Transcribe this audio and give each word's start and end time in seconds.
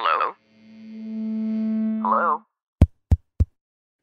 Hello? 0.00 0.34
Hello? 2.06 2.42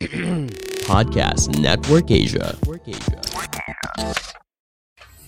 Podcast 0.84 1.58
Network 1.58 2.12
Asia. 2.12 2.58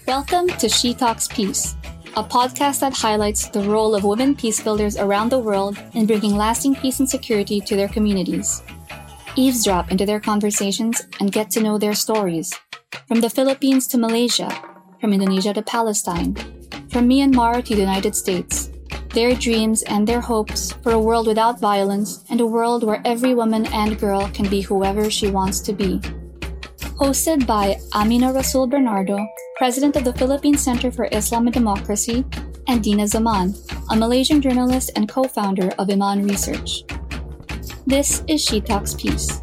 Welcome 0.05 0.49
to 0.59 0.67
She 0.67 0.93
Talks 0.93 1.29
Peace, 1.29 1.77
a 2.17 2.23
podcast 2.23 2.81
that 2.81 2.91
highlights 2.91 3.47
the 3.47 3.61
role 3.61 3.95
of 3.95 4.03
women 4.03 4.35
peace 4.35 4.59
builders 4.59 4.97
around 4.97 5.29
the 5.29 5.39
world 5.39 5.79
in 5.93 6.05
bringing 6.05 6.35
lasting 6.35 6.75
peace 6.75 6.99
and 6.99 7.09
security 7.09 7.61
to 7.61 7.77
their 7.77 7.87
communities. 7.87 8.61
Eavesdrop 9.37 9.89
into 9.89 10.05
their 10.05 10.19
conversations 10.19 11.07
and 11.21 11.31
get 11.31 11.49
to 11.51 11.63
know 11.63 11.77
their 11.77 11.95
stories. 11.95 12.53
From 13.07 13.21
the 13.21 13.29
Philippines 13.29 13.87
to 13.87 13.97
Malaysia, 13.97 14.51
from 14.99 15.13
Indonesia 15.13 15.53
to 15.53 15.61
Palestine, 15.61 16.35
from 16.91 17.07
Myanmar 17.07 17.63
to 17.63 17.73
the 17.73 17.87
United 17.87 18.17
States. 18.17 18.69
Their 19.17 19.33
dreams 19.33 19.81
and 19.89 20.05
their 20.05 20.21
hopes 20.21 20.77
for 20.85 20.91
a 20.91 21.01
world 21.01 21.25
without 21.25 21.59
violence 21.59 22.21
and 22.29 22.37
a 22.39 22.45
world 22.45 22.83
where 22.85 23.01
every 23.01 23.33
woman 23.33 23.65
and 23.73 23.97
girl 23.97 24.29
can 24.29 24.47
be 24.47 24.61
whoever 24.61 25.09
she 25.09 25.25
wants 25.33 25.59
to 25.61 25.73
be. 25.73 25.97
Hosted 27.01 27.47
by 27.49 27.81
Amina 27.97 28.31
Rasul 28.31 28.67
Bernardo, 28.67 29.17
President 29.57 29.95
of 29.95 30.03
the 30.03 30.13
Philippine 30.13 30.55
Center 30.55 30.91
for 30.91 31.09
Islam 31.11 31.47
and 31.47 31.53
Democracy, 31.55 32.25
and 32.67 32.83
Dina 32.83 33.07
Zaman, 33.07 33.55
a 33.89 33.95
Malaysian 33.95 34.39
journalist 34.39 34.91
and 34.95 35.09
co 35.09 35.23
founder 35.23 35.73
of 35.79 35.89
Iman 35.89 36.21
Research. 36.21 36.85
This 37.87 38.21
is 38.27 38.45
She 38.45 38.61
Talks 38.61 38.93
Peace. 38.93 39.41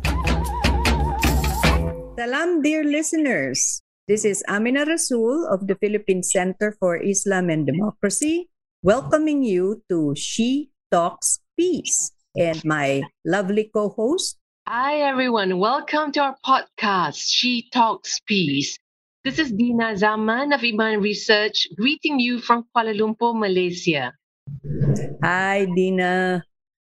Salam, 2.14 2.62
dear 2.62 2.84
listeners. 2.84 3.82
This 4.06 4.24
is 4.24 4.44
Amina 4.46 4.86
Rasul 4.86 5.48
of 5.50 5.66
the 5.66 5.74
Philippine 5.74 6.22
Center 6.22 6.76
for 6.78 6.94
Islam 6.94 7.50
and 7.50 7.66
Democracy, 7.66 8.53
welcoming 8.84 9.42
you 9.42 9.80
to 9.88 10.12
She 10.12 10.68
Talks 10.92 11.40
Peace. 11.56 12.12
And 12.36 12.60
my 12.68 13.00
lovely 13.24 13.72
co 13.72 13.88
host, 13.88 14.36
Hi, 14.68 15.00
everyone. 15.00 15.56
Welcome 15.56 16.12
to 16.12 16.20
our 16.20 16.36
podcast, 16.44 17.24
She 17.24 17.64
Talks 17.72 18.20
Peace. 18.28 18.76
This 19.24 19.38
is 19.38 19.52
Dina 19.52 19.96
Zaman 19.96 20.52
of 20.52 20.60
Iman 20.60 21.00
Research, 21.00 21.66
greeting 21.80 22.20
you 22.20 22.40
from 22.44 22.68
Kuala 22.76 22.92
Lumpur, 22.92 23.32
Malaysia. 23.32 24.12
Hi, 25.24 25.64
Dina. 25.64 26.44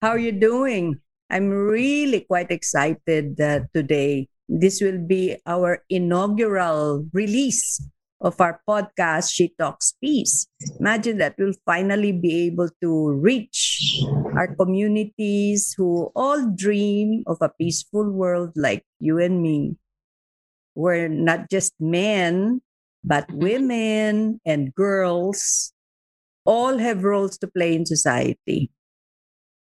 How 0.01 0.15
are 0.15 0.23
you 0.23 0.31
doing? 0.31 0.95
I'm 1.29 1.51
really 1.51 2.23
quite 2.23 2.51
excited 2.51 3.35
uh, 3.41 3.67
today. 3.75 4.31
This 4.47 4.79
will 4.79 4.99
be 4.99 5.35
our 5.45 5.83
inaugural 5.89 7.03
release 7.11 7.83
of 8.21 8.39
our 8.39 8.61
podcast, 8.69 9.33
She 9.33 9.53
Talks 9.57 9.93
Peace. 9.99 10.47
Imagine 10.79 11.17
that 11.17 11.35
we'll 11.37 11.57
finally 11.65 12.11
be 12.11 12.45
able 12.45 12.69
to 12.81 13.11
reach 13.17 14.01
our 14.37 14.53
communities 14.55 15.73
who 15.75 16.11
all 16.15 16.47
dream 16.55 17.23
of 17.25 17.37
a 17.41 17.49
peaceful 17.49 18.09
world 18.09 18.53
like 18.55 18.85
you 18.99 19.17
and 19.17 19.41
me, 19.41 19.75
where 20.73 21.09
not 21.09 21.49
just 21.49 21.73
men, 21.79 22.61
but 23.03 23.25
women 23.33 24.39
and 24.45 24.73
girls 24.75 25.73
all 26.45 26.77
have 26.77 27.03
roles 27.03 27.37
to 27.39 27.47
play 27.47 27.75
in 27.75 27.85
society, 27.85 28.69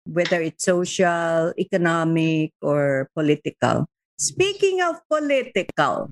whether 0.03 0.41
it's 0.41 0.65
social, 0.65 1.53
economic, 1.57 2.51
or 2.61 3.09
political. 3.15 3.87
Speaking 4.19 4.83
of 4.83 4.99
political, 5.07 6.11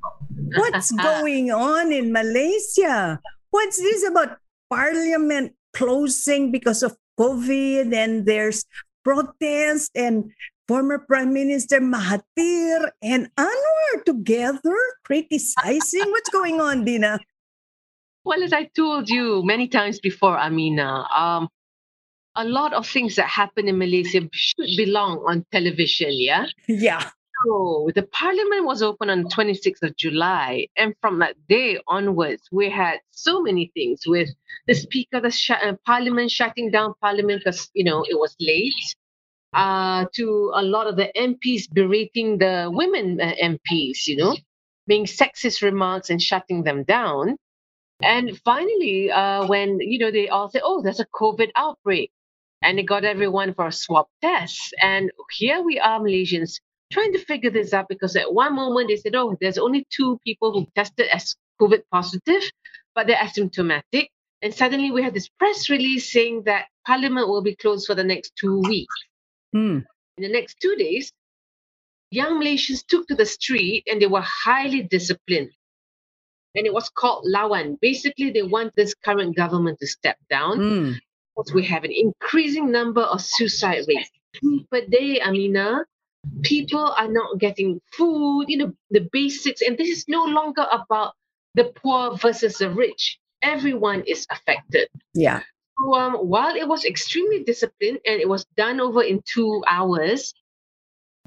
what's 0.55 0.91
going 0.95 1.51
on 1.51 1.91
in 1.91 2.15
Malaysia? 2.15 3.19
What's 3.51 3.75
this 3.75 4.07
about 4.07 4.39
parliament 4.71 5.51
closing 5.75 6.49
because 6.49 6.83
of 6.83 6.95
COVID 7.19 7.91
and 7.91 8.25
there's 8.25 8.63
protest 9.03 9.91
and 9.91 10.31
former 10.71 10.99
Prime 11.03 11.33
Minister 11.33 11.83
Mahathir 11.83 12.95
and 13.03 13.27
Anwar 13.35 13.93
together 14.05 14.79
criticizing 15.03 16.07
what's 16.07 16.29
going 16.29 16.61
on, 16.63 16.85
Dina? 16.85 17.19
Well, 18.23 18.41
as 18.41 18.53
I 18.53 18.71
told 18.71 19.09
you 19.09 19.43
many 19.43 19.67
times 19.67 19.99
before, 19.99 20.39
Amina, 20.39 21.03
um, 21.11 21.49
a 22.35 22.45
lot 22.45 22.71
of 22.71 22.87
things 22.87 23.15
that 23.15 23.27
happen 23.27 23.67
in 23.67 23.77
Malaysia 23.77 24.23
should 24.31 24.71
belong 24.77 25.23
on 25.27 25.43
television, 25.51 26.11
yeah? 26.11 26.45
Yeah. 26.67 27.11
So 27.47 27.89
the 27.95 28.03
parliament 28.03 28.65
was 28.65 28.83
open 28.83 29.09
on 29.09 29.29
26th 29.29 29.81
of 29.83 29.95
July, 29.97 30.67
and 30.77 30.93
from 31.01 31.19
that 31.19 31.35
day 31.47 31.79
onwards, 31.87 32.43
we 32.51 32.69
had 32.69 32.99
so 33.11 33.41
many 33.41 33.71
things 33.73 34.01
with 34.05 34.29
the 34.67 34.75
speaker, 34.75 35.21
the 35.21 35.31
sh- 35.31 35.51
uh, 35.51 35.75
parliament 35.85 36.31
shutting 36.31 36.71
down 36.71 36.93
parliament 37.01 37.41
because 37.45 37.71
you 37.73 37.85
know 37.85 38.03
it 38.07 38.19
was 38.19 38.35
late. 38.41 38.75
Uh, 39.53 40.05
to 40.15 40.51
a 40.55 40.63
lot 40.63 40.87
of 40.87 40.97
the 40.97 41.11
MPs 41.17 41.67
berating 41.73 42.37
the 42.39 42.69
women 42.73 43.19
uh, 43.21 43.33
MPs, 43.41 44.07
you 44.07 44.17
know, 44.17 44.37
being 44.87 45.05
sexist 45.05 45.61
remarks 45.63 46.09
and 46.11 46.21
shutting 46.21 46.63
them 46.63 46.83
down. 46.83 47.37
And 48.03 48.39
finally, 48.45 49.11
uh, 49.11 49.47
when 49.47 49.79
you 49.81 49.99
know 49.99 50.11
they 50.11 50.29
all 50.29 50.49
said, 50.49 50.61
"Oh, 50.65 50.81
there's 50.81 50.99
a 50.99 51.05
COVID 51.07 51.51
outbreak," 51.55 52.11
and 52.61 52.77
they 52.77 52.83
got 52.83 53.05
everyone 53.05 53.53
for 53.53 53.67
a 53.67 53.71
swab 53.71 54.07
test, 54.21 54.73
and 54.81 55.11
here 55.31 55.61
we 55.61 55.79
are, 55.79 55.99
Malaysians, 55.99 56.59
trying 56.91 57.13
to 57.13 57.19
figure 57.19 57.49
this 57.49 57.73
out 57.73 57.87
because 57.89 58.15
at 58.15 58.33
one 58.33 58.55
moment 58.55 58.87
they 58.89 58.95
said, 58.95 59.15
oh, 59.15 59.35
there's 59.41 59.57
only 59.57 59.85
two 59.89 60.19
people 60.23 60.53
who 60.53 60.67
tested 60.75 61.07
as 61.11 61.35
COVID 61.61 61.81
positive, 61.91 62.43
but 62.95 63.07
they're 63.07 63.17
asymptomatic. 63.17 64.07
And 64.41 64.53
suddenly 64.53 64.91
we 64.91 65.03
had 65.03 65.13
this 65.13 65.29
press 65.29 65.69
release 65.69 66.11
saying 66.11 66.43
that 66.45 66.65
Parliament 66.85 67.27
will 67.27 67.41
be 67.41 67.55
closed 67.55 67.87
for 67.87 67.95
the 67.95 68.03
next 68.03 68.33
two 68.39 68.59
weeks. 68.61 68.95
Hmm. 69.53 69.79
In 70.17 70.23
the 70.23 70.29
next 70.29 70.57
two 70.61 70.75
days, 70.75 71.11
young 72.11 72.39
Malaysians 72.41 72.85
took 72.87 73.07
to 73.07 73.15
the 73.15 73.25
street 73.25 73.83
and 73.87 74.01
they 74.01 74.07
were 74.07 74.23
highly 74.23 74.83
disciplined. 74.83 75.49
And 76.55 76.65
it 76.65 76.73
was 76.73 76.89
called 76.89 77.25
Lawan. 77.25 77.79
Basically, 77.81 78.31
they 78.31 78.43
want 78.43 78.73
this 78.75 78.95
current 78.95 79.35
government 79.35 79.79
to 79.79 79.87
step 79.87 80.17
down 80.29 80.57
Hmm. 80.57 80.91
because 81.35 81.53
we 81.53 81.65
have 81.65 81.83
an 81.83 81.91
increasing 81.91 82.71
number 82.71 83.01
of 83.01 83.21
suicide 83.21 83.83
rates 83.87 84.09
per 84.71 84.81
day, 84.85 85.19
Amina. 85.19 85.83
People 86.43 86.93
are 86.97 87.11
not 87.11 87.39
getting 87.39 87.81
food, 87.93 88.45
you 88.47 88.57
know, 88.57 88.73
the 88.89 89.07
basics. 89.11 89.61
And 89.61 89.77
this 89.77 89.89
is 89.89 90.05
no 90.07 90.25
longer 90.25 90.65
about 90.71 91.13
the 91.55 91.65
poor 91.65 92.15
versus 92.17 92.57
the 92.57 92.69
rich. 92.69 93.19
Everyone 93.41 94.03
is 94.07 94.25
affected. 94.29 94.87
Yeah. 95.13 95.41
So, 95.79 95.95
um, 95.95 96.13
while 96.15 96.55
it 96.55 96.67
was 96.67 96.85
extremely 96.85 97.43
disciplined 97.43 97.99
and 98.05 98.19
it 98.19 98.27
was 98.27 98.45
done 98.55 98.79
over 98.79 99.03
in 99.03 99.21
two 99.31 99.63
hours 99.69 100.33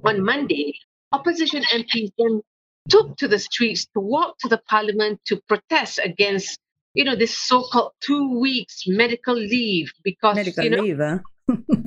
on 0.04 0.24
Monday, 0.24 0.74
opposition 1.12 1.62
MPs 1.72 2.10
then 2.18 2.42
took 2.88 3.16
to 3.18 3.28
the 3.28 3.38
streets 3.38 3.86
to 3.94 4.00
walk 4.00 4.38
to 4.40 4.48
the 4.48 4.60
parliament 4.68 5.20
to 5.26 5.40
protest 5.48 6.00
against, 6.02 6.58
you 6.94 7.04
know, 7.04 7.14
this 7.14 7.36
so-called 7.36 7.92
two 8.00 8.40
weeks 8.40 8.84
medical 8.86 9.34
leave 9.34 9.92
because 10.02 10.36
Medical 10.36 10.64
you 10.64 10.70
know 10.70 10.82
leave, 10.82 10.98
huh? 10.98 11.18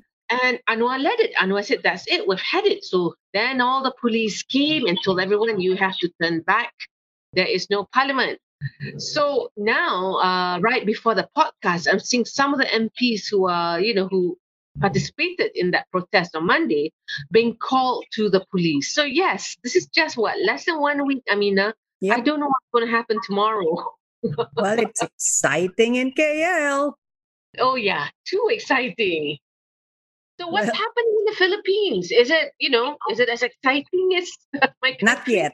and 0.44 0.60
Anwar 0.70 1.00
led 1.02 1.20
it. 1.20 1.34
Anwar 1.36 1.64
said, 1.64 1.82
That's 1.84 2.06
it, 2.08 2.28
we've 2.28 2.40
had 2.40 2.66
it. 2.66 2.84
So 2.84 3.16
then 3.34 3.62
all 3.62 3.84
the 3.84 3.94
police 4.00 4.44
came 4.44 4.86
and 4.86 4.98
told 5.04 5.20
everyone, 5.20 5.60
You 5.60 5.76
have 5.76 5.98
to 5.98 6.10
turn 6.22 6.42
back. 6.42 6.74
There 7.34 7.48
is 7.48 7.70
no 7.70 7.88
parliament. 7.94 8.40
So 8.98 9.52
now, 9.58 10.16
uh, 10.20 10.60
right 10.60 10.86
before 10.86 11.16
the 11.16 11.28
podcast, 11.38 11.88
I'm 11.92 12.00
seeing 12.00 12.26
some 12.26 12.54
of 12.54 12.60
the 12.60 12.66
MPs 12.66 13.28
who 13.30 13.48
are, 13.48 13.80
you 13.80 13.94
know, 13.94 14.08
who 14.08 14.38
participated 14.80 15.52
in 15.56 15.72
that 15.72 15.90
protest 15.92 16.36
on 16.36 16.46
Monday 16.48 16.92
being 17.32 17.56
called 17.58 18.06
to 18.14 18.30
the 18.30 18.46
police. 18.52 18.94
So, 18.94 19.04
yes, 19.04 19.58
this 19.64 19.76
is 19.76 19.88
just 19.88 20.18
what, 20.18 20.40
less 20.46 20.66
than 20.66 20.80
one 20.80 21.06
week, 21.06 21.24
Amina. 21.32 21.74
Yep. 22.02 22.18
I 22.18 22.22
don't 22.22 22.40
know 22.40 22.48
what's 22.48 22.68
going 22.74 22.86
to 22.86 22.92
happen 22.92 23.18
tomorrow. 23.24 23.94
well, 24.24 24.80
it's 24.80 25.02
exciting 25.02 25.96
in 25.96 26.12
KL. 26.12 26.94
Oh, 27.60 27.76
yeah, 27.76 28.08
too 28.26 28.48
exciting. 28.50 29.38
So 30.40 30.48
what's 30.48 30.68
Well- 30.68 30.76
happening 30.76 31.16
in 31.20 31.26
the 31.26 31.38
Philippines? 31.38 32.12
Is 32.12 32.30
it, 32.30 32.54
you 32.60 32.70
know, 32.70 32.98
is 33.12 33.20
it 33.20 33.30
as 33.30 33.44
exciting 33.44 34.18
as 34.18 34.28
my 34.82 34.98
Not 35.02 35.28
yet. 35.28 35.54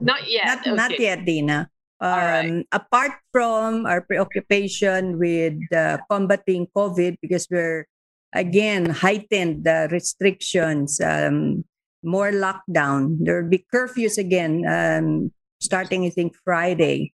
Not 0.00 0.30
yet. 0.30 0.62
Not, 0.64 0.76
not 0.76 1.00
yet, 1.00 1.24
Dina. 1.24 1.68
Um, 2.00 2.62
Apart 2.70 3.18
from 3.32 3.86
our 3.86 4.00
preoccupation 4.00 5.18
with 5.18 5.58
uh, 5.74 5.98
combating 6.08 6.68
COVID, 6.70 7.18
because 7.20 7.48
we're 7.50 7.86
again 8.32 8.86
heightened 8.90 9.64
the 9.64 9.88
restrictions, 9.90 11.00
um, 11.00 11.64
more 12.04 12.30
lockdown. 12.30 13.18
There 13.18 13.42
will 13.42 13.50
be 13.50 13.66
curfews 13.74 14.16
again, 14.18 14.62
um, 14.62 15.32
starting 15.58 16.06
I 16.06 16.10
think 16.10 16.36
Friday. 16.44 17.12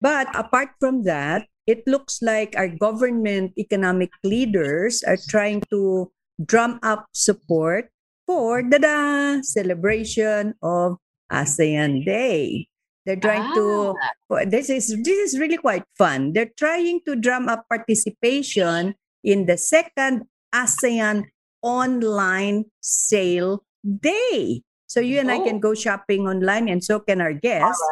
But 0.00 0.26
apart 0.34 0.70
from 0.80 1.04
that, 1.04 1.46
it 1.66 1.86
looks 1.86 2.22
like 2.22 2.54
our 2.56 2.68
government 2.68 3.52
economic 3.58 4.10
leaders 4.24 5.02
are 5.02 5.18
trying 5.28 5.62
to 5.70 6.10
drum 6.44 6.80
up 6.82 7.06
support 7.12 7.90
for 8.26 8.62
the 8.62 9.40
celebration 9.42 10.54
of 10.62 10.96
ASEAN 11.30 12.04
Day. 12.04 12.68
They're 13.04 13.18
trying 13.18 13.50
to 13.54 13.94
ah. 14.30 14.44
this 14.46 14.70
is 14.70 14.94
this 15.02 15.18
is 15.18 15.38
really 15.38 15.58
quite 15.58 15.82
fun. 15.98 16.32
They're 16.32 16.54
trying 16.54 17.02
to 17.06 17.18
drum 17.18 17.48
up 17.48 17.66
participation 17.66 18.94
in 19.26 19.46
the 19.46 19.58
second 19.58 20.30
ASEAN 20.54 21.26
online 21.62 22.70
sale 22.80 23.66
day. 23.82 24.62
So 24.86 25.00
you 25.00 25.18
and 25.18 25.32
I 25.32 25.42
can 25.42 25.56
oh. 25.56 25.72
go 25.72 25.74
shopping 25.74 26.28
online 26.28 26.68
and 26.68 26.84
so 26.84 27.00
can 27.00 27.20
our 27.20 27.32
guests. 27.34 27.82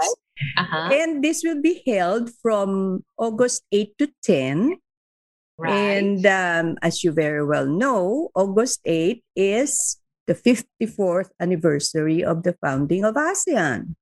Uh-huh. 0.56 0.90
And 0.92 1.22
this 1.22 1.42
will 1.44 1.60
be 1.60 1.82
held 1.86 2.30
from 2.42 3.04
August 3.18 3.64
8 3.72 3.96
to 3.98 4.08
10. 4.22 4.76
Right. 5.58 5.72
And 5.72 6.24
um, 6.24 6.78
as 6.82 7.04
you 7.04 7.12
very 7.12 7.44
well 7.44 7.66
know, 7.66 8.30
August 8.34 8.80
8 8.84 9.22
is 9.36 10.00
the 10.26 10.34
54th 10.34 11.30
anniversary 11.40 12.24
of 12.24 12.42
the 12.44 12.56
founding 12.62 13.04
of 13.04 13.14
ASEAN. 13.14 13.96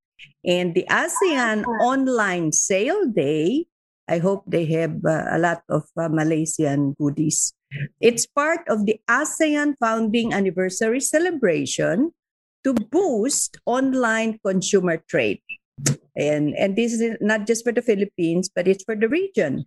And 0.45 0.75
the 0.75 0.87
ASEAN 0.91 1.65
online 1.81 2.53
sale 2.53 3.07
day, 3.07 3.67
I 4.09 4.19
hope 4.19 4.45
they 4.47 4.67
have 4.79 5.05
uh, 5.05 5.27
a 5.31 5.39
lot 5.39 5.63
of 5.69 5.85
uh, 5.97 6.09
Malaysian 6.09 6.95
goodies. 6.95 7.53
It's 8.01 8.27
part 8.27 8.61
of 8.69 8.87
the 8.87 9.01
ASEAN 9.09 9.75
founding 9.81 10.33
anniversary 10.33 11.01
celebration 11.01 12.13
to 12.65 12.75
boost 12.75 13.59
online 13.67 14.39
consumer 14.45 14.99
trade. 15.09 15.41
And, 16.17 16.55
and 16.59 16.75
this 16.77 16.93
is 16.93 17.17
not 17.21 17.47
just 17.47 17.65
for 17.65 17.73
the 17.73 17.83
Philippines, 17.83 18.51
but 18.55 18.67
it's 18.67 18.85
for 18.85 18.97
the 18.97 19.09
region. 19.09 19.65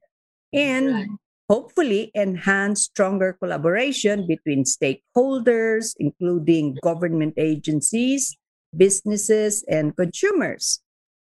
And 0.54 0.92
Right. 0.92 1.08
hopefully 1.50 2.12
enhance 2.16 2.84
stronger 2.84 3.34
collaboration 3.40 4.28
between 4.28 4.64
stakeholders, 4.64 5.96
including 6.00 6.76
government 6.84 7.36
agencies, 7.38 8.36
businesses, 8.76 9.64
and 9.68 9.96
consumers. 9.96 10.80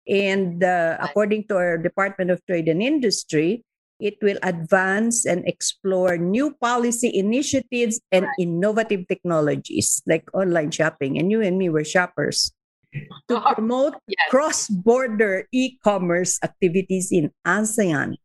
And 0.07 0.63
uh, 0.63 0.97
according 1.01 1.47
to 1.47 1.57
our 1.57 1.77
Department 1.77 2.31
of 2.31 2.39
Trade 2.45 2.67
and 2.69 2.81
Industry, 2.81 3.63
it 3.99 4.15
will 4.21 4.37
advance 4.43 5.25
and 5.25 5.47
explore 5.47 6.17
new 6.17 6.53
policy 6.61 7.11
initiatives 7.13 7.99
and 8.11 8.27
innovative 8.39 9.07
technologies 9.07 10.01
like 10.07 10.23
online 10.33 10.71
shopping. 10.71 11.17
And 11.17 11.31
you 11.31 11.41
and 11.41 11.57
me 11.57 11.69
were 11.69 11.83
shoppers 11.83 12.51
to 13.27 13.41
promote 13.53 13.95
Yes. 14.07 14.27
cross 14.29 14.67
border 14.69 15.47
e 15.51 15.77
commerce 15.83 16.39
activities 16.43 17.09
in 17.11 17.31
ASEAN. 17.45 18.15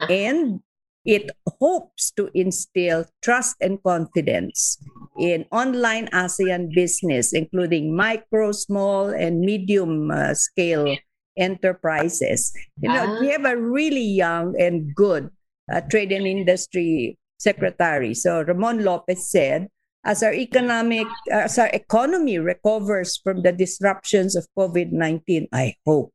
Uh-huh. 0.00 0.12
And 0.12 0.60
it 1.06 1.30
hopes 1.60 2.10
to 2.18 2.28
instill 2.34 3.06
trust 3.22 3.54
and 3.60 3.78
confidence 3.82 4.76
in 5.18 5.46
online 5.52 6.08
ASEAN 6.12 6.74
business, 6.74 7.32
including 7.32 7.94
micro, 7.94 8.50
small, 8.52 9.08
and 9.14 9.40
medium 9.40 10.10
uh, 10.10 10.34
scale 10.34 10.96
enterprises. 11.38 12.52
You 12.82 12.88
know, 12.90 13.06
Ah. 13.06 13.20
we 13.20 13.28
have 13.30 13.44
a 13.46 13.56
really 13.56 14.02
young 14.04 14.58
and 14.58 14.90
good 14.94 15.30
uh, 15.72 15.80
trade 15.90 16.10
and 16.12 16.26
industry 16.26 17.18
secretary. 17.38 18.14
So 18.14 18.42
Ramon 18.42 18.82
Lopez 18.82 19.30
said, 19.30 19.68
as 20.06 20.22
our 20.22 20.32
economic, 20.32 21.06
as 21.30 21.58
our 21.58 21.66
economy 21.74 22.38
recovers 22.38 23.18
from 23.18 23.42
the 23.42 23.50
disruptions 23.50 24.36
of 24.38 24.46
COVID-19, 24.56 25.48
I 25.52 25.74
hope 25.84 26.14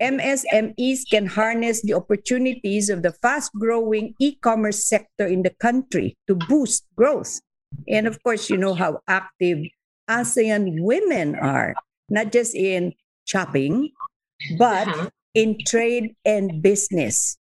MSMEs 0.00 1.10
can 1.10 1.26
harness 1.26 1.82
the 1.82 1.94
opportunities 1.94 2.88
of 2.88 3.02
the 3.02 3.10
fast-growing 3.10 4.14
e-commerce 4.20 4.86
sector 4.86 5.26
in 5.26 5.42
the 5.42 5.50
country 5.58 6.16
to 6.28 6.36
boost 6.36 6.86
growth. 6.94 7.40
And 7.88 8.06
of 8.06 8.22
course, 8.22 8.48
you 8.48 8.56
know 8.56 8.74
how 8.74 9.00
active 9.08 9.58
ASEAN 10.08 10.80
women 10.80 11.34
are, 11.34 11.74
not 12.08 12.30
just 12.30 12.54
in 12.54 12.94
shopping, 13.26 13.90
but 14.56 14.86
Uh-huh. 14.86 15.10
in 15.34 15.58
trade 15.66 16.14
and 16.24 16.62
business. 16.62 17.36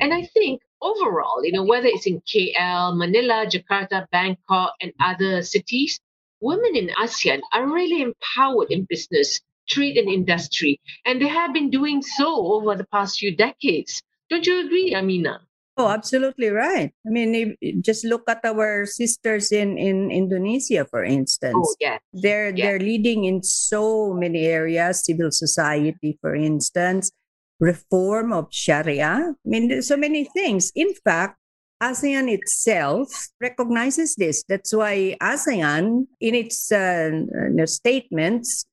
And 0.00 0.14
I 0.16 0.24
think 0.32 0.64
overall, 0.82 1.44
you 1.44 1.52
know, 1.52 1.64
whether 1.64 1.86
it's 1.88 2.06
in 2.06 2.20
KL, 2.22 2.96
Manila, 2.96 3.46
Jakarta, 3.46 4.06
Bangkok, 4.10 4.74
and 4.80 4.92
other 5.00 5.42
cities, 5.42 6.00
women 6.40 6.74
in 6.76 6.90
ASEAN 7.00 7.40
are 7.52 7.66
really 7.66 8.02
empowered 8.02 8.70
in 8.70 8.86
business, 8.88 9.40
trade, 9.68 9.96
and 9.96 10.08
industry. 10.08 10.80
And 11.04 11.20
they 11.20 11.28
have 11.28 11.52
been 11.52 11.70
doing 11.70 12.02
so 12.02 12.54
over 12.54 12.76
the 12.76 12.86
past 12.92 13.18
few 13.18 13.34
decades. 13.36 14.02
Don't 14.30 14.46
you 14.46 14.64
agree, 14.64 14.94
Amina? 14.94 15.40
Oh, 15.76 15.88
absolutely 15.88 16.48
right. 16.50 16.92
I 17.06 17.10
mean, 17.10 17.34
if, 17.34 17.80
just 17.82 18.04
look 18.04 18.28
at 18.28 18.44
our 18.44 18.84
sisters 18.84 19.50
in, 19.50 19.78
in 19.78 20.10
Indonesia, 20.10 20.84
for 20.84 21.02
instance. 21.04 21.56
Oh, 21.56 21.74
yeah. 21.80 21.98
They're 22.12 22.50
Yeah. 22.54 22.76
they're 22.76 22.80
leading 22.80 23.24
in 23.24 23.42
so 23.42 24.12
many 24.12 24.44
areas, 24.44 25.04
civil 25.04 25.30
society, 25.30 26.18
for 26.20 26.34
instance, 26.34 27.10
reform 27.60 28.32
of 28.32 28.48
Sharia. 28.50 29.36
I 29.36 29.48
mean, 29.48 29.82
so 29.82 29.96
many 29.96 30.24
things. 30.24 30.72
In 30.74 30.94
fact, 31.04 31.36
ASEAN 31.82 32.28
itself 32.32 33.28
recognizes 33.40 34.16
this. 34.16 34.44
That's 34.48 34.72
why 34.74 35.16
ASEAN, 35.20 36.06
in 36.20 36.34
its 36.34 36.72
uh, 36.72 37.10
uh, 37.12 37.66
statements, 37.66 38.66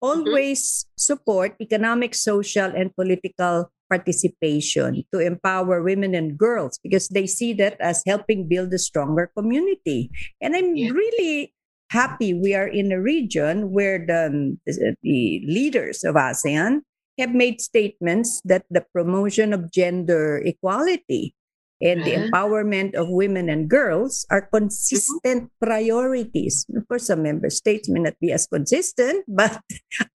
always 0.00 0.86
support 0.96 1.56
economic, 1.60 2.14
social, 2.14 2.70
and 2.72 2.94
political 2.94 3.72
participation 3.88 5.04
to 5.12 5.20
empower 5.20 5.82
women 5.82 6.14
and 6.14 6.36
girls 6.36 6.78
because 6.82 7.08
they 7.08 7.26
see 7.26 7.52
that 7.54 7.80
as 7.80 8.02
helping 8.06 8.48
build 8.48 8.72
a 8.74 8.78
stronger 8.78 9.30
community. 9.36 10.10
And 10.40 10.56
I'm 10.56 10.76
Yeah. 10.76 10.90
really 10.90 11.54
happy 11.90 12.34
we 12.34 12.54
are 12.54 12.66
in 12.66 12.90
a 12.90 13.00
region 13.00 13.70
where 13.70 13.98
the, 14.04 14.56
the 14.66 15.40
leaders 15.46 16.02
of 16.02 16.16
ASEAN 16.16 16.82
have 17.18 17.34
made 17.34 17.60
statements 17.60 18.40
that 18.44 18.64
the 18.70 18.84
promotion 18.92 19.52
of 19.52 19.70
gender 19.72 20.38
equality 20.44 21.34
and 21.82 22.04
the 22.04 22.12
empowerment 22.16 22.94
of 22.94 23.08
women 23.10 23.50
and 23.50 23.68
girls 23.68 24.24
are 24.30 24.48
consistent 24.48 25.50
priorities. 25.60 26.64
Of 26.74 26.88
course, 26.88 27.06
some 27.06 27.22
member 27.22 27.50
states 27.50 27.88
may 27.88 28.00
not 28.00 28.16
be 28.20 28.32
as 28.32 28.46
consistent, 28.46 29.24
but 29.28 29.60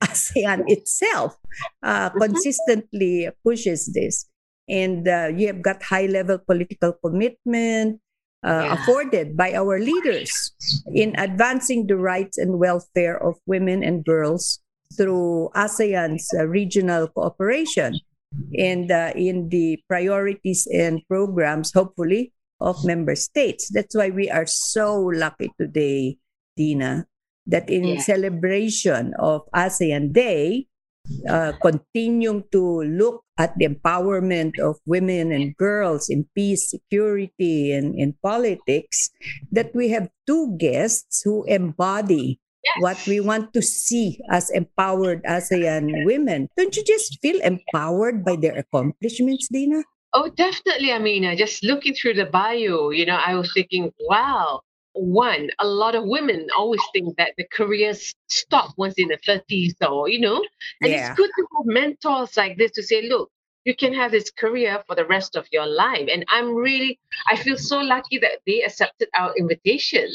ASEAN 0.04 0.66
itself 0.68 1.38
uh, 1.84 2.10
consistently 2.18 3.30
pushes 3.46 3.94
this. 3.94 4.26
And 4.70 5.08
uh, 5.08 5.30
you 5.36 5.48
have 5.48 5.62
got 5.62 5.84
high 5.84 6.06
level 6.08 6.40
political 6.40 6.94
commitment 6.94 8.00
uh, 8.46 8.66
Yeah. 8.66 8.74
afforded 8.74 9.38
by 9.38 9.54
our 9.54 9.78
leaders 9.78 10.34
in 10.94 11.14
advancing 11.20 11.86
the 11.86 11.98
rights 11.98 12.38
and 12.42 12.58
welfare 12.58 13.14
of 13.14 13.38
women 13.46 13.84
and 13.84 14.04
girls 14.04 14.60
through 14.98 15.50
ASEAN's 15.56 16.28
uh, 16.38 16.46
regional 16.48 17.08
cooperation 17.08 18.00
and 18.58 18.92
uh, 18.92 19.12
in 19.16 19.50
the 19.50 19.80
priorities 19.88 20.68
and 20.72 21.02
programs, 21.08 21.72
hopefully, 21.74 22.32
of 22.60 22.84
member 22.86 23.16
states. 23.16 23.70
That's 23.74 23.96
why 23.96 24.10
we 24.10 24.30
are 24.30 24.46
so 24.46 25.02
lucky 25.02 25.52
today, 25.60 26.18
Dina, 26.56 27.08
that 27.48 27.70
in 27.70 27.98
Yeah. 27.98 28.02
celebration 28.02 29.14
of 29.20 29.42
ASEAN 29.54 30.14
Day, 30.14 30.68
uh, 31.28 31.54
continuing 31.62 32.44
to 32.52 32.84
look 32.84 33.24
at 33.38 33.58
the 33.58 33.68
empowerment 33.68 34.60
of 34.62 34.78
women 34.86 35.32
and 35.32 35.58
girls 35.58 36.08
in 36.10 36.30
peace, 36.36 36.70
security, 36.70 37.74
and 37.74 37.96
in 37.98 38.14
politics, 38.22 39.10
that 39.52 39.74
we 39.74 39.90
have 39.90 40.08
two 40.28 40.56
guests 40.62 41.24
who 41.26 41.44
embody 41.50 42.40
Yes. 42.64 42.82
what 42.82 43.08
we 43.08 43.20
want 43.20 43.54
to 43.54 43.62
see 43.62 44.20
as 44.30 44.52
empowered 44.52 45.24
ASEAN 45.24 45.98
um, 45.98 46.06
women. 46.06 46.48
Don't 46.56 46.76
you 46.76 46.84
just 46.84 47.18
feel 47.22 47.42
empowered 47.42 48.24
by 48.24 48.36
their 48.36 48.56
accomplishments, 48.58 49.48
Dina? 49.52 49.84
Oh, 50.14 50.30
definitely, 50.30 50.92
Amina. 50.92 51.36
Just 51.36 51.64
looking 51.64 51.94
through 51.94 52.16
the 52.16 52.26
bio, 52.26 52.90
you 52.90 53.06
know, 53.06 53.16
I 53.16 53.34
was 53.36 53.52
thinking, 53.54 53.92
wow, 54.02 54.62
one, 54.94 55.50
a 55.60 55.66
lot 55.68 55.96
of 55.96 56.04
women 56.06 56.48
always 56.58 56.82
think 56.94 57.16
that 57.18 57.34
the 57.38 57.46
careers 57.52 58.14
stop 58.30 58.74
once 58.78 58.96
in 58.98 59.08
the 59.08 59.18
30s 59.26 59.74
or, 59.90 60.10
you 60.10 60.20
know, 60.20 60.44
and 60.82 60.92
Yeah. 60.92 61.10
it's 61.10 61.18
good 61.18 61.30
to 61.30 61.48
have 61.58 61.66
mentors 61.66 62.36
like 62.36 62.58
this 62.58 62.72
to 62.72 62.84
say, 62.84 63.08
look, 63.08 63.32
you 63.64 63.76
can 63.76 63.94
have 63.94 64.12
this 64.12 64.32
career 64.32 64.84
for 64.88 64.96
the 64.96 65.06
rest 65.06 65.36
of 65.36 65.48
your 65.52 65.68
life. 65.68 66.10
And 66.12 66.26
I'm 66.30 66.56
really, 66.56 67.00
I 67.28 67.36
feel 67.36 67.58
so 67.58 67.80
lucky 67.80 68.18
that 68.20 68.40
they 68.48 68.64
accepted 68.64 69.10
our 69.18 69.36
invitation. 69.38 70.08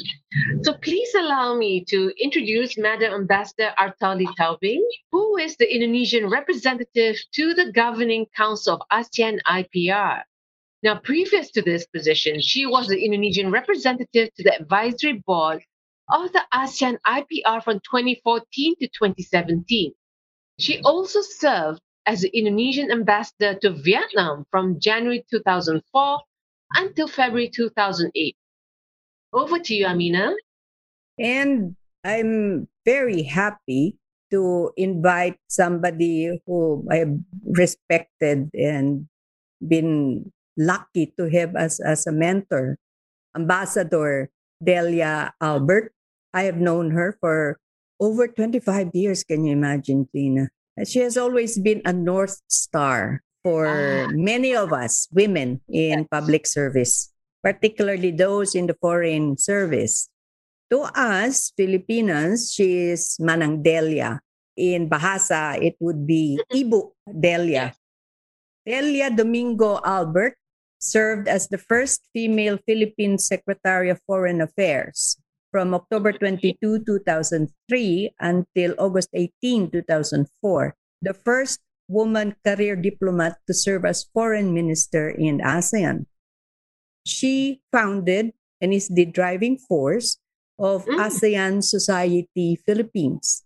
So 0.63 0.75
please 0.75 1.15
allow 1.15 1.57
me 1.57 1.85
to 1.85 2.13
introduce 2.21 2.77
Madam 2.77 3.15
Ambassador 3.15 3.73
Artauli 3.79 4.27
Tobing, 4.37 4.85
who 5.13 5.37
is 5.37 5.57
the 5.57 5.73
Indonesian 5.73 6.29
representative 6.29 7.17
to 7.35 7.55
the 7.55 7.71
Governing 7.73 8.27
Council 8.37 8.75
of 8.75 8.83
ASEAN 8.91 9.39
IPR. 9.47 10.23
Now, 10.83 10.99
previous 10.99 11.51
to 11.53 11.63
this 11.63 11.87
position, 11.87 12.41
she 12.41 12.67
was 12.67 12.89
the 12.89 13.05
Indonesian 13.05 13.51
representative 13.51 14.35
to 14.35 14.43
the 14.43 14.61
advisory 14.61 15.23
board 15.27 15.63
of 16.11 16.33
the 16.33 16.43
ASEAN 16.53 16.99
IPR 17.07 17.63
from 17.63 17.81
2014 17.81 18.75
to 18.81 18.89
2017. 18.89 19.93
She 20.59 20.81
also 20.83 21.21
served 21.23 21.81
as 22.07 22.23
the 22.23 22.31
Indonesian 22.31 22.91
ambassador 22.91 23.59
to 23.61 23.71
Vietnam 23.71 24.47
from 24.51 24.79
January 24.79 25.27
2004 25.29 25.83
until 26.75 27.09
February 27.09 27.51
2008. 27.51 28.37
Over 29.33 29.59
to 29.59 29.75
you, 29.75 29.87
Amina. 29.87 30.33
And 31.19 31.75
I'm 32.05 32.69
very 32.87 33.23
happy 33.23 33.99
to 34.31 34.71
invite 34.77 35.39
somebody 35.49 36.41
who 36.47 36.87
I 36.91 37.05
respected 37.45 38.51
and 38.55 39.07
been 39.67 40.31
lucky 40.57 41.13
to 41.19 41.29
have 41.31 41.55
as, 41.57 41.81
as 41.81 42.07
a 42.07 42.13
mentor, 42.13 42.79
Ambassador 43.35 44.31
Delia 44.63 45.35
Albert. 45.41 45.93
I 46.33 46.45
have 46.45 46.57
known 46.57 46.91
her 46.93 47.17
for 47.21 47.59
over 48.01 48.29
25 48.29 48.91
years. 48.95 49.25
Can 49.25 49.45
you 49.45 49.53
imagine, 49.53 50.09
Dina? 50.13 50.49
She 50.85 51.01
has 51.01 51.17
always 51.17 51.57
been 51.57 51.81
a 51.89 51.93
North 51.93 52.37
Star 52.53 53.25
for 53.41 53.65
ah. 53.65 54.13
many 54.13 54.53
of 54.53 54.75
us, 54.77 55.09
women 55.09 55.63
in 55.73 56.05
yes. 56.05 56.09
public 56.11 56.45
service, 56.45 57.15
particularly 57.41 58.11
those 58.13 58.53
in 58.53 58.67
the 58.67 58.77
foreign 58.77 59.39
service. 59.39 60.11
To 60.69 60.91
us, 60.93 61.55
Filipinas, 61.57 62.53
she 62.53 62.93
is 62.93 63.17
Manang 63.23 63.63
Delia. 63.63 64.21
In 64.57 64.91
Bahasa, 64.91 65.57
it 65.63 65.77
would 65.81 66.05
be 66.05 66.41
Ibu 66.53 66.91
Delia. 67.07 67.73
Delia 68.67 69.15
Domingo 69.15 69.79
Albert 69.85 70.37
served 70.81 71.29
as 71.29 71.49
the 71.49 71.59
first 71.59 72.03
female 72.13 72.59
Philippine 72.67 73.17
Secretary 73.17 73.89
of 73.89 74.03
Foreign 74.05 74.41
Affairs 74.43 75.17
from 75.57 75.73
October 75.73 76.13
22, 76.13 76.85
2003 76.85 77.49
until 78.21 78.77
August 78.77 79.09
18, 79.17 79.73
2004, 79.73 80.29
the 81.01 81.17
first 81.17 81.65
woman 81.89 82.37
career 82.45 82.77
diplomat 82.77 83.41
to 83.49 83.55
serve 83.57 83.89
as 83.89 84.05
foreign 84.13 84.53
minister 84.53 85.09
in 85.09 85.41
ASEAN. 85.41 86.05
She 87.09 87.65
founded 87.73 88.37
and 88.61 88.77
is 88.77 88.93
the 88.93 89.09
driving 89.09 89.57
force 89.57 90.21
of 90.61 90.85
mm. 90.85 91.01
ASEAN 91.01 91.65
Society 91.65 92.61
Philippines, 92.61 93.41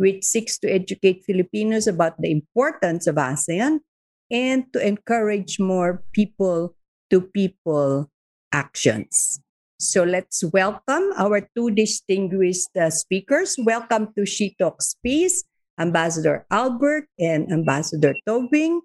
which 0.00 0.24
seeks 0.24 0.56
to 0.64 0.72
educate 0.72 1.28
Filipinos 1.28 1.84
about 1.86 2.16
the 2.24 2.32
importance 2.32 3.04
of 3.04 3.20
ASEAN 3.20 3.84
and 4.32 4.64
to 4.72 4.80
encourage 4.80 5.60
more 5.60 6.08
people 6.16 6.72
to 7.12 7.20
people 7.20 8.08
actions. 8.48 9.44
So 9.80 10.04
let's 10.04 10.44
welcome 10.44 11.08
our 11.16 11.48
two 11.56 11.72
distinguished 11.72 12.76
uh, 12.76 12.90
speakers. 12.92 13.56
Welcome 13.56 14.12
to 14.12 14.26
She 14.26 14.52
Talks 14.60 14.94
Peace, 15.02 15.42
Ambassador 15.80 16.44
Albert 16.50 17.08
and 17.18 17.50
Ambassador 17.50 18.12
Tobing. 18.28 18.82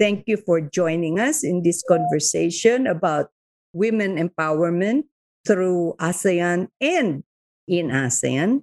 Thank 0.00 0.24
you 0.24 0.38
for 0.38 0.62
joining 0.62 1.20
us 1.20 1.44
in 1.44 1.60
this 1.64 1.84
conversation 1.86 2.86
about 2.86 3.28
women 3.74 4.16
empowerment 4.16 5.04
through 5.46 5.92
ASEAN 6.00 6.68
and 6.80 7.24
in 7.68 7.88
ASEAN. 7.92 8.62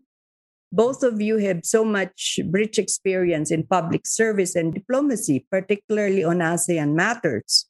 Both 0.72 1.04
of 1.04 1.22
you 1.22 1.38
have 1.38 1.62
so 1.70 1.86
much 1.86 2.40
rich 2.50 2.80
experience 2.80 3.52
in 3.52 3.62
public 3.62 4.08
service 4.08 4.56
and 4.56 4.74
diplomacy, 4.74 5.46
particularly 5.52 6.24
on 6.24 6.40
ASEAN 6.40 6.96
matters. 6.96 7.70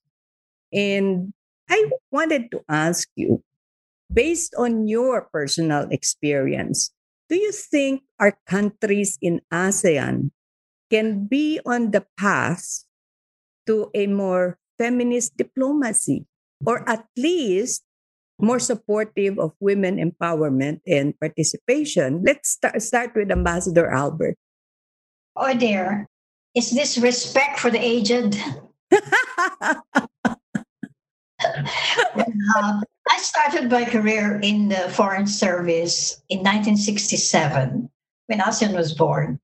And 0.72 1.34
I 1.70 1.92
wanted 2.12 2.50
to 2.52 2.64
ask 2.70 3.10
you 3.18 3.44
based 4.12 4.54
on 4.58 4.88
your 4.88 5.28
personal 5.32 5.88
experience, 5.92 6.92
do 7.30 7.36
you 7.36 7.52
think 7.52 8.04
our 8.20 8.38
countries 8.46 9.18
in 9.22 9.42
ASEAN 9.52 10.32
can 10.90 11.26
be 11.26 11.60
on 11.66 11.92
the 11.92 12.06
path 12.18 12.86
to 13.66 13.90
a 13.94 14.08
more 14.08 14.58
feminist 14.78 15.38
diplomacy 15.38 16.26
or 16.66 16.88
at 16.90 17.06
least 17.18 17.84
more 18.38 18.60
supportive 18.60 19.40
of 19.40 19.54
women 19.60 19.98
empowerment 19.98 20.82
and 20.86 21.18
participation? 21.20 22.22
Let's 22.24 22.50
start, 22.50 22.82
start 22.82 23.12
with 23.16 23.32
Ambassador 23.32 23.90
Albert. 23.90 24.38
Oh, 25.36 25.54
dear. 25.54 26.08
Is 26.54 26.72
this 26.72 26.98
respect 26.98 27.60
for 27.60 27.70
the 27.70 27.82
aged? 27.82 28.38
uh, 32.56 32.82
I 33.10 33.18
started 33.20 33.70
my 33.70 33.86
career 33.86 34.40
in 34.42 34.70
the 34.70 34.90
Foreign 34.90 35.28
Service 35.28 36.22
in 36.30 36.40
1967 36.40 37.90
when 38.28 38.40
ASEAN 38.40 38.76
was 38.76 38.94
born. 38.94 39.40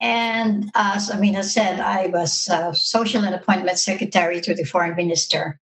And 0.00 0.70
as 0.74 1.10
Amina 1.10 1.42
said, 1.42 1.80
I 1.80 2.08
was 2.08 2.48
social 2.74 3.24
and 3.24 3.34
appointment 3.34 3.78
secretary 3.78 4.40
to 4.42 4.54
the 4.54 4.64
foreign 4.64 4.94
minister. 4.94 5.58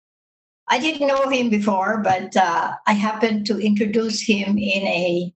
I 0.68 0.78
didn't 0.78 1.06
know 1.06 1.28
him 1.28 1.50
before, 1.50 1.98
but 1.98 2.34
uh, 2.34 2.72
I 2.86 2.92
happened 2.94 3.46
to 3.46 3.58
introduce 3.58 4.22
him 4.22 4.56
in 4.56 4.86
a 4.86 5.34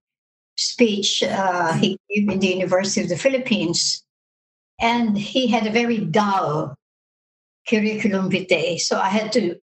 speech 0.55 1.21
uh, 1.21 1.73
he 1.73 1.99
gave 2.09 2.29
in 2.29 2.39
the 2.39 2.47
University 2.47 3.01
of 3.01 3.09
the 3.09 3.17
Philippines. 3.17 4.03
And 4.79 5.17
he 5.17 5.47
had 5.47 5.67
a 5.67 5.71
very 5.71 5.99
dull 5.99 6.75
curriculum 7.69 8.31
vitae. 8.31 8.77
So 8.77 8.99
I 8.99 9.09
had 9.09 9.31
to 9.33 9.57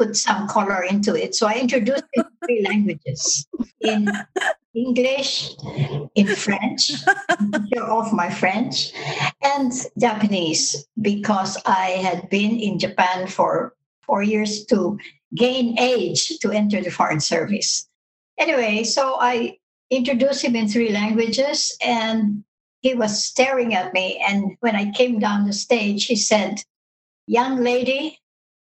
put 0.00 0.16
some 0.16 0.48
color 0.48 0.82
into 0.82 1.14
it. 1.14 1.34
So 1.34 1.46
I 1.46 1.54
introduced 1.60 2.04
it 2.14 2.26
three 2.42 2.64
languages 2.68 3.46
in 3.80 4.08
English, 4.74 5.50
in 6.14 6.26
French, 6.26 6.92
off 7.78 8.10
my 8.12 8.30
French, 8.30 8.92
and 9.42 9.72
Japanese 9.98 10.88
because 11.02 11.58
I 11.66 12.00
had 12.00 12.30
been 12.30 12.58
in 12.58 12.78
Japan 12.78 13.26
for 13.26 13.74
four 14.00 14.22
years 14.22 14.64
to 14.66 14.98
gain 15.34 15.78
age 15.78 16.38
to 16.38 16.50
enter 16.50 16.80
the 16.80 16.90
foreign 16.90 17.20
service. 17.20 17.86
Anyway, 18.38 18.84
so 18.84 19.18
I 19.20 19.58
introduced 19.90 20.42
him 20.42 20.56
in 20.56 20.66
three 20.66 20.92
languages 20.92 21.76
and 21.84 22.42
he 22.80 22.94
was 22.94 23.22
staring 23.22 23.74
at 23.74 23.92
me. 23.92 24.22
And 24.26 24.56
when 24.60 24.76
I 24.76 24.92
came 24.92 25.18
down 25.18 25.44
the 25.44 25.52
stage, 25.52 26.06
he 26.06 26.16
said, 26.16 26.62
Young 27.26 27.62
lady, 27.62 28.19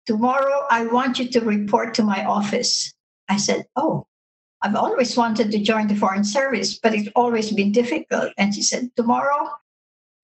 Tomorrow, 0.08 0.66
I 0.72 0.86
want 0.86 1.20
you 1.20 1.28
to 1.28 1.42
report 1.42 1.94
to 1.96 2.04
my 2.04 2.24
office. 2.24 2.94
I 3.28 3.36
said, 3.38 3.66
Oh, 3.76 4.08
I've 4.62 4.76
always 4.76 5.18
wanted 5.18 5.52
to 5.52 5.60
join 5.60 5.88
the 5.88 5.96
Foreign 5.96 6.24
Service, 6.24 6.80
but 6.80 6.96
it's 6.96 7.10
always 7.14 7.52
been 7.52 7.74
difficult. 7.74 8.32
And 8.38 8.56
she 8.56 8.62
said, 8.62 8.90
Tomorrow, 8.96 9.50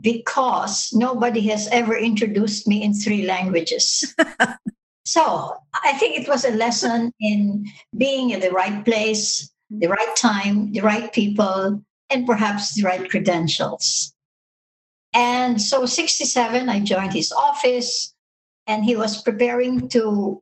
because 0.01 0.89
nobody 0.93 1.41
has 1.47 1.67
ever 1.67 1.97
introduced 1.97 2.65
me 2.65 2.81
in 2.81 2.93
three 2.93 3.25
languages. 3.25 4.15
so 5.05 5.57
I 5.83 5.93
think 5.93 6.17
it 6.17 6.29
was 6.29 6.45
a 6.45 6.51
lesson 6.51 7.11
in 7.19 7.65
being 7.97 8.29
in 8.29 8.39
the 8.39 8.51
right 8.51 8.85
place, 8.85 9.51
the 9.69 9.87
right 9.87 10.15
time, 10.15 10.71
the 10.71 10.81
right 10.81 11.11
people, 11.11 11.83
and 12.09 12.25
perhaps 12.25 12.75
the 12.75 12.83
right 12.83 13.09
credentials. 13.09 14.13
And 15.13 15.61
so, 15.61 15.85
67, 15.85 16.69
I 16.69 16.79
joined 16.79 17.13
his 17.13 17.31
office 17.31 18.12
and 18.67 18.85
he 18.85 18.95
was 18.95 19.21
preparing 19.21 19.87
to 19.89 20.41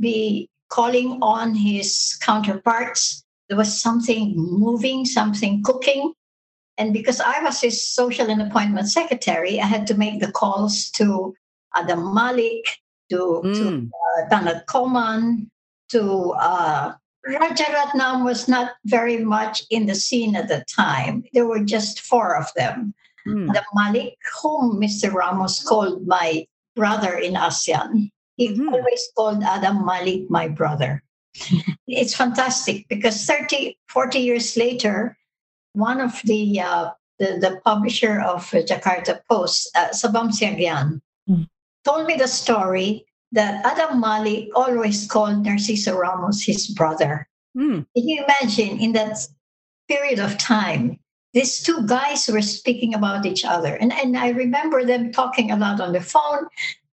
be 0.00 0.48
calling 0.68 1.18
on 1.22 1.54
his 1.54 2.18
counterparts. 2.20 3.24
There 3.48 3.56
was 3.56 3.80
something 3.80 4.34
moving, 4.36 5.04
something 5.04 5.62
cooking. 5.62 6.12
And 6.76 6.92
because 6.92 7.20
I 7.20 7.42
was 7.42 7.60
his 7.60 7.84
social 7.84 8.30
and 8.30 8.42
appointment 8.42 8.88
secretary, 8.88 9.60
I 9.60 9.66
had 9.66 9.86
to 9.88 9.94
make 9.94 10.20
the 10.20 10.30
calls 10.30 10.90
to 10.92 11.34
Adam 11.74 12.14
Malik, 12.14 12.64
to, 13.10 13.42
mm. 13.44 13.54
to 13.54 13.90
uh, 14.22 14.28
Thanat 14.28 14.66
Khoman, 14.66 15.50
to 15.90 16.32
uh, 16.32 16.92
Rajaratnam 17.26 18.24
was 18.24 18.48
not 18.48 18.72
very 18.84 19.24
much 19.24 19.64
in 19.70 19.86
the 19.86 19.94
scene 19.94 20.36
at 20.36 20.48
the 20.48 20.64
time. 20.68 21.24
There 21.32 21.46
were 21.46 21.64
just 21.64 22.00
four 22.00 22.36
of 22.36 22.46
them. 22.54 22.94
Mm. 23.26 23.52
The 23.52 23.62
Malik, 23.74 24.16
whom 24.40 24.80
Mr. 24.80 25.12
Ramos 25.12 25.62
called 25.62 26.06
my 26.06 26.46
brother 26.78 27.18
in 27.18 27.34
ASEAN. 27.34 28.10
He 28.38 28.54
mm-hmm. 28.54 28.70
always 28.70 29.02
called 29.16 29.42
Adam 29.42 29.84
Malik 29.84 30.30
my 30.30 30.46
brother. 30.46 31.02
it's 31.86 32.14
fantastic 32.14 32.86
because 32.88 33.26
30, 33.26 33.76
40 33.90 34.18
years 34.18 34.56
later, 34.56 35.18
one 35.74 36.00
of 36.00 36.22
the 36.24 36.60
uh, 36.60 36.90
the, 37.18 37.38
the, 37.42 37.60
publisher 37.66 38.22
of 38.22 38.46
Jakarta 38.50 39.18
Post, 39.28 39.74
uh, 39.74 39.90
Sabam 39.90 40.30
Siagian, 40.30 41.02
mm. 41.28 41.46
told 41.84 42.06
me 42.06 42.14
the 42.14 42.28
story 42.30 43.04
that 43.32 43.64
Adam 43.66 44.00
Malik 44.00 44.48
always 44.54 45.06
called 45.10 45.44
Narciso 45.44 45.98
Ramos 45.98 46.42
his 46.42 46.68
brother. 46.68 47.28
Hmm. 47.54 47.82
Can 47.96 48.08
you 48.08 48.24
imagine 48.24 48.78
in 48.78 48.92
that 48.92 49.18
period 49.88 50.18
of 50.18 50.38
time, 50.38 51.00
these 51.34 51.62
two 51.62 51.86
guys 51.86 52.28
were 52.28 52.42
speaking 52.42 52.94
about 52.94 53.26
each 53.26 53.44
other. 53.44 53.74
And, 53.74 53.92
and 53.92 54.16
I 54.16 54.30
remember 54.30 54.84
them 54.84 55.12
talking 55.12 55.50
a 55.50 55.56
lot 55.56 55.80
on 55.80 55.92
the 55.92 56.00
phone, 56.00 56.46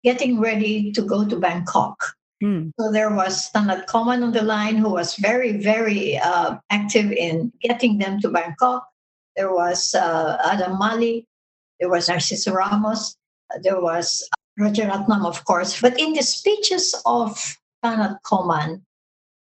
getting 0.03 0.39
ready 0.39 0.91
to 0.93 1.01
go 1.01 1.27
to 1.27 1.35
Bangkok. 1.35 2.15
Hmm. 2.41 2.69
So 2.79 2.91
there 2.91 3.13
was 3.13 3.49
Thanat 3.53 3.85
Khoman 3.85 4.23
on 4.23 4.31
the 4.31 4.41
line 4.41 4.75
who 4.75 4.89
was 4.89 5.15
very, 5.15 5.57
very 5.57 6.17
uh, 6.17 6.57
active 6.69 7.11
in 7.11 7.51
getting 7.61 7.99
them 7.99 8.19
to 8.21 8.29
Bangkok. 8.29 8.87
There 9.35 9.53
was 9.53 9.93
uh, 9.93 10.37
Adam 10.43 10.79
Malik. 10.79 11.25
There 11.79 11.89
was 11.89 12.09
Narciso 12.09 12.53
Ramos. 12.53 13.15
There 13.61 13.79
was 13.79 14.27
Rajaratnam, 14.59 15.25
of 15.25 15.45
course. 15.45 15.79
But 15.79 15.99
in 15.99 16.13
the 16.13 16.23
speeches 16.23 16.95
of 17.05 17.57
Thanat 17.83 18.17
Khoman, 18.23 18.81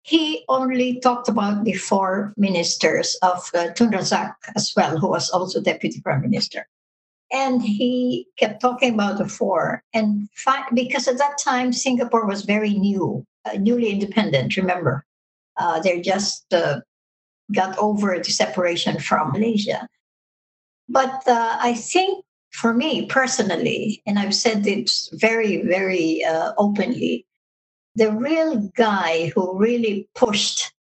he 0.03 0.43
only 0.49 0.99
talked 0.99 1.29
about 1.29 1.63
the 1.63 1.73
four 1.73 2.33
ministers 2.37 3.17
of 3.21 3.49
uh, 3.53 3.69
Tun 3.69 3.91
Razak 3.91 4.33
as 4.55 4.73
well, 4.75 4.97
who 4.97 5.07
was 5.09 5.29
also 5.29 5.61
deputy 5.61 6.01
prime 6.01 6.21
minister. 6.21 6.67
And 7.31 7.61
he 7.61 8.27
kept 8.37 8.59
talking 8.61 8.93
about 8.93 9.17
the 9.17 9.27
four. 9.27 9.83
And 9.93 10.27
fi- 10.35 10.67
because 10.73 11.07
at 11.07 11.17
that 11.19 11.37
time, 11.37 11.71
Singapore 11.71 12.25
was 12.25 12.43
very 12.43 12.73
new, 12.73 13.25
uh, 13.45 13.57
newly 13.57 13.89
independent, 13.89 14.57
remember? 14.57 15.05
Uh, 15.57 15.79
they 15.79 16.01
just 16.01 16.51
uh, 16.53 16.81
got 17.53 17.77
over 17.77 18.17
the 18.17 18.31
separation 18.31 18.99
from 18.99 19.31
Malaysia. 19.31 19.87
But 20.89 21.25
uh, 21.27 21.57
I 21.61 21.73
think 21.73 22.25
for 22.51 22.73
me 22.73 23.05
personally, 23.05 24.01
and 24.05 24.19
I've 24.19 24.35
said 24.35 24.63
this 24.63 25.09
very, 25.13 25.61
very 25.61 26.23
uh, 26.25 26.51
openly, 26.57 27.25
the 27.95 28.11
real 28.11 28.69
guy 28.75 29.31
who 29.35 29.57
really 29.57 30.07
pushed 30.15 30.73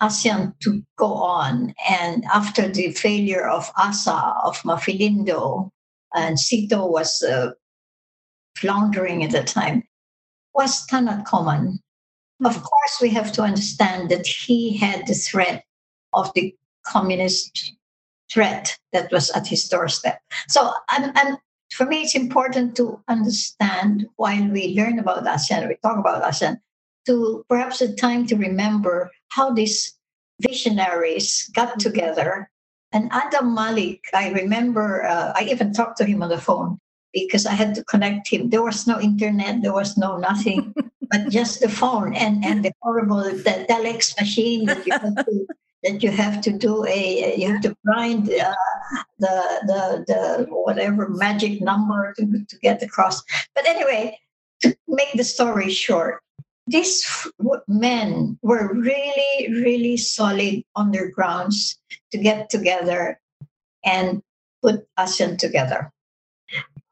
ASEAN 0.00 0.58
to 0.60 0.82
go 0.96 1.12
on, 1.14 1.74
and 1.88 2.24
after 2.26 2.68
the 2.68 2.92
failure 2.92 3.48
of 3.48 3.70
ASA, 3.76 4.34
of 4.44 4.60
Maphilindo, 4.62 5.70
and 6.14 6.38
SEATO 6.38 6.86
was 6.86 7.22
uh, 7.22 7.50
floundering 8.56 9.24
at 9.24 9.30
the 9.30 9.42
time, 9.42 9.82
was 10.54 10.86
Thanat 10.86 11.24
Khoman. 11.24 11.78
Of 12.44 12.62
course, 12.62 13.00
we 13.00 13.08
have 13.10 13.32
to 13.32 13.42
understand 13.42 14.10
that 14.10 14.26
he 14.26 14.76
had 14.76 15.06
the 15.06 15.14
threat 15.14 15.64
of 16.12 16.32
the 16.34 16.54
communist 16.86 17.74
threat 18.30 18.78
that 18.92 19.10
was 19.10 19.30
at 19.30 19.46
his 19.46 19.68
doorstep. 19.68 20.20
So, 20.48 20.72
and, 20.90 21.16
and 21.16 21.38
for 21.72 21.86
me, 21.86 22.02
it's 22.02 22.14
important 22.14 22.76
to 22.76 23.02
understand 23.08 24.06
while 24.16 24.48
we 24.48 24.74
learn 24.74 24.98
about 24.98 25.24
ASEAN, 25.24 25.68
we 25.68 25.76
talk 25.82 25.98
about 25.98 26.22
ASEAN, 26.22 26.60
to 27.06 27.44
perhaps 27.48 27.80
a 27.80 27.94
time 27.94 28.26
to 28.26 28.36
remember 28.36 29.10
how 29.28 29.52
these 29.52 29.94
visionaries 30.40 31.50
got 31.54 31.78
together. 31.80 32.50
And 32.92 33.10
Adam 33.12 33.54
Malik, 33.54 34.00
I 34.14 34.30
remember, 34.30 35.04
uh, 35.04 35.32
I 35.34 35.44
even 35.44 35.72
talked 35.72 35.98
to 35.98 36.04
him 36.04 36.22
on 36.22 36.28
the 36.28 36.38
phone 36.38 36.78
because 37.12 37.46
I 37.46 37.52
had 37.52 37.74
to 37.74 37.84
connect 37.84 38.28
him. 38.28 38.50
There 38.50 38.62
was 38.62 38.86
no 38.86 39.00
internet, 39.00 39.62
there 39.62 39.72
was 39.72 39.96
no 39.96 40.16
nothing, 40.16 40.74
but 41.10 41.28
just 41.28 41.60
the 41.60 41.68
phone 41.68 42.14
and, 42.14 42.44
and 42.44 42.64
the 42.64 42.72
horrible 42.82 43.22
the 43.22 43.66
telex 43.68 44.18
machine 44.20 44.66
that 44.66 44.86
you 44.86 44.92
have 44.92 45.16
to 45.26 45.46
that 45.82 46.02
you 46.02 46.10
have 46.10 46.40
to 46.42 46.52
do 46.52 46.84
a 46.86 47.36
you 47.36 47.52
have 47.52 47.62
to 47.62 47.76
grind 47.84 48.30
uh, 48.30 48.54
the 49.18 49.36
the 49.66 50.04
the 50.06 50.46
whatever 50.50 51.08
magic 51.08 51.60
number 51.60 52.14
to, 52.18 52.44
to 52.48 52.58
get 52.58 52.82
across. 52.82 53.22
But 53.54 53.66
anyway, 53.66 54.18
to 54.62 54.76
make 54.88 55.12
the 55.14 55.24
story 55.24 55.70
short, 55.70 56.22
these 56.66 57.04
men 57.68 58.38
were 58.42 58.72
really 58.72 59.48
really 59.50 59.96
solid 59.96 60.64
on 60.74 60.90
their 60.92 61.10
grounds 61.10 61.78
to 62.12 62.18
get 62.18 62.50
together 62.50 63.20
and 63.84 64.22
put 64.62 64.86
ASEAN 64.98 65.38
together. 65.38 65.92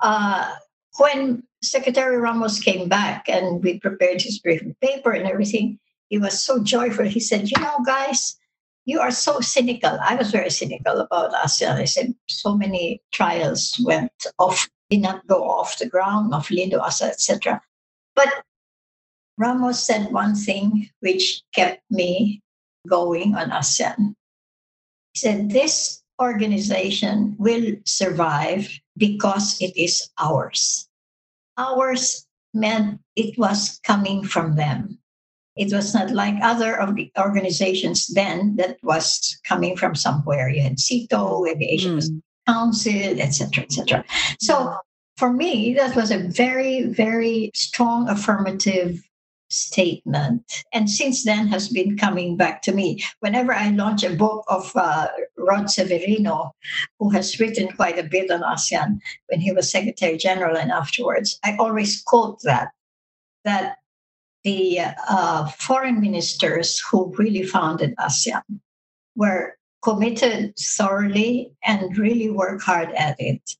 Uh, 0.00 0.54
when 0.98 1.42
Secretary 1.62 2.16
Ramos 2.18 2.60
came 2.60 2.88
back 2.88 3.28
and 3.28 3.64
we 3.64 3.80
prepared 3.80 4.20
his 4.22 4.38
briefing 4.38 4.76
paper 4.80 5.10
and 5.10 5.26
everything, 5.26 5.78
he 6.08 6.18
was 6.18 6.40
so 6.40 6.62
joyful. 6.62 7.06
He 7.06 7.20
said, 7.20 7.50
"You 7.50 7.60
know, 7.60 7.78
guys." 7.84 8.36
You 8.84 9.00
are 9.00 9.10
so 9.10 9.40
cynical. 9.40 9.98
I 10.02 10.14
was 10.14 10.30
very 10.30 10.50
cynical 10.50 11.00
about 11.00 11.32
ASEAN. 11.32 11.76
I 11.76 11.84
said 11.84 12.14
so 12.28 12.56
many 12.56 13.00
trials 13.12 13.80
went 13.84 14.12
off, 14.38 14.68
did 14.90 15.00
not 15.00 15.26
go 15.26 15.48
off 15.48 15.78
the 15.78 15.88
ground 15.88 16.34
of 16.34 16.48
Lindo, 16.48 16.80
ASA, 16.80 17.06
etc. 17.06 17.60
But 18.14 18.44
Ramos 19.38 19.82
said 19.82 20.12
one 20.12 20.34
thing 20.34 20.90
which 21.00 21.42
kept 21.54 21.82
me 21.90 22.42
going 22.88 23.34
on 23.34 23.50
ASEAN. 23.50 24.14
He 25.12 25.18
said, 25.18 25.50
This 25.50 26.02
organization 26.20 27.36
will 27.38 27.76
survive 27.84 28.68
because 28.96 29.60
it 29.60 29.76
is 29.76 30.10
ours. 30.18 30.88
Ours 31.56 32.26
meant 32.52 33.00
it 33.16 33.38
was 33.38 33.80
coming 33.84 34.24
from 34.24 34.56
them. 34.56 34.98
It 35.56 35.72
was 35.72 35.94
not 35.94 36.10
like 36.10 36.34
other 36.42 36.78
of 36.78 36.94
the 36.96 37.10
organizations 37.18 38.08
then 38.08 38.56
that 38.56 38.78
was 38.82 39.38
coming 39.46 39.76
from 39.76 39.94
somewhere. 39.94 40.48
You 40.48 40.62
had 40.62 40.80
SEATO, 40.80 41.42
we 41.42 41.50
had 41.50 41.58
the 41.58 41.70
Asian 41.70 41.98
Mm. 41.98 42.22
Council, 42.46 43.20
etc., 43.20 43.64
etc. 43.64 44.04
So 44.38 44.76
for 45.16 45.32
me, 45.32 45.74
that 45.74 45.96
was 45.96 46.10
a 46.10 46.18
very, 46.18 46.82
very 46.82 47.50
strong 47.54 48.08
affirmative 48.08 49.00
statement. 49.50 50.64
And 50.72 50.90
since 50.90 51.24
then 51.24 51.46
has 51.48 51.68
been 51.68 51.96
coming 51.96 52.36
back 52.36 52.62
to 52.62 52.72
me. 52.72 53.02
Whenever 53.20 53.54
I 53.54 53.70
launch 53.70 54.02
a 54.02 54.14
book 54.14 54.44
of 54.48 54.72
uh, 54.74 55.08
Rod 55.38 55.70
Severino, 55.70 56.52
who 56.98 57.10
has 57.10 57.38
written 57.38 57.68
quite 57.68 57.98
a 57.98 58.02
bit 58.08 58.30
on 58.30 58.42
ASEAN 58.42 58.98
when 59.28 59.40
he 59.40 59.52
was 59.52 59.70
Secretary 59.70 60.16
General 60.16 60.56
and 60.56 60.72
afterwards, 60.72 61.38
I 61.44 61.56
always 61.58 62.02
quote 62.02 62.40
that, 62.42 62.70
that 63.44 63.76
the 64.44 64.80
uh, 65.08 65.46
foreign 65.48 66.00
ministers 66.00 66.78
who 66.78 67.14
really 67.18 67.42
founded 67.42 67.94
ASEAN 67.96 68.42
were 69.16 69.56
committed 69.82 70.54
thoroughly 70.58 71.52
and 71.64 71.96
really 71.98 72.30
work 72.30 72.62
hard 72.62 72.92
at 72.92 73.16
it. 73.18 73.56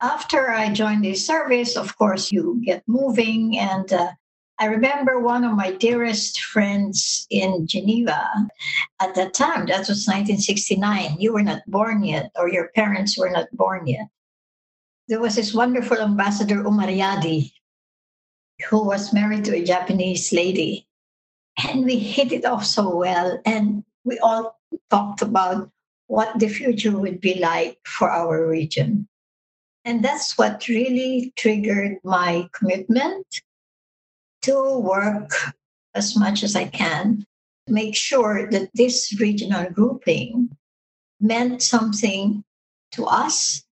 After 0.00 0.50
I 0.50 0.72
joined 0.72 1.04
the 1.04 1.14
service, 1.14 1.76
of 1.76 1.96
course, 1.98 2.30
you 2.30 2.62
get 2.64 2.82
moving. 2.86 3.58
And 3.58 3.92
uh, 3.92 4.12
I 4.58 4.66
remember 4.66 5.20
one 5.20 5.44
of 5.44 5.56
my 5.56 5.72
dearest 5.72 6.40
friends 6.40 7.26
in 7.30 7.66
Geneva 7.66 8.30
at 9.00 9.14
that 9.14 9.34
time, 9.34 9.66
that 9.66 9.88
was 9.88 10.06
1969. 10.06 11.16
You 11.18 11.32
were 11.32 11.42
not 11.42 11.62
born 11.66 12.04
yet, 12.04 12.30
or 12.36 12.48
your 12.48 12.68
parents 12.74 13.18
were 13.18 13.30
not 13.30 13.48
born 13.52 13.86
yet. 13.86 14.06
There 15.08 15.20
was 15.20 15.36
this 15.36 15.54
wonderful 15.54 15.98
ambassador, 15.98 16.62
Umariadi, 16.62 17.52
who 18.68 18.82
was 18.84 19.12
married 19.12 19.44
to 19.44 19.56
a 19.56 19.64
Japanese 19.64 20.32
lady. 20.32 20.86
And 21.66 21.84
we 21.84 21.98
hit 21.98 22.32
it 22.32 22.44
off 22.44 22.64
so 22.64 22.94
well. 22.94 23.40
And 23.44 23.84
we 24.04 24.18
all 24.18 24.58
talked 24.90 25.22
about 25.22 25.70
what 26.06 26.38
the 26.38 26.48
future 26.48 26.96
would 26.96 27.20
be 27.20 27.34
like 27.34 27.78
for 27.84 28.10
our 28.10 28.46
region. 28.46 29.08
And 29.84 30.04
that's 30.04 30.36
what 30.36 30.68
really 30.68 31.32
triggered 31.36 31.98
my 32.04 32.48
commitment 32.52 33.26
to 34.42 34.78
work 34.78 35.30
as 35.94 36.16
much 36.16 36.42
as 36.42 36.54
I 36.54 36.66
can 36.66 37.24
to 37.66 37.72
make 37.72 37.96
sure 37.96 38.50
that 38.50 38.70
this 38.74 39.18
regional 39.18 39.70
grouping 39.70 40.56
meant 41.20 41.62
something 41.62 42.44
to 42.92 43.04
us 43.04 43.64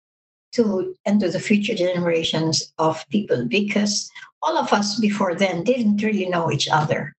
to 0.53 0.95
and 1.05 1.21
to 1.21 1.31
the 1.31 1.41
future 1.41 1.75
generations 1.75 2.73
of 2.79 3.05
people 3.11 3.47
because 3.47 4.11
all 4.47 4.57
of 4.59 4.73
us 4.73 4.99
before 5.01 5.35
then 5.35 5.65
didn't 5.65 6.03
really 6.03 6.29
know 6.29 6.51
each 6.53 6.69
other. 6.69 7.13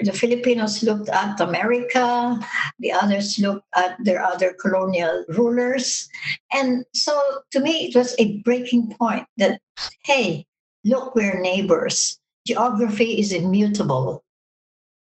The 0.00 0.12
Filipinos 0.12 0.82
looked 0.84 1.08
at 1.08 1.40
America, 1.40 2.38
the 2.78 2.92
others 2.92 3.36
looked 3.40 3.66
at 3.74 3.96
their 4.04 4.22
other 4.22 4.54
colonial 4.60 5.24
rulers. 5.28 6.08
And 6.52 6.84
so 6.94 7.18
to 7.50 7.58
me, 7.58 7.88
it 7.88 7.96
was 7.96 8.14
a 8.18 8.38
breaking 8.42 8.94
point 8.94 9.26
that, 9.38 9.60
hey, 10.04 10.46
look, 10.84 11.16
we're 11.16 11.40
neighbors. 11.40 12.20
Geography 12.46 13.18
is 13.18 13.32
immutable. 13.32 14.22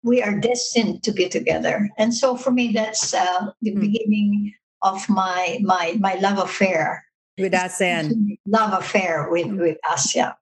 We 0.02 0.22
are 0.22 0.40
destined 0.40 1.02
to 1.02 1.12
be 1.12 1.28
together. 1.28 1.90
And 1.98 2.14
so 2.14 2.34
for 2.36 2.50
me, 2.50 2.72
that's 2.72 3.12
uh, 3.12 3.52
the 3.60 3.72
Hmm. 3.72 3.80
beginning 3.80 4.54
of 4.80 5.06
my, 5.10 5.58
my, 5.60 5.96
my 6.00 6.14
love 6.14 6.38
affair 6.38 7.04
With 7.36 7.52
ASEAN. 7.52 8.38
love 8.46 8.72
affair 8.72 9.28
with, 9.30 9.52
with 9.60 9.76
Asia. 9.92 10.38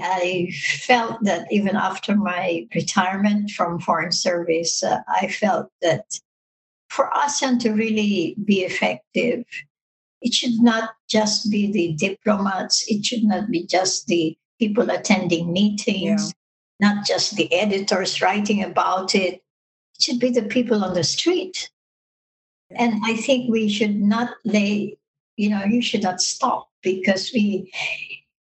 I 0.00 0.50
felt 0.80 1.22
that 1.24 1.46
even 1.52 1.76
after 1.76 2.16
my 2.16 2.66
retirement 2.74 3.50
from 3.50 3.80
foreign 3.80 4.12
service, 4.12 4.82
uh, 4.82 5.00
I 5.08 5.28
felt 5.28 5.70
that 5.82 6.18
for 6.88 7.10
ASEAN 7.14 7.58
to 7.60 7.72
really 7.72 8.36
be 8.44 8.60
effective, 8.60 9.44
it 10.20 10.32
should 10.32 10.60
not 10.60 10.90
just 11.08 11.50
be 11.50 11.70
the 11.70 11.92
diplomats, 11.94 12.84
it 12.88 13.04
should 13.04 13.24
not 13.24 13.50
be 13.50 13.66
just 13.66 14.06
the 14.06 14.36
people 14.58 14.90
attending 14.90 15.52
meetings, 15.52 16.32
yeah. 16.78 16.88
not 16.88 17.06
just 17.06 17.36
the 17.36 17.52
editors 17.52 18.22
writing 18.22 18.62
about 18.62 19.14
it. 19.14 19.34
It 19.34 20.02
should 20.02 20.20
be 20.20 20.30
the 20.30 20.42
people 20.42 20.84
on 20.84 20.94
the 20.94 21.04
street. 21.04 21.70
And 22.70 23.00
I 23.04 23.16
think 23.16 23.50
we 23.50 23.68
should 23.68 24.00
not 24.00 24.30
lay, 24.44 24.96
you 25.36 25.50
know, 25.50 25.64
you 25.64 25.82
should 25.82 26.02
not 26.02 26.20
stop 26.20 26.70
because 26.82 27.32
we 27.32 27.72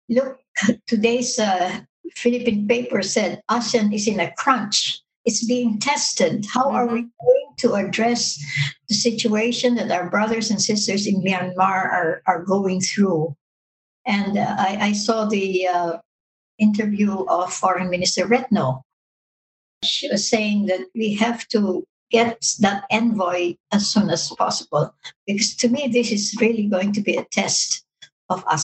look, 0.10 0.40
today's 0.88 1.40
uh, 1.40 1.82
Philippine 2.16 2.68
paper 2.68 3.02
said 3.02 3.42
ASEAN 3.50 3.94
is 3.94 4.08
in 4.08 4.20
a 4.20 4.32
crunch. 4.34 5.02
It's 5.26 5.46
being 5.46 5.80
tested. 5.80 6.46
How 6.46 6.72
are 6.72 6.88
we 6.88 7.02
mm-hmm. 7.02 7.26
going 7.26 7.54
to 7.58 7.74
address 7.74 8.40
the 8.88 8.96
situation 8.96 9.76
that 9.76 9.92
our 9.92 10.10
brothers 10.10 10.50
and 10.50 10.62
sisters 10.62 11.06
in 11.06 11.22
Myanmar 11.22 11.58
are, 11.60 12.22
are 12.26 12.44
going 12.44 12.82
through? 12.82 13.36
And 14.06 14.38
uh, 14.38 14.56
I, 14.58 14.78
I, 14.82 14.92
saw 14.94 15.26
the 15.26 15.68
uh, 15.68 15.98
interview 16.58 17.26
of 17.26 17.54
Foreign 17.54 17.90
Minister 17.90 18.26
Retno. 18.26 18.84
She 19.84 20.10
was 20.10 20.30
saying 20.30 20.68
that 20.68 20.80
we 20.96 21.16
have 21.16 21.46
to 21.50 21.86
get 22.10 22.42
that 22.62 22.86
envoy 22.90 23.56
as 23.74 23.86
soon 23.92 24.10
as 24.10 24.32
possible 24.32 24.96
because 25.26 25.54
to 25.58 25.68
me 25.68 25.90
this 25.90 26.10
is 26.10 26.38
really 26.40 26.66
going 26.66 26.94
to 26.94 27.02
be 27.02 27.18
a 27.18 27.26
test 27.26 27.84
of 28.30 28.46
us 28.48 28.64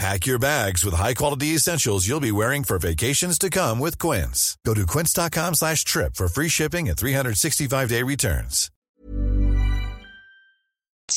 Pack 0.00 0.24
your 0.24 0.38
bags 0.38 0.82
with 0.82 0.94
high-quality 0.94 1.48
essentials 1.48 2.08
you'll 2.08 2.20
be 2.20 2.32
wearing 2.32 2.64
for 2.64 2.78
vacations 2.78 3.36
to 3.36 3.50
come 3.50 3.78
with 3.78 3.98
Quince. 3.98 4.56
Go 4.64 4.72
to 4.72 4.86
quince.com 4.86 5.52
slash 5.52 5.84
trip 5.84 6.14
for 6.14 6.26
free 6.26 6.48
shipping 6.48 6.88
and 6.88 6.96
365-day 6.96 8.02
returns. 8.02 8.70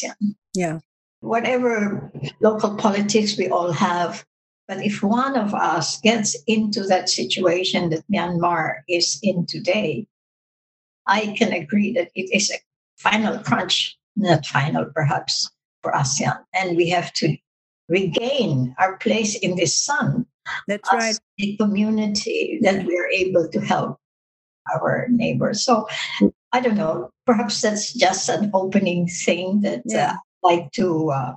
Yeah. 0.04 0.15
yeah. 0.54 0.80
Whatever 1.22 2.12
local 2.41 2.76
politics 2.76 3.38
we 3.38 3.48
all 3.48 3.72
have, 3.72 4.26
but 4.67 4.84
if 4.84 5.02
one 5.02 5.38
of 5.38 5.54
us 5.54 6.02
gets 6.02 6.36
into 6.46 6.84
that 6.84 7.08
situation 7.08 7.89
that 7.91 8.04
Myanmar 8.13 8.82
is 8.89 9.17
in 9.24 9.46
today, 9.46 10.08
I 11.08 11.34
can 11.38 11.54
agree 11.54 11.93
that 11.93 12.12
it 12.15 12.36
is 12.36 12.52
a 12.52 12.60
final 12.98 13.39
crunch, 13.39 13.98
not 14.17 14.46
final 14.46 14.84
perhaps, 14.93 15.50
for 15.82 15.93
ASEAN. 15.93 16.38
And 16.54 16.76
we 16.76 16.89
have 16.89 17.13
to 17.13 17.38
regain 17.93 18.75
our 18.79 18.97
place 18.97 19.38
in 19.38 19.56
the 19.56 19.67
sun. 19.67 20.25
That's 20.67 20.91
right. 20.91 21.17
A 21.39 21.56
community 21.58 22.60
that 22.63 22.86
we're 22.86 23.10
able 23.10 23.47
to 23.47 23.60
help 23.62 23.97
our 24.73 25.08
neighbors. 25.10 25.63
So 25.63 25.88
I 26.51 26.60
don't 26.60 26.75
know. 26.75 27.12
Perhaps 27.25 27.62
that's 27.62 27.93
just 27.93 28.27
an 28.29 28.49
opening 28.53 29.08
thing 29.08 29.62
that 29.62 29.79
uh, 29.79 29.95
yeah. 29.95 30.12
uh, 30.12 30.49
I'd 30.49 30.58
like 30.58 30.71
to 30.73 31.12
uh, 31.12 31.34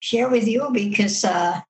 share 0.00 0.28
with 0.28 0.46
you 0.46 0.68
because 0.72 1.24
uh, 1.24 1.60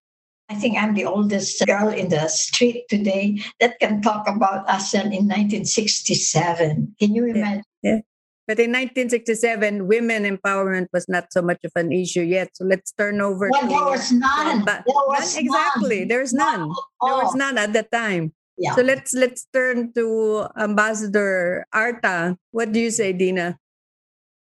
I 0.49 0.55
think 0.55 0.77
I'm 0.77 0.94
the 0.94 1.05
oldest 1.05 1.64
girl 1.66 1.88
in 1.88 2.09
the 2.09 2.29
street 2.29 2.85
today 2.88 3.38
that 3.61 3.79
can 3.81 4.03
talk 4.03 4.27
about 4.29 4.66
ASEAN 4.66 5.14
in 5.14 5.29
1967. 5.31 6.97
Can 6.99 7.14
you 7.14 7.27
imagine? 7.27 7.62
Yeah. 7.83 8.01
Yeah. 8.47 8.55
But 8.55 8.61
in 8.61 8.73
1967, 8.73 9.87
women 9.87 10.25
empowerment 10.25 10.89
was 10.93 11.09
not 11.09 11.33
so 11.33 11.43
much 11.43 11.65
of 11.65 11.73
an 11.77 11.93
issue 11.93 12.23
yet. 12.23 12.51
So 12.55 12.65
let's 12.65 12.93
turn 12.93 13.21
over. 13.21 13.49
Well, 13.51 13.63
to, 13.63 13.69
there 13.69 13.85
was 13.85 14.13
none. 14.13 14.65
there 14.65 14.85
was 14.87 15.35
none, 15.35 15.45
exactly. 15.45 15.99
None. 16.01 16.09
There's 16.09 16.33
none. 16.33 16.69
There 17.03 17.15
was 17.15 17.35
none 17.35 17.59
at 17.59 17.73
that 17.73 17.91
time. 17.91 18.33
Yeah. 18.57 18.75
So 18.77 18.83
let's 18.83 19.15
let's 19.15 19.47
turn 19.53 19.93
to 19.95 20.47
Ambassador 20.57 21.67
Arta. 21.73 22.39
What 22.53 22.73
do 22.73 22.81
you 22.81 22.91
say, 22.91 23.13
Dina? 23.13 23.59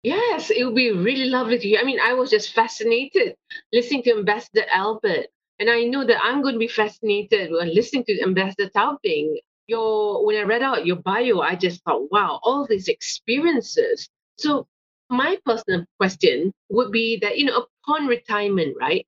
Yes, 0.03 0.49
it 0.49 0.63
would 0.65 0.75
be 0.75 0.91
really 0.91 1.29
lovely 1.29 1.59
to 1.59 1.67
hear. 1.67 1.79
I 1.79 1.83
mean, 1.83 1.99
I 2.01 2.13
was 2.13 2.31
just 2.31 2.53
fascinated 2.53 3.35
listening 3.71 4.01
to 4.03 4.17
Ambassador 4.17 4.65
Albert. 4.73 5.27
And 5.59 5.69
I 5.69 5.83
know 5.83 6.03
that 6.03 6.17
I'm 6.23 6.41
going 6.41 6.55
to 6.55 6.59
be 6.59 6.67
fascinated 6.67 7.51
when 7.51 7.75
listening 7.75 8.03
to 8.05 8.21
Ambassador 8.23 8.67
Tobing 8.73 9.37
your 9.71 10.25
when 10.25 10.35
I 10.37 10.43
read 10.43 10.61
out 10.61 10.85
your 10.85 10.97
bio, 10.97 11.39
I 11.39 11.55
just 11.55 11.83
thought, 11.83 12.11
wow, 12.11 12.39
all 12.43 12.67
these 12.67 12.87
experiences. 12.87 14.09
So 14.37 14.67
my 15.09 15.37
personal 15.45 15.85
question 15.97 16.53
would 16.69 16.91
be 16.91 17.19
that 17.21 17.37
you 17.37 17.45
know 17.45 17.65
upon 17.87 18.07
retirement, 18.07 18.75
right, 18.79 19.07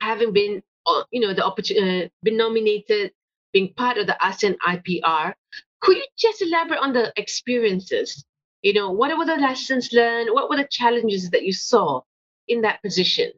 having 0.00 0.32
been 0.32 0.62
uh, 0.86 1.04
you 1.10 1.20
know 1.20 1.32
the 1.32 1.44
opportunity 1.44 2.06
uh, 2.06 2.08
been 2.22 2.36
nominated, 2.36 3.12
being 3.52 3.72
part 3.74 3.96
of 3.98 4.06
the 4.06 4.16
ASEAN 4.20 4.56
IPR, 4.66 5.34
could 5.80 5.96
you 5.96 6.06
just 6.18 6.42
elaborate 6.42 6.80
on 6.80 6.92
the 6.92 7.12
experiences? 7.16 8.24
You 8.62 8.74
know, 8.74 8.90
what 8.90 9.16
were 9.16 9.24
the 9.24 9.36
lessons 9.36 9.90
learned? 9.92 10.30
What 10.32 10.50
were 10.50 10.56
the 10.56 10.68
challenges 10.68 11.30
that 11.30 11.44
you 11.44 11.52
saw 11.52 12.00
in 12.48 12.62
that 12.62 12.82
position? 12.82 13.30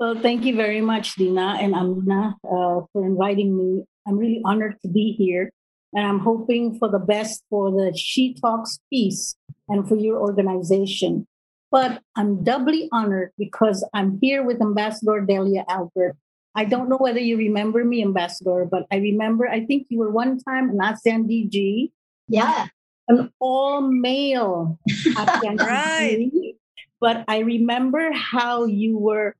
Well, 0.00 0.18
thank 0.20 0.44
you 0.44 0.56
very 0.56 0.80
much, 0.80 1.14
Dina 1.14 1.58
and 1.60 1.74
Amina, 1.74 2.36
uh, 2.42 2.80
for 2.92 3.04
inviting 3.04 3.56
me 3.56 3.84
I'm 4.06 4.18
really 4.18 4.42
honored 4.44 4.76
to 4.82 4.88
be 4.88 5.12
here. 5.12 5.50
And 5.92 6.06
I'm 6.06 6.18
hoping 6.18 6.78
for 6.78 6.88
the 6.88 6.98
best 6.98 7.44
for 7.48 7.70
the 7.70 7.96
She 7.96 8.34
Talks 8.34 8.80
Peace 8.90 9.36
and 9.68 9.88
for 9.88 9.96
your 9.96 10.18
organization. 10.18 11.26
But 11.70 12.02
I'm 12.16 12.42
doubly 12.42 12.88
honored 12.92 13.32
because 13.38 13.86
I'm 13.94 14.18
here 14.20 14.42
with 14.42 14.60
Ambassador 14.60 15.20
Delia 15.20 15.64
Albert. 15.68 16.16
I 16.54 16.64
don't 16.64 16.88
know 16.88 16.98
whether 16.98 17.18
you 17.18 17.36
remember 17.36 17.84
me, 17.84 18.02
Ambassador, 18.02 18.66
but 18.70 18.86
I 18.92 18.96
remember, 18.96 19.48
I 19.48 19.64
think 19.64 19.86
you 19.88 19.98
were 19.98 20.10
one 20.10 20.38
time 20.38 20.70
an 20.70 20.78
ASEAN 20.78 21.26
DG. 21.26 21.90
Yeah. 22.28 22.66
An 23.08 23.32
all 23.40 23.80
male 23.80 24.78
ASEAN 24.90 25.58
right. 25.60 26.18
DG. 26.18 26.54
But 27.00 27.24
I 27.28 27.40
remember 27.40 28.12
how 28.12 28.66
you 28.66 28.96
were 28.98 29.34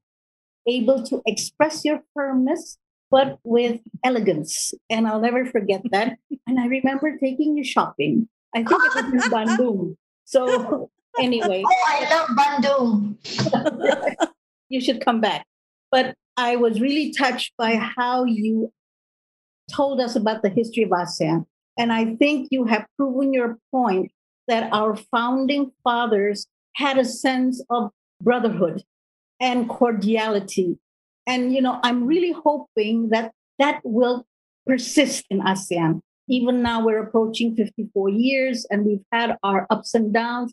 able 0.66 1.03
to 1.05 1.22
express 1.27 1.85
your 1.85 2.03
firmness 2.14 2.79
but 3.14 3.38
with 3.44 3.79
elegance. 4.03 4.74
And 4.90 5.07
I'll 5.07 5.20
never 5.20 5.46
forget 5.46 5.83
that. 5.92 6.18
And 6.48 6.59
I 6.61 6.66
remember 6.66 7.16
taking 7.16 7.57
you 7.57 7.64
shopping. 7.64 8.29
I 8.55 8.64
think 8.64 8.83
it 8.85 8.94
was 8.96 9.07
in 9.14 9.33
Bandung. 9.35 9.96
So 10.24 10.90
anyway. 11.18 11.62
Oh, 11.64 11.85
I 11.88 11.98
love 12.12 12.29
Bandung. 12.40 13.16
you 14.68 14.81
should 14.81 15.00
come 15.00 15.20
back. 15.20 15.46
But 15.92 16.16
I 16.37 16.57
was 16.57 16.81
really 16.81 17.12
touched 17.12 17.53
by 17.57 17.77
how 17.77 18.24
you 18.24 18.72
told 19.72 20.00
us 20.00 20.16
about 20.16 20.42
the 20.42 20.50
history 20.50 20.83
of 20.83 20.90
ASEAN. 20.90 21.46
And 21.79 21.92
I 21.92 22.16
think 22.16 22.48
you 22.50 22.64
have 22.64 22.85
proven 22.98 23.33
your 23.33 23.59
point 23.70 24.11
that 24.48 24.70
our 24.72 24.96
founding 24.96 25.70
fathers 25.85 26.46
had 26.74 26.98
a 26.98 27.05
sense 27.05 27.64
of 27.70 27.90
brotherhood 28.20 28.83
and 29.40 29.68
cordiality 29.68 30.79
and, 31.27 31.55
you 31.55 31.63
know, 31.63 31.81
I'm 31.83 32.07
really 32.07 32.33
hoping 32.33 33.11
that 33.11 33.33
that 33.59 33.81
will 33.85 34.27
persist 34.67 35.25
in 35.31 35.41
ASEAN. 35.41 36.01
Even 36.29 36.63
now, 36.63 36.85
we're 36.85 37.03
approaching 37.03 37.55
54 37.55 38.09
years 38.09 38.67
and 38.71 38.85
we've 38.85 39.05
had 39.13 39.37
our 39.43 39.67
ups 39.71 39.95
and 39.95 40.13
downs. 40.13 40.53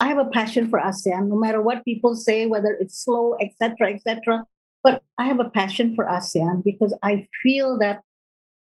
I 0.00 0.08
have 0.08 0.18
a 0.18 0.26
passion 0.26 0.68
for 0.68 0.78
ASEAN, 0.78 1.28
no 1.28 1.36
matter 1.36 1.60
what 1.60 1.84
people 1.84 2.14
say, 2.14 2.46
whether 2.46 2.76
it's 2.80 3.02
slow, 3.02 3.36
etc., 3.40 3.94
etc. 3.94 4.44
But 4.82 5.02
I 5.18 5.24
have 5.24 5.40
a 5.40 5.50
passion 5.50 5.94
for 5.94 6.04
ASEAN 6.04 6.62
because 6.62 6.94
I 7.02 7.26
feel 7.42 7.78
that 7.78 8.02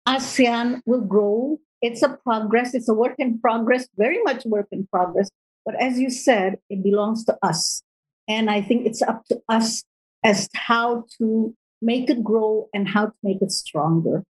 ASEAN 0.08 0.80
will 0.86 1.02
grow. 1.02 1.58
It's 1.82 2.02
a 2.02 2.18
progress, 2.24 2.74
it's 2.74 2.88
a 2.88 2.94
work 2.94 3.16
in 3.18 3.38
progress, 3.38 3.86
very 3.96 4.22
much 4.22 4.44
work 4.46 4.68
in 4.72 4.86
progress. 4.86 5.28
But 5.64 5.74
as 5.74 5.98
you 5.98 6.10
said, 6.10 6.58
it 6.70 6.82
belongs 6.82 7.24
to 7.26 7.36
us. 7.42 7.82
And 8.28 8.50
I 8.50 8.62
think 8.62 8.86
it's 8.86 9.02
up 9.02 9.24
to 9.26 9.42
us 9.48 9.84
as 10.26 10.48
how 10.54 11.04
to 11.18 11.54
make 11.80 12.10
it 12.10 12.22
grow 12.24 12.68
and 12.74 12.88
how 12.88 13.06
to 13.06 13.12
make 13.22 13.40
it 13.40 13.52
stronger. 13.52 14.24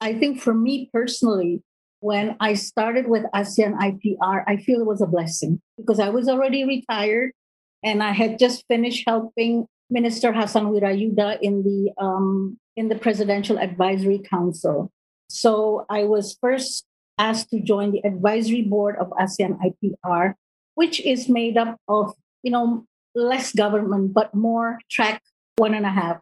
I 0.00 0.14
think 0.14 0.40
for 0.40 0.52
me 0.52 0.90
personally, 0.92 1.62
when 2.00 2.36
I 2.40 2.54
started 2.54 3.06
with 3.06 3.22
ASEAN 3.32 3.78
IPR, 3.78 4.42
I 4.48 4.56
feel 4.56 4.80
it 4.80 4.86
was 4.86 5.00
a 5.00 5.06
blessing 5.06 5.62
because 5.76 6.00
I 6.00 6.08
was 6.08 6.28
already 6.28 6.64
retired 6.64 7.30
and 7.84 8.02
I 8.02 8.10
had 8.10 8.40
just 8.40 8.64
finished 8.66 9.04
helping 9.06 9.66
Minister 9.88 10.32
Hassan 10.32 10.72
Wirajuda 10.72 11.38
in 11.40 11.62
the 11.62 11.92
um, 12.02 12.58
in 12.74 12.88
the 12.88 12.96
Presidential 12.96 13.58
Advisory 13.58 14.18
Council. 14.18 14.90
So 15.28 15.86
I 15.88 16.02
was 16.04 16.36
first 16.40 16.84
asked 17.18 17.50
to 17.50 17.60
join 17.60 17.92
the 17.92 18.02
advisory 18.04 18.62
board 18.62 18.96
of 18.98 19.10
ASEAN 19.10 19.58
IPR, 19.60 20.34
which 20.74 21.00
is 21.00 21.28
made 21.28 21.56
up 21.56 21.76
of 21.86 22.14
you 22.42 22.50
know 22.50 22.84
less 23.14 23.52
government 23.52 24.14
but 24.14 24.34
more 24.34 24.78
track 24.90 25.22
one 25.56 25.74
and 25.74 25.86
a 25.86 25.90
half. 25.90 26.18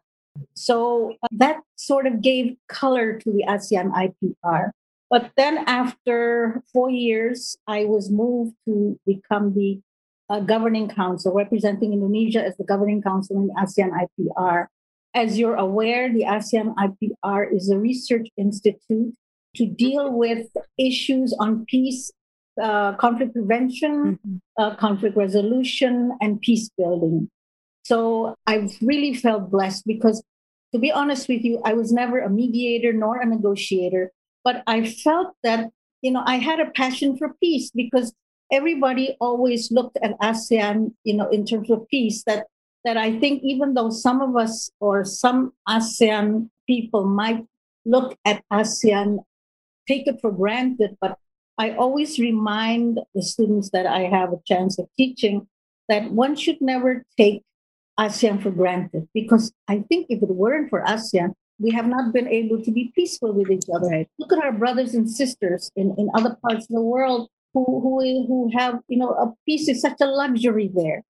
So 0.55 1.15
uh, 1.23 1.29
that 1.33 1.61
sort 1.77 2.07
of 2.07 2.23
gave 2.23 2.57
color 2.69 3.19
to 3.19 3.33
the 3.33 3.45
ASEAN 3.49 3.93
IPR. 3.93 4.71
But 5.09 5.33
then 5.37 5.59
after 5.67 6.63
four 6.73 6.89
years, 6.91 7.57
I 7.67 7.85
was 7.85 8.11
moved 8.11 8.55
to 8.67 8.99
become 9.07 9.55
the 9.55 9.81
uh, 10.29 10.41
governing 10.41 10.89
council, 10.89 11.35
representing 11.35 11.93
Indonesia 11.93 12.45
as 12.45 12.57
the 12.57 12.65
governing 12.65 13.03
council 13.03 13.37
in 13.37 13.49
the 13.49 13.55
ASEAN 13.55 13.91
IPR. 13.91 14.67
As 15.13 15.39
you're 15.39 15.57
aware, 15.57 16.13
the 16.13 16.23
ASEAN 16.23 16.75
IPR 16.77 17.53
is 17.53 17.69
a 17.69 17.79
research 17.79 18.29
institute 18.37 19.15
to 19.57 19.67
deal 19.67 20.13
with 20.13 20.47
issues 20.79 21.35
on 21.41 21.65
peace, 21.65 22.13
uh, 22.61 22.95
conflict 22.95 23.35
prevention, 23.35 24.19
mm-hmm. 24.19 24.37
uh, 24.59 24.75
conflict 24.77 25.17
resolution, 25.17 26.13
and 26.21 26.41
peace 26.41 26.71
building. 26.77 27.29
So 27.85 28.35
I've 28.47 28.77
really 28.81 29.15
felt 29.15 29.51
blessed 29.51 29.87
because, 29.87 30.23
to 30.73 30.79
be 30.79 30.93
honest 30.93 31.29
with 31.29 31.43
you, 31.43 31.61
I 31.65 31.75
was 31.75 31.93
never 31.93 32.21
a 32.21 32.31
mediator 32.31 32.93
nor 32.93 33.21
a 33.21 33.27
negotiator, 33.27 34.13
but 34.45 34.63
I 34.67 34.85
felt 34.85 35.35
that 35.43 35.71
you 36.03 36.11
know 36.13 36.23
I 36.25 36.37
had 36.37 36.61
a 36.61 36.71
passion 36.71 37.17
for 37.17 37.35
peace 37.41 37.71
because 37.71 38.13
everybody 38.53 39.17
always 39.21 39.71
looked 39.71 39.99
at 40.03 40.19
ASEAN, 40.21 40.93
you 41.05 41.15
know, 41.15 41.29
in 41.29 41.45
terms 41.47 41.71
of 41.71 41.89
peace. 41.89 42.23
That 42.25 42.47
that 42.85 42.97
I 42.97 43.19
think 43.19 43.43
even 43.43 43.75
though 43.75 43.91
some 43.91 44.21
of 44.21 44.37
us 44.37 44.71
or 44.81 45.05
some 45.05 45.53
ASEAN 45.69 46.49
people 46.67 47.05
might 47.05 47.45
look 47.85 48.17
at 48.25 48.45
ASEAN, 48.53 49.19
take 49.89 50.07
it 50.07 50.21
for 50.21 50.31
granted, 50.31 50.97
but 51.01 51.19
I 51.61 51.73
always 51.77 52.19
remind 52.19 53.01
the 53.15 53.23
students 53.23 53.69
that 53.75 53.85
I 53.85 54.09
have 54.09 54.33
a 54.33 54.41
chance 54.47 54.79
of 54.79 54.89
teaching 54.97 55.47
that 55.91 56.11
one 56.11 56.35
should 56.35 56.59
never 56.63 57.05
take 57.19 57.43
ASEAN 57.99 58.43
for 58.43 58.51
granted 58.51 59.07
because 59.13 59.53
I 59.69 59.85
think 59.87 60.07
if 60.09 60.23
it 60.23 60.31
weren't 60.31 60.71
for 60.71 60.83
ASEAN, 60.83 61.35
we 61.59 61.71
have 61.73 61.87
not 61.87 62.15
been 62.15 62.29
able 62.29 62.65
to 62.65 62.71
be 62.71 62.93
peaceful 62.95 63.35
with 63.35 63.51
each 63.51 63.69
other. 63.75 63.89
Right. 63.89 64.09
Look 64.19 64.33
at 64.33 64.43
our 64.43 64.53
brothers 64.53 64.95
and 64.95 65.05
sisters 65.11 65.71
in, 65.77 65.95
in 65.99 66.09
other 66.15 66.35
parts 66.41 66.65
of 66.65 66.75
the 66.77 66.81
world 66.81 67.29
who 67.53 67.65
who 67.83 67.93
who 68.27 68.51
have 68.57 68.81
you 68.89 68.97
know 68.97 69.11
a 69.11 69.35
peace 69.45 69.69
is 69.69 69.83
such 69.83 70.01
a 70.01 70.07
luxury 70.07 70.71
there. 70.75 71.03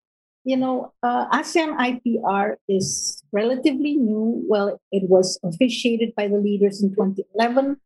You 0.43 0.57
know, 0.57 0.93
uh, 1.05 1.29
ASEAN 1.29 1.79
IPR 1.79 2.57
is 2.67 3.23
relatively 3.31 3.95
new. 3.95 4.43
Well, 4.49 4.81
it 4.91 5.09
was 5.09 5.39
officiated 5.45 6.15
by 6.17 6.27
the 6.27 6.39
leaders 6.39 6.83
in 6.83 6.91
2011, 6.91 7.77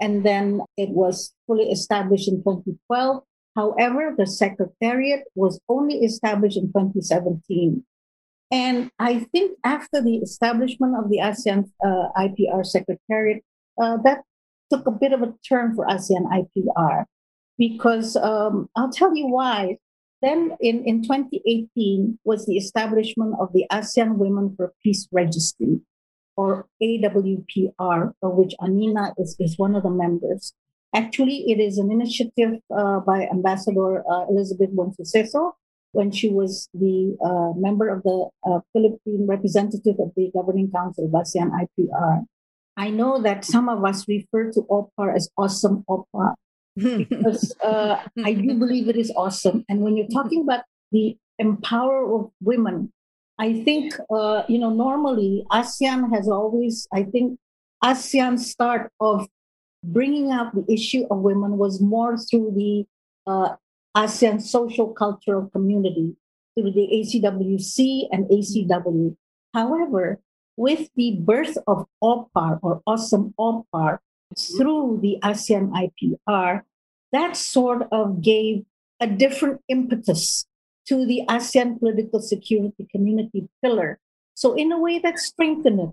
and 0.00 0.24
then 0.24 0.62
it 0.76 0.90
was 0.90 1.32
fully 1.46 1.70
established 1.70 2.28
in 2.28 2.38
2012. 2.38 3.22
However, 3.56 4.14
the 4.16 4.26
secretariat 4.26 5.24
was 5.34 5.60
only 5.68 5.98
established 5.98 6.56
in 6.56 6.68
2017. 6.68 7.84
And 8.50 8.90
I 8.98 9.20
think 9.32 9.58
after 9.64 10.02
the 10.02 10.16
establishment 10.16 10.96
of 10.96 11.10
the 11.10 11.18
ASEAN 11.18 11.70
uh, 11.84 12.08
IPR 12.16 12.64
Secretariat, 12.64 13.42
uh, 13.80 13.98
that 14.04 14.22
took 14.72 14.86
a 14.86 14.90
bit 14.90 15.12
of 15.12 15.22
a 15.22 15.34
turn 15.48 15.74
for 15.74 15.86
ASEAN 15.86 16.24
IPR 16.26 17.04
because 17.58 18.16
um, 18.16 18.68
I'll 18.76 18.90
tell 18.90 19.14
you 19.14 19.28
why. 19.28 19.76
Then 20.22 20.56
in, 20.60 20.84
in 20.84 21.02
2018 21.02 22.18
was 22.24 22.46
the 22.46 22.56
establishment 22.56 23.34
of 23.40 23.52
the 23.52 23.66
ASEAN 23.72 24.16
Women 24.16 24.54
for 24.56 24.72
Peace 24.82 25.08
Registry, 25.12 25.80
or 26.40 26.66
AWPR, 26.82 28.12
of 28.22 28.32
which 28.40 28.54
Amina 28.64 29.12
is, 29.18 29.36
is 29.38 29.58
one 29.58 29.74
of 29.74 29.82
the 29.82 29.90
members. 29.90 30.54
Actually, 30.94 31.44
it 31.52 31.60
is 31.60 31.76
an 31.76 31.90
initiative 31.92 32.52
uh, 32.74 33.00
by 33.00 33.28
Ambassador 33.30 34.02
uh, 34.10 34.24
Elizabeth 34.30 34.70
Buensuceso 34.74 35.52
when 35.92 36.10
she 36.10 36.28
was 36.30 36.68
the 36.72 37.16
uh, 37.28 37.52
member 37.58 37.88
of 37.88 38.02
the 38.04 38.18
uh, 38.48 38.60
Philippine 38.72 39.26
representative 39.28 39.96
of 39.98 40.12
the 40.16 40.30
Governing 40.34 40.70
Council 40.70 41.04
of 41.04 41.12
ASEAN 41.12 41.50
IPR. 41.62 42.24
I 42.76 42.88
know 42.88 43.20
that 43.20 43.44
some 43.44 43.68
of 43.68 43.84
us 43.84 44.08
refer 44.08 44.50
to 44.52 44.60
OPAR 44.70 45.14
as 45.14 45.28
awesome 45.36 45.84
OPAR 45.90 46.34
because 46.74 47.54
uh, 47.64 48.00
I 48.24 48.32
do 48.32 48.54
believe 48.54 48.88
it 48.88 48.96
is 48.96 49.12
awesome. 49.14 49.64
And 49.68 49.80
when 49.80 49.96
you're 49.96 50.14
talking 50.20 50.42
about 50.42 50.62
the 50.90 51.16
empower 51.38 51.98
of 52.14 52.30
women, 52.40 52.92
I 53.40 53.64
think, 53.64 53.94
uh, 54.10 54.42
you 54.48 54.58
know, 54.58 54.68
normally 54.68 55.46
ASEAN 55.50 56.12
has 56.14 56.28
always, 56.28 56.86
I 56.92 57.04
think, 57.04 57.38
ASEAN's 57.82 58.50
start 58.50 58.92
of 59.00 59.26
bringing 59.82 60.30
up 60.30 60.52
the 60.52 60.70
issue 60.70 61.06
of 61.10 61.20
women 61.20 61.56
was 61.56 61.80
more 61.80 62.18
through 62.18 62.52
the 62.54 62.84
uh, 63.26 63.56
ASEAN 63.96 64.42
social 64.42 64.88
cultural 64.92 65.48
community 65.48 66.16
through 66.54 66.72
the 66.72 66.86
ACWC 66.92 68.08
and 68.12 68.26
ACW. 68.26 69.16
However, 69.54 70.20
with 70.58 70.90
the 70.94 71.16
birth 71.20 71.56
of 71.66 71.86
OPAR 72.02 72.58
or 72.62 72.82
Awesome 72.86 73.32
OPAR 73.38 74.00
through 74.36 75.00
the 75.00 75.16
ASEAN 75.22 75.72
IPR, 75.72 76.60
that 77.12 77.38
sort 77.38 77.88
of 77.90 78.20
gave 78.20 78.66
a 79.00 79.06
different 79.06 79.62
impetus 79.66 80.44
to 80.90 81.06
the 81.06 81.22
ASEAN 81.28 81.78
political 81.78 82.20
security 82.20 82.86
community 82.90 83.48
pillar. 83.62 83.98
So, 84.34 84.54
in 84.54 84.72
a 84.72 84.78
way, 84.78 84.98
that 84.98 85.18
strengthened 85.18 85.80
it. 85.80 85.90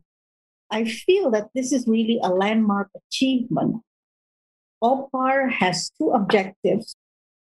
I 0.72 0.84
feel 0.86 1.32
that 1.32 1.50
this 1.56 1.72
is 1.72 1.88
really 1.88 2.20
a 2.22 2.30
landmark 2.30 2.90
achievement. 3.06 3.84
OPAR 4.84 5.50
has 5.50 5.92
two 5.98 6.10
objectives 6.12 6.96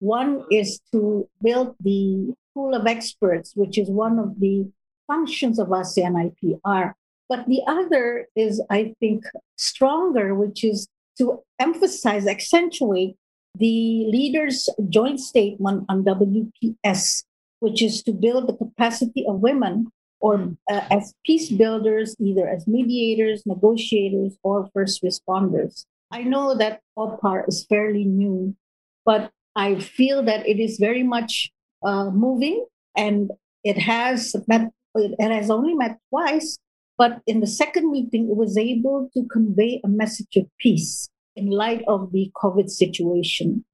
one 0.02 0.44
is 0.50 0.80
to 0.90 1.28
build 1.40 1.76
the 1.78 2.34
pool 2.54 2.74
of 2.74 2.88
experts, 2.88 3.52
which 3.54 3.78
is 3.78 3.88
one 3.88 4.18
of 4.18 4.40
the 4.40 4.68
functions 5.06 5.60
of 5.60 5.68
ASEAN 5.68 6.32
IPR. 6.34 6.94
But 7.28 7.46
the 7.46 7.62
other 7.68 8.26
is, 8.34 8.60
I 8.68 8.94
think, 8.98 9.22
stronger, 9.56 10.34
which 10.34 10.64
is 10.64 10.88
to 11.18 11.44
emphasize, 11.60 12.26
accentuate 12.26 13.14
the 13.54 14.06
leaders' 14.10 14.68
joint 14.88 15.20
statement 15.20 15.84
on 15.88 16.02
WPS, 16.02 17.22
which 17.62 17.80
is 17.80 18.02
to 18.02 18.12
build 18.12 18.48
the 18.48 18.56
capacity 18.56 19.24
of 19.28 19.38
women 19.38 19.86
or 20.20 20.52
uh, 20.68 20.80
as 20.90 21.14
peace 21.24 21.48
builders, 21.48 22.16
either 22.18 22.48
as 22.48 22.66
mediators, 22.66 23.42
negotiators, 23.46 24.36
or 24.42 24.68
first 24.74 25.02
responders. 25.02 25.84
I 26.10 26.22
know 26.24 26.56
that 26.56 26.80
OPAR 26.98 27.44
is 27.46 27.64
fairly 27.68 28.04
new, 28.04 28.56
but 29.04 29.30
I 29.54 29.78
feel 29.78 30.24
that 30.24 30.46
it 30.46 30.58
is 30.58 30.78
very 30.78 31.04
much 31.04 31.52
uh, 31.84 32.10
moving 32.10 32.66
and 32.96 33.30
it 33.62 33.78
has 33.78 34.34
met, 34.48 34.70
it 34.96 35.30
has 35.30 35.48
only 35.48 35.74
met 35.74 35.98
twice, 36.10 36.58
but 36.98 37.20
in 37.26 37.40
the 37.40 37.46
second 37.46 37.90
meeting, 37.90 38.28
it 38.28 38.36
was 38.36 38.58
able 38.58 39.08
to 39.14 39.24
convey 39.30 39.80
a 39.84 39.88
message 39.88 40.36
of 40.36 40.46
peace 40.58 41.08
in 41.36 41.46
light 41.46 41.82
of 41.86 42.10
the 42.12 42.30
COVID 42.42 42.68
situation. 42.70 43.64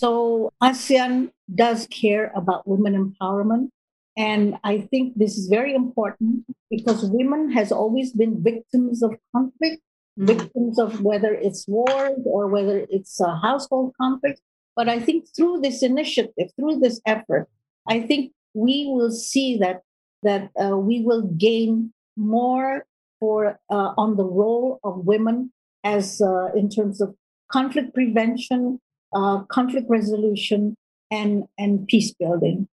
So 0.00 0.50
ASEAN 0.62 1.30
does 1.54 1.86
care 1.88 2.32
about 2.34 2.66
women 2.66 2.94
empowerment. 2.96 3.68
And 4.16 4.56
I 4.64 4.88
think 4.90 5.12
this 5.14 5.36
is 5.36 5.48
very 5.48 5.74
important 5.74 6.46
because 6.70 7.04
women 7.04 7.52
has 7.52 7.70
always 7.70 8.14
been 8.14 8.42
victims 8.42 9.02
of 9.02 9.14
conflict, 9.36 9.82
mm-hmm. 10.18 10.24
victims 10.24 10.78
of 10.78 11.02
whether 11.02 11.34
it's 11.34 11.68
wars 11.68 12.18
or 12.24 12.46
whether 12.46 12.86
it's 12.88 13.20
a 13.20 13.36
household 13.36 13.92
conflict. 14.00 14.40
But 14.74 14.88
I 14.88 15.00
think 15.00 15.26
through 15.36 15.60
this 15.60 15.82
initiative, 15.82 16.48
through 16.56 16.78
this 16.78 17.02
effort, 17.04 17.50
I 17.86 18.00
think 18.00 18.32
we 18.54 18.88
will 18.88 19.12
see 19.12 19.58
that 19.58 19.82
that 20.22 20.48
uh, 20.58 20.78
we 20.78 21.02
will 21.02 21.26
gain 21.36 21.92
more 22.16 22.86
for 23.18 23.60
uh, 23.68 23.92
on 23.98 24.16
the 24.16 24.24
role 24.24 24.80
of 24.82 25.04
women 25.04 25.52
as 25.84 26.22
uh, 26.22 26.46
in 26.54 26.70
terms 26.70 27.02
of 27.02 27.14
conflict 27.52 27.92
prevention, 27.92 28.80
uh, 29.12 29.42
conflict 29.50 29.86
resolution, 29.88 30.76
and 31.10 31.44
and 31.58 31.86
peace 31.86 32.12
building. 32.12 32.68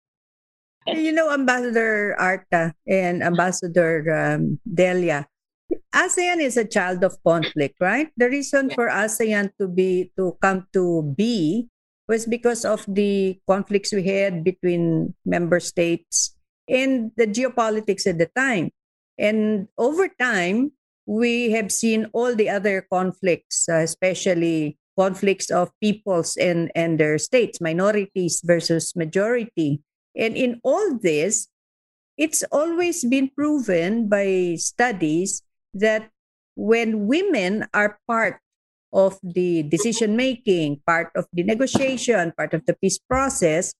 You 0.87 1.13
know, 1.13 1.31
Ambassador 1.31 2.15
Arta 2.19 2.73
and 2.87 3.23
Ambassador 3.23 4.03
um, 4.11 4.59
Delia, 4.67 5.27
ASEAN 5.95 6.41
is 6.41 6.57
a 6.57 6.65
child 6.65 7.03
of 7.03 7.15
conflict, 7.23 7.75
right? 7.79 8.09
The 8.17 8.29
reason 8.29 8.69
for 8.69 8.89
ASEAN 8.89 9.51
to 9.59 9.67
be 9.67 10.11
to 10.17 10.37
come 10.41 10.67
to 10.73 11.13
be 11.15 11.69
was 12.07 12.25
because 12.25 12.65
of 12.65 12.83
the 12.87 13.39
conflicts 13.47 13.93
we 13.93 14.03
had 14.03 14.43
between 14.43 15.13
member 15.25 15.59
states 15.59 16.35
and 16.67 17.11
the 17.15 17.27
geopolitics 17.27 18.07
at 18.07 18.17
the 18.17 18.29
time. 18.35 18.71
And 19.17 19.67
over 19.77 20.09
time, 20.19 20.73
we 21.05 21.51
have 21.51 21.71
seen 21.71 22.07
all 22.13 22.35
the 22.35 22.49
other 22.49 22.85
conflicts, 22.91 23.67
uh, 23.69 23.83
especially 23.83 24.77
conflicts 24.97 25.49
of 25.49 25.71
peoples 25.81 26.37
and, 26.37 26.71
and 26.75 26.99
their 26.99 27.17
states, 27.17 27.61
minorities 27.61 28.41
versus 28.43 28.95
majority. 28.95 29.81
And 30.15 30.37
in 30.37 30.59
all 30.63 30.99
this, 31.01 31.47
it's 32.17 32.43
always 32.51 33.03
been 33.03 33.29
proven 33.29 34.07
by 34.07 34.55
studies 34.59 35.41
that 35.73 36.09
when 36.55 37.07
women 37.07 37.65
are 37.73 37.97
part 38.07 38.39
of 38.93 39.17
the 39.23 39.63
decision 39.63 40.15
making, 40.15 40.81
part 40.85 41.09
of 41.15 41.25
the 41.33 41.43
negotiation, 41.43 42.31
part 42.37 42.53
of 42.53 42.65
the 42.65 42.75
peace 42.75 42.99
process, 42.99 43.73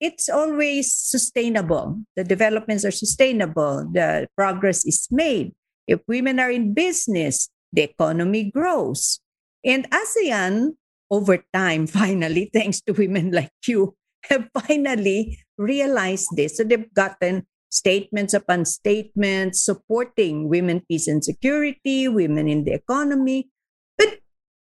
it's 0.00 0.28
always 0.28 0.92
sustainable. 0.94 2.00
The 2.16 2.24
developments 2.24 2.84
are 2.84 2.90
sustainable. 2.90 3.88
The 3.92 4.28
progress 4.36 4.84
is 4.84 5.08
made. 5.10 5.52
If 5.86 6.00
women 6.06 6.40
are 6.40 6.50
in 6.50 6.74
business, 6.74 7.48
the 7.72 7.82
economy 7.82 8.50
grows. 8.50 9.20
And 9.64 9.88
ASEAN, 9.90 10.76
over 11.10 11.42
time, 11.52 11.86
finally, 12.00 12.50
thanks 12.52 12.80
to 12.82 12.92
women 12.92 13.32
like 13.32 13.52
you, 13.66 13.94
have 14.28 14.48
finally 14.52 15.38
realized 15.56 16.28
this. 16.36 16.56
So 16.56 16.64
they've 16.64 16.92
gotten 16.92 17.46
statements 17.70 18.34
upon 18.34 18.64
statements 18.66 19.64
supporting 19.64 20.48
women, 20.48 20.82
peace, 20.88 21.08
and 21.08 21.24
security, 21.24 22.08
women 22.08 22.48
in 22.48 22.64
the 22.64 22.72
economy. 22.72 23.48
But 23.96 24.20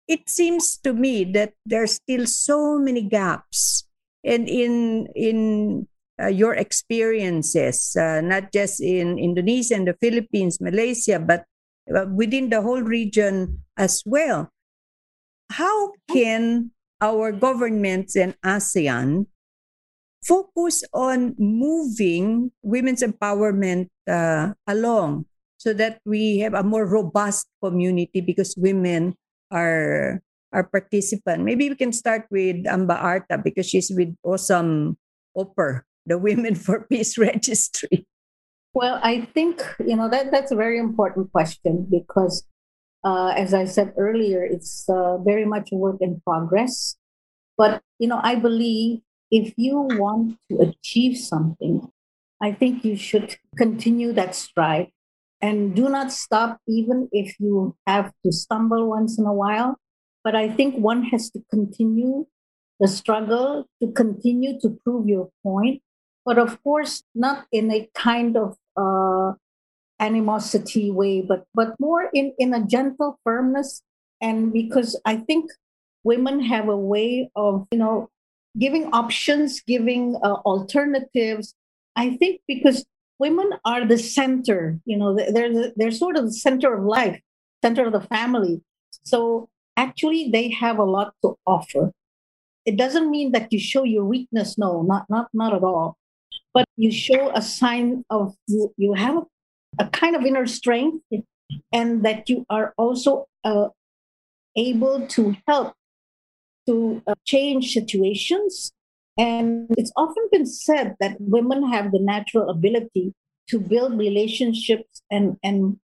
it 0.09 0.29
seems 0.31 0.79
to 0.79 0.93
me 0.93 1.25
that 1.33 1.53
there 1.67 1.83
are 1.83 1.91
still 1.91 2.27
so 2.27 2.79
many 2.79 3.03
gaps. 3.03 3.85
And 4.25 4.49
in 4.49 5.09
in 5.17 5.89
uh, 6.23 6.29
your 6.29 6.55
experiences, 6.55 7.97
uh, 7.99 8.21
not 8.23 8.53
just 8.53 8.81
in 8.81 9.19
Indonesia 9.19 9.75
and 9.75 9.89
the 9.89 9.99
Philippines, 9.99 10.61
Malaysia, 10.61 11.19
but 11.19 11.45
uh, 11.91 12.07
within 12.07 12.51
the 12.51 12.63
whole 12.63 12.83
region 12.83 13.65
as 13.77 14.03
well. 14.07 14.53
How 15.53 15.93
can 16.09 16.73
our 17.01 17.33
governments 17.33 18.17
and 18.17 18.35
ASEAN 18.41 19.27
focus 20.25 20.85
on 20.95 21.35
moving 21.37 22.53
women's 22.62 23.03
empowerment 23.03 23.88
uh, 24.09 24.55
along 24.67 25.27
so 25.59 25.75
that 25.75 26.01
we 26.07 26.38
have 26.38 26.55
a 26.55 26.62
more 26.62 26.87
robust 26.87 27.47
community 27.62 28.21
because 28.21 28.55
women 28.57 29.15
are 29.51 30.23
are 30.53 30.65
participant. 30.65 31.45
Maybe 31.45 31.69
we 31.69 31.77
can 31.77 31.93
start 31.93 32.27
with 32.31 32.67
Amba 32.67 32.95
Arta 32.97 33.38
because 33.38 33.67
she's 33.67 33.91
with 33.91 34.15
awesome 34.23 34.99
OPER, 35.35 35.85
the 36.05 36.19
Women 36.19 36.55
for 36.55 36.85
Peace 36.85 37.17
Registry. 37.29 38.07
Well, 38.75 39.01
I 39.03 39.29
think 39.35 39.61
you 39.81 39.97
know 39.97 40.09
that 40.09 40.31
that's 40.31 40.53
a 40.53 40.57
very 40.57 40.79
important 40.79 41.33
question 41.33 41.88
because, 41.91 42.45
uh, 43.05 43.33
as 43.37 43.55
I 43.55 43.65
said 43.65 43.95
earlier, 43.97 44.45
it's 44.45 44.88
uh, 44.88 45.19
very 45.19 45.45
much 45.45 45.71
a 45.73 45.77
work 45.77 45.97
in 46.01 46.21
progress. 46.25 46.97
But 47.57 47.83
you 47.99 48.09
know, 48.09 48.21
I 48.23 48.37
believe 48.37 49.01
if 49.31 49.55
you 49.57 49.88
want 49.99 50.38
to 50.51 50.59
achieve 50.61 51.17
something, 51.17 51.88
I 52.41 52.53
think 52.53 52.85
you 52.85 52.97
should 52.97 53.37
continue 53.57 54.12
that 54.12 54.35
stride 54.35 54.88
and 55.41 55.75
do 55.75 55.88
not 55.88 56.12
stop, 56.12 56.59
even 56.69 57.09
if 57.12 57.38
you 57.38 57.77
have 57.87 58.12
to 58.25 58.33
stumble 58.33 58.88
once 58.88 59.19
in 59.19 59.27
a 59.27 59.33
while. 59.33 59.79
But 60.25 60.35
I 60.35 60.49
think 60.49 60.77
one 60.77 61.05
has 61.05 61.31
to 61.31 61.41
continue 61.51 62.27
the 62.81 62.88
struggle 62.88 63.69
to 63.81 63.93
continue 63.93 64.59
to 64.61 64.77
prove 64.85 65.09
your 65.09 65.31
point. 65.45 65.83
But 66.25 66.38
of 66.38 66.62
course, 66.65 67.05
not 67.15 67.47
in 67.53 67.71
a 67.71 67.88
kind 67.95 68.37
of 68.37 68.57
uh, 68.77 69.22
animosity 70.03 70.91
way, 70.91 71.23
but 71.23 71.45
but 71.55 71.79
more 71.79 72.11
in 72.12 72.35
in 72.38 72.53
a 72.53 72.67
gentle 72.67 73.19
firmness. 73.25 73.83
And 74.21 74.53
because 74.53 75.01
I 75.05 75.17
think 75.17 75.51
women 76.05 76.41
have 76.41 76.69
a 76.69 76.77
way 76.77 77.31
of 77.35 77.67
you 77.71 77.79
know 77.79 78.11
giving 78.59 78.87
options, 78.93 79.62
giving 79.62 80.17
uh, 80.23 80.35
alternatives. 80.45 81.55
I 81.97 82.17
think 82.17 82.41
because 82.49 82.85
women 83.19 83.51
are 83.65 83.87
the 83.87 83.99
center, 83.99 84.79
you 84.85 84.97
know, 84.97 85.15
they're, 85.15 85.73
they're 85.77 85.91
sort 85.91 86.17
of 86.17 86.27
the 86.27 86.33
center 86.33 86.75
of 86.75 86.85
life, 86.85 87.21
center 87.62 87.87
of 87.87 87.93
the 87.93 88.01
family. 88.01 88.62
So 89.05 89.49
actually, 89.77 90.31
they 90.31 90.51
have 90.51 90.79
a 90.79 90.85
lot 90.85 91.15
to 91.23 91.37
offer. 91.47 91.93
It 92.65 92.77
doesn't 92.77 93.11
mean 93.11 93.33
that 93.33 93.53
you 93.53 93.59
show 93.59 93.85
your 93.85 94.05
weakness. 94.05 94.57
No, 94.57 94.83
not 94.83 95.07
not 95.09 95.29
not 95.33 95.55
at 95.55 95.65
all. 95.65 95.97
But 96.55 96.67
you 96.77 96.93
show 96.93 97.33
a 97.35 97.43
sign 97.43 98.05
of 98.11 98.35
you, 98.47 98.73
you 98.77 98.93
have 98.93 99.17
a, 99.17 99.23
a 99.79 99.87
kind 99.87 100.17
of 100.17 100.25
inner 100.25 100.47
strength, 100.47 101.05
and 101.73 102.05
that 102.05 102.29
you 102.29 102.45
are 102.51 102.75
also 102.77 103.27
uh, 103.45 103.69
able 104.57 105.07
to 105.09 105.37
help 105.47 105.75
to 106.67 107.03
uh, 107.07 107.15
change 107.25 107.73
situations. 107.73 108.73
And 109.19 109.67
it's 109.77 109.93
often 109.97 110.29
been 110.31 110.47
said 110.47 110.95
that 111.01 111.17
women 111.21 111.71
have 111.71 111.93
the 111.93 111.99
natural 112.01 112.49
ability 112.49 113.15
to 113.49 113.61
build 113.61 113.99
relationships 113.99 115.03
and 115.11 115.37
and 115.43 115.79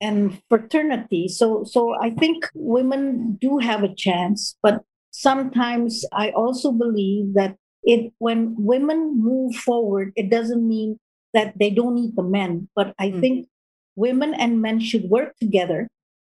and 0.00 0.40
fraternity. 0.48 1.28
So 1.28 1.64
so 1.64 1.94
I 2.00 2.10
think 2.10 2.48
women 2.54 3.36
do 3.40 3.58
have 3.58 3.82
a 3.82 3.94
chance, 3.94 4.56
but 4.62 4.82
sometimes 5.10 6.04
I 6.12 6.30
also 6.30 6.72
believe 6.72 7.34
that 7.34 7.56
it 7.82 8.12
when 8.18 8.54
women 8.56 9.20
move 9.20 9.54
forward, 9.56 10.12
it 10.16 10.30
doesn't 10.30 10.66
mean 10.66 10.98
that 11.34 11.58
they 11.58 11.70
don't 11.70 11.94
need 11.94 12.16
the 12.16 12.22
men. 12.22 12.68
But 12.74 12.94
I 12.98 13.08
mm-hmm. 13.08 13.20
think 13.20 13.48
women 13.96 14.34
and 14.34 14.62
men 14.62 14.80
should 14.80 15.10
work 15.10 15.36
together 15.38 15.88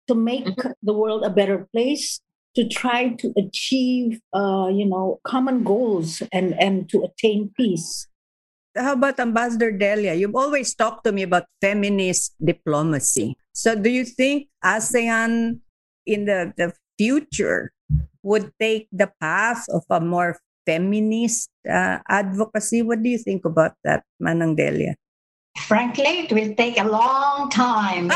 to 0.08 0.14
make 0.14 0.44
mm-hmm. 0.44 0.72
the 0.82 0.92
world 0.92 1.24
a 1.24 1.30
better 1.30 1.68
place 1.72 2.20
to 2.56 2.66
try 2.66 3.14
to 3.14 3.32
achieve, 3.38 4.18
uh, 4.34 4.68
you 4.72 4.84
know, 4.84 5.20
common 5.22 5.62
goals 5.62 6.22
and, 6.32 6.58
and 6.58 6.90
to 6.90 7.02
attain 7.04 7.50
peace. 7.56 8.08
How 8.76 8.94
about 8.94 9.18
Ambassador 9.18 9.70
Delia? 9.70 10.14
You've 10.14 10.34
always 10.34 10.74
talked 10.74 11.04
to 11.04 11.12
me 11.12 11.22
about 11.22 11.44
feminist 11.60 12.34
diplomacy. 12.42 13.36
So 13.52 13.74
do 13.74 13.90
you 13.90 14.04
think 14.04 14.48
ASEAN 14.64 15.60
in 16.06 16.24
the, 16.24 16.52
the 16.56 16.72
future 16.98 17.72
would 18.22 18.52
take 18.60 18.88
the 18.92 19.10
path 19.20 19.66
of 19.70 19.84
a 19.90 20.00
more 20.00 20.38
feminist 20.66 21.50
uh, 21.68 21.98
advocacy? 22.08 22.82
What 22.82 23.02
do 23.02 23.08
you 23.08 23.18
think 23.18 23.44
about 23.44 23.74
that, 23.84 24.04
Manang 24.22 24.56
Delia? 24.56 24.96
Frankly, 25.66 26.26
it 26.26 26.32
will 26.32 26.54
take 26.54 26.78
a 26.78 26.84
long 26.84 27.50
time. 27.50 28.10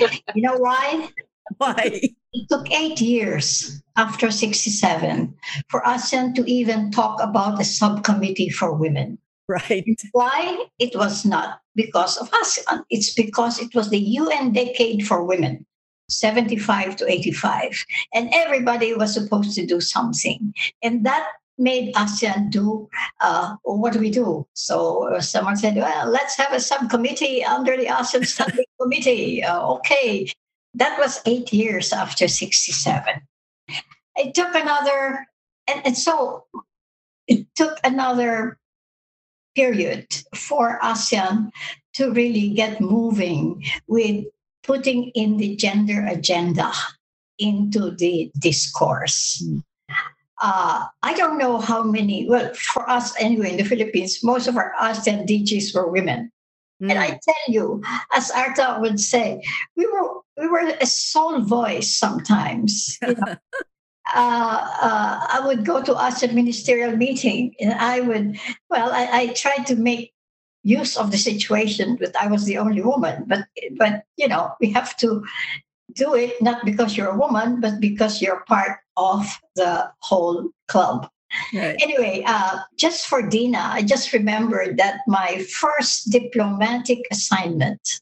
you 0.34 0.42
know 0.42 0.56
why? 0.56 1.10
Why? 1.58 2.00
It 2.32 2.48
took 2.48 2.70
eight 2.72 3.00
years 3.00 3.82
after 3.96 4.30
67 4.30 5.34
for 5.68 5.82
ASEAN 5.82 6.34
to 6.36 6.44
even 6.50 6.90
talk 6.90 7.20
about 7.20 7.60
a 7.60 7.64
subcommittee 7.64 8.48
for 8.48 8.72
women. 8.72 9.18
Right. 9.48 9.84
Why? 10.12 10.66
It 10.78 10.96
was 10.96 11.24
not 11.26 11.60
because 11.74 12.16
of 12.16 12.30
ASEAN. 12.30 12.84
It's 12.90 13.12
because 13.12 13.60
it 13.60 13.74
was 13.74 13.90
the 13.90 13.98
UN 13.98 14.52
decade 14.52 15.06
for 15.06 15.24
women. 15.24 15.66
75 16.12 16.96
to 16.96 17.10
85. 17.10 17.84
And 18.14 18.30
everybody 18.32 18.94
was 18.94 19.14
supposed 19.14 19.54
to 19.54 19.66
do 19.66 19.80
something. 19.80 20.54
And 20.82 21.04
that 21.06 21.26
made 21.58 21.94
ASEAN 21.94 22.50
do 22.50 22.88
uh, 23.20 23.56
what 23.62 23.96
we 23.96 24.10
do? 24.10 24.46
So 24.54 25.14
uh, 25.14 25.20
someone 25.20 25.56
said, 25.56 25.76
well, 25.76 26.08
let's 26.08 26.36
have 26.36 26.52
a 26.52 26.60
subcommittee 26.60 27.44
under 27.44 27.76
the 27.76 27.86
ASEAN 27.86 28.26
Standing 28.26 28.64
Committee. 28.80 29.42
Uh, 29.52 29.74
okay. 29.74 30.30
That 30.74 30.98
was 30.98 31.20
eight 31.26 31.52
years 31.52 31.92
after 31.92 32.28
67. 32.28 33.14
It 34.16 34.34
took 34.34 34.54
another, 34.54 35.26
and, 35.68 35.84
and 35.84 35.98
so 35.98 36.44
it 37.26 37.46
took 37.54 37.78
another 37.84 38.58
period 39.54 40.06
for 40.34 40.78
ASEAN 40.82 41.50
to 41.94 42.10
really 42.12 42.50
get 42.50 42.80
moving 42.80 43.64
with 43.86 44.24
putting 44.62 45.10
in 45.10 45.36
the 45.36 45.56
gender 45.56 46.06
agenda 46.06 46.72
into 47.38 47.90
the 47.90 48.30
discourse. 48.38 49.42
Mm. 49.44 49.62
Uh, 50.40 50.86
I 51.02 51.14
don't 51.14 51.38
know 51.38 51.58
how 51.58 51.82
many, 51.84 52.28
well, 52.28 52.52
for 52.54 52.88
us 52.88 53.14
anyway 53.20 53.50
in 53.50 53.56
the 53.58 53.64
Philippines, 53.64 54.24
most 54.24 54.48
of 54.48 54.56
our 54.56 54.72
ASEAN 54.80 55.26
DGs 55.26 55.74
were 55.74 55.90
women. 55.90 56.32
Mm. 56.82 56.90
And 56.90 56.98
I 56.98 57.10
mm. 57.12 57.18
tell 57.20 57.44
you, 57.48 57.82
as 58.14 58.30
Arta 58.30 58.78
would 58.80 58.98
say, 58.98 59.42
we 59.76 59.86
were 59.86 60.20
we 60.38 60.48
were 60.48 60.74
a 60.80 60.86
sole 60.86 61.42
voice 61.42 61.94
sometimes. 61.94 62.98
You 63.02 63.14
know? 63.14 63.22
uh, 64.14 64.58
uh, 64.82 65.26
I 65.28 65.42
would 65.44 65.64
go 65.64 65.82
to 65.82 65.94
ASEAN 65.94 66.34
ministerial 66.34 66.96
meeting, 66.96 67.54
and 67.60 67.74
I 67.74 68.00
would, 68.00 68.38
well, 68.68 68.90
I, 68.92 69.08
I 69.12 69.26
tried 69.28 69.66
to 69.66 69.76
make 69.76 70.11
use 70.62 70.96
of 70.96 71.10
the 71.10 71.18
situation, 71.18 71.98
that 72.00 72.14
I 72.20 72.26
was 72.26 72.44
the 72.44 72.58
only 72.58 72.82
woman. 72.82 73.24
But 73.26 73.46
but 73.78 74.04
you 74.16 74.28
know, 74.28 74.54
we 74.60 74.70
have 74.72 74.96
to 74.98 75.24
do 75.94 76.14
it 76.14 76.40
not 76.40 76.64
because 76.64 76.96
you're 76.96 77.10
a 77.10 77.18
woman, 77.18 77.60
but 77.60 77.80
because 77.80 78.22
you're 78.22 78.44
part 78.46 78.78
of 78.96 79.26
the 79.56 79.90
whole 80.00 80.50
club. 80.68 81.08
Right. 81.54 81.76
Anyway, 81.80 82.22
uh, 82.26 82.58
just 82.76 83.06
for 83.06 83.22
Dina, 83.22 83.70
I 83.72 83.82
just 83.82 84.12
remembered 84.12 84.76
that 84.76 85.00
my 85.06 85.44
first 85.48 86.10
diplomatic 86.10 86.98
assignment 87.10 88.00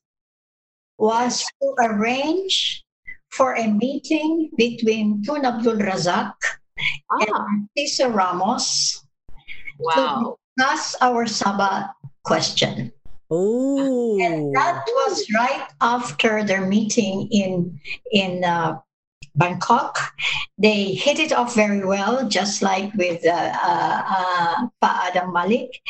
was 0.99 1.47
to 1.63 1.75
arrange 1.79 2.85
for 3.31 3.55
a 3.55 3.69
meeting 3.69 4.51
between 4.57 5.23
Tun 5.23 5.47
Abdul 5.47 5.77
Razak 5.77 6.35
Ah, 7.11 7.19
and 7.21 7.69
Narciso 7.77 8.13
Ramos 8.15 9.05
wow. 9.79 10.37
Discuss 10.61 10.95
our 11.01 11.25
Sabah 11.25 11.89
question. 12.23 12.93
Oh. 13.31 14.21
And 14.21 14.55
that 14.55 14.85
was 14.85 15.25
right 15.33 15.65
after 15.81 16.45
their 16.45 16.67
meeting 16.67 17.33
in 17.33 17.81
in 18.13 18.45
uh, 18.45 18.77
Bangkok. 19.35 19.97
They 20.59 20.93
hit 20.93 21.19
it 21.19 21.33
off 21.33 21.55
very 21.57 21.81
well, 21.83 22.29
just 22.29 22.61
like 22.61 22.93
with 22.93 23.25
uh, 23.25 23.33
uh, 23.33 24.03
uh, 24.05 24.69
Pa 24.85 25.09
Adam 25.09 25.33
Malik. 25.33 25.81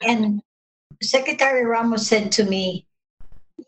And 0.00 0.40
Secretary 1.02 1.66
Ramos 1.66 2.08
said 2.08 2.32
to 2.40 2.44
me, 2.48 2.88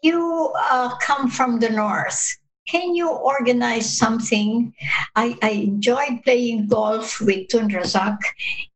"You 0.00 0.48
uh, 0.56 0.96
come 0.96 1.28
from 1.28 1.60
the 1.60 1.68
north. 1.68 2.37
Can 2.68 2.94
you 2.94 3.08
organize 3.08 3.88
something? 3.98 4.74
I, 5.16 5.36
I 5.42 5.50
enjoyed 5.50 6.22
playing 6.22 6.68
golf 6.68 7.18
with 7.20 7.48
Tun 7.48 7.70
Razak 7.70 8.18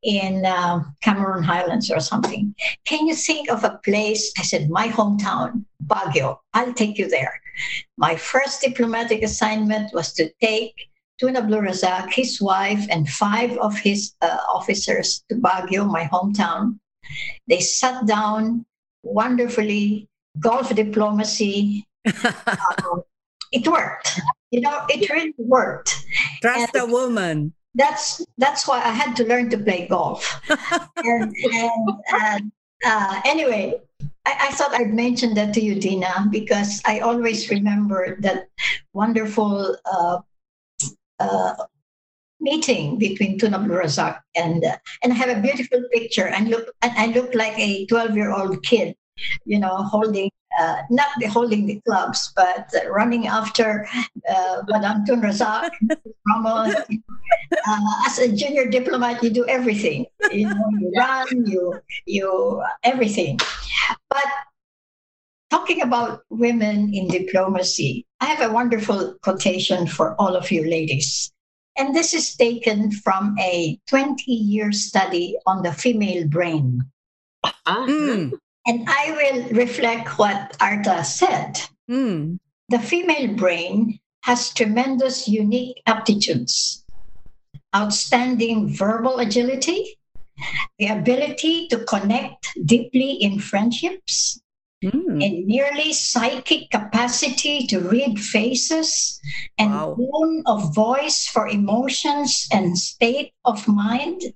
in 0.02 0.46
uh, 0.46 0.82
Cameron 1.02 1.42
Highlands 1.42 1.90
or 1.90 2.00
something. 2.00 2.54
Can 2.86 3.06
you 3.06 3.14
think 3.14 3.50
of 3.50 3.64
a 3.64 3.78
place? 3.84 4.32
I 4.38 4.42
said, 4.42 4.70
my 4.70 4.88
hometown, 4.88 5.64
Baguio. 5.86 6.38
I'll 6.54 6.72
take 6.72 6.96
you 6.96 7.08
there. 7.08 7.38
My 7.98 8.16
first 8.16 8.62
diplomatic 8.62 9.22
assignment 9.22 9.92
was 9.92 10.14
to 10.14 10.32
take 10.40 10.88
Tun 11.20 11.36
Abdul 11.36 11.60
Razak, 11.60 12.12
his 12.12 12.40
wife, 12.40 12.86
and 12.88 13.06
five 13.08 13.58
of 13.58 13.76
his 13.78 14.14
uh, 14.22 14.38
officers 14.52 15.22
to 15.28 15.36
Baguio, 15.36 15.86
my 15.86 16.04
hometown. 16.04 16.78
They 17.46 17.60
sat 17.60 18.06
down 18.06 18.64
wonderfully, 19.02 20.08
golf 20.40 20.74
diplomacy. 20.74 21.86
Um, 22.84 23.02
it 23.52 23.68
worked. 23.68 24.20
You 24.50 24.60
know, 24.60 24.84
it 24.88 25.08
really 25.08 25.34
worked. 25.38 26.04
Trust 26.42 26.74
a 26.76 26.86
woman. 26.86 27.52
That's 27.74 28.24
that's 28.36 28.68
why 28.68 28.78
I 28.78 28.90
had 28.90 29.16
to 29.16 29.24
learn 29.24 29.48
to 29.50 29.58
play 29.58 29.86
golf. 29.88 30.40
and 30.96 31.34
and 31.34 31.88
uh, 32.12 32.38
uh, 32.84 33.20
anyway, 33.24 33.80
I, 34.26 34.48
I 34.48 34.50
thought 34.52 34.74
I'd 34.74 34.92
mention 34.92 35.34
that 35.34 35.54
to 35.54 35.60
you, 35.60 35.76
Dina, 35.76 36.26
because 36.30 36.82
I 36.84 37.00
always 37.00 37.50
remember 37.50 38.16
that 38.20 38.48
wonderful 38.92 39.76
uh, 39.90 40.18
uh, 41.18 41.54
meeting 42.40 42.98
between 42.98 43.38
Tun 43.38 43.54
Abdul 43.54 43.76
Razak 43.76 44.20
and 44.34 44.64
uh, 44.64 44.76
and 45.02 45.12
I 45.12 45.16
have 45.16 45.30
a 45.30 45.40
beautiful 45.40 45.82
picture 45.92 46.26
and 46.26 46.48
look 46.48 46.68
and 46.82 46.92
I 46.96 47.06
look 47.06 47.34
like 47.34 47.58
a 47.58 47.86
twelve 47.86 48.16
year 48.16 48.32
old 48.32 48.62
kid, 48.62 48.96
you 49.44 49.58
know, 49.58 49.76
holding. 49.76 50.30
Uh, 50.60 50.82
not 50.90 51.08
the 51.18 51.26
holding 51.26 51.66
the 51.66 51.80
clubs, 51.86 52.32
but 52.36 52.68
uh, 52.74 52.90
running 52.90 53.26
after 53.26 53.86
uh, 54.28 54.62
Madame 54.68 55.04
Tun 55.06 55.22
Razak, 55.22 55.70
Ramos. 56.28 56.74
Uh, 57.66 57.94
as 58.06 58.18
a 58.18 58.28
junior 58.32 58.68
diplomat, 58.68 59.22
you 59.22 59.30
do 59.30 59.46
everything. 59.46 60.06
You 60.30 60.48
know, 60.48 60.68
you 60.78 60.92
run, 60.96 61.46
you 61.46 61.80
you 62.06 62.62
everything. 62.82 63.38
But 64.10 64.26
talking 65.50 65.82
about 65.82 66.22
women 66.30 66.92
in 66.94 67.08
diplomacy, 67.08 68.06
I 68.20 68.26
have 68.26 68.40
a 68.50 68.52
wonderful 68.52 69.14
quotation 69.22 69.86
for 69.86 70.14
all 70.18 70.34
of 70.34 70.50
you 70.50 70.68
ladies. 70.68 71.32
And 71.76 71.94
this 71.94 72.12
is 72.12 72.36
taken 72.36 72.90
from 72.90 73.36
a 73.40 73.78
20 73.88 74.30
year 74.30 74.72
study 74.72 75.36
on 75.46 75.62
the 75.62 75.72
female 75.72 76.28
brain. 76.28 76.84
Ah, 77.66 77.86
Mm. 77.86 78.32
And 78.66 78.86
I 78.88 79.10
will 79.10 79.48
reflect 79.50 80.18
what 80.18 80.56
Arta 80.60 81.04
said. 81.04 81.60
Mm. 81.90 82.38
The 82.68 82.78
female 82.78 83.34
brain 83.34 83.98
has 84.22 84.54
tremendous 84.54 85.26
unique 85.26 85.82
aptitudes, 85.86 86.84
outstanding 87.74 88.68
verbal 88.74 89.18
agility, 89.18 89.98
the 90.78 90.86
ability 90.86 91.66
to 91.68 91.84
connect 91.84 92.48
deeply 92.64 93.12
in 93.12 93.38
friendships, 93.40 94.38
Mm. 94.82 95.22
a 95.22 95.28
nearly 95.46 95.92
psychic 95.92 96.70
capacity 96.70 97.66
to 97.68 97.78
read 97.78 98.18
faces 98.18 99.20
and 99.56 99.70
Wow. 99.70 99.94
tone 99.94 100.42
of 100.46 100.74
voice 100.74 101.26
for 101.26 101.46
emotions 101.46 102.48
and 102.50 102.76
state 102.76 103.30
of 103.44 103.68
mind, 103.68 104.34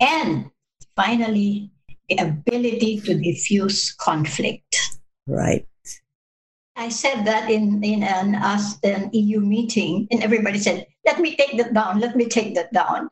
and 0.00 0.50
finally, 0.96 1.70
the 2.10 2.22
ability 2.22 3.00
to 3.00 3.14
diffuse 3.14 3.92
conflict. 3.92 4.76
Right. 5.26 5.66
I 6.76 6.88
said 6.88 7.24
that 7.26 7.50
in 7.50 7.82
in 7.84 8.02
an 8.02 8.34
us 8.34 8.78
an 8.82 9.10
EU 9.12 9.40
meeting, 9.40 10.08
and 10.10 10.22
everybody 10.22 10.58
said, 10.58 10.86
"Let 11.04 11.20
me 11.20 11.36
take 11.36 11.58
that 11.58 11.74
down. 11.74 12.00
Let 12.00 12.16
me 12.16 12.26
take 12.26 12.54
that 12.54 12.72
down," 12.72 13.10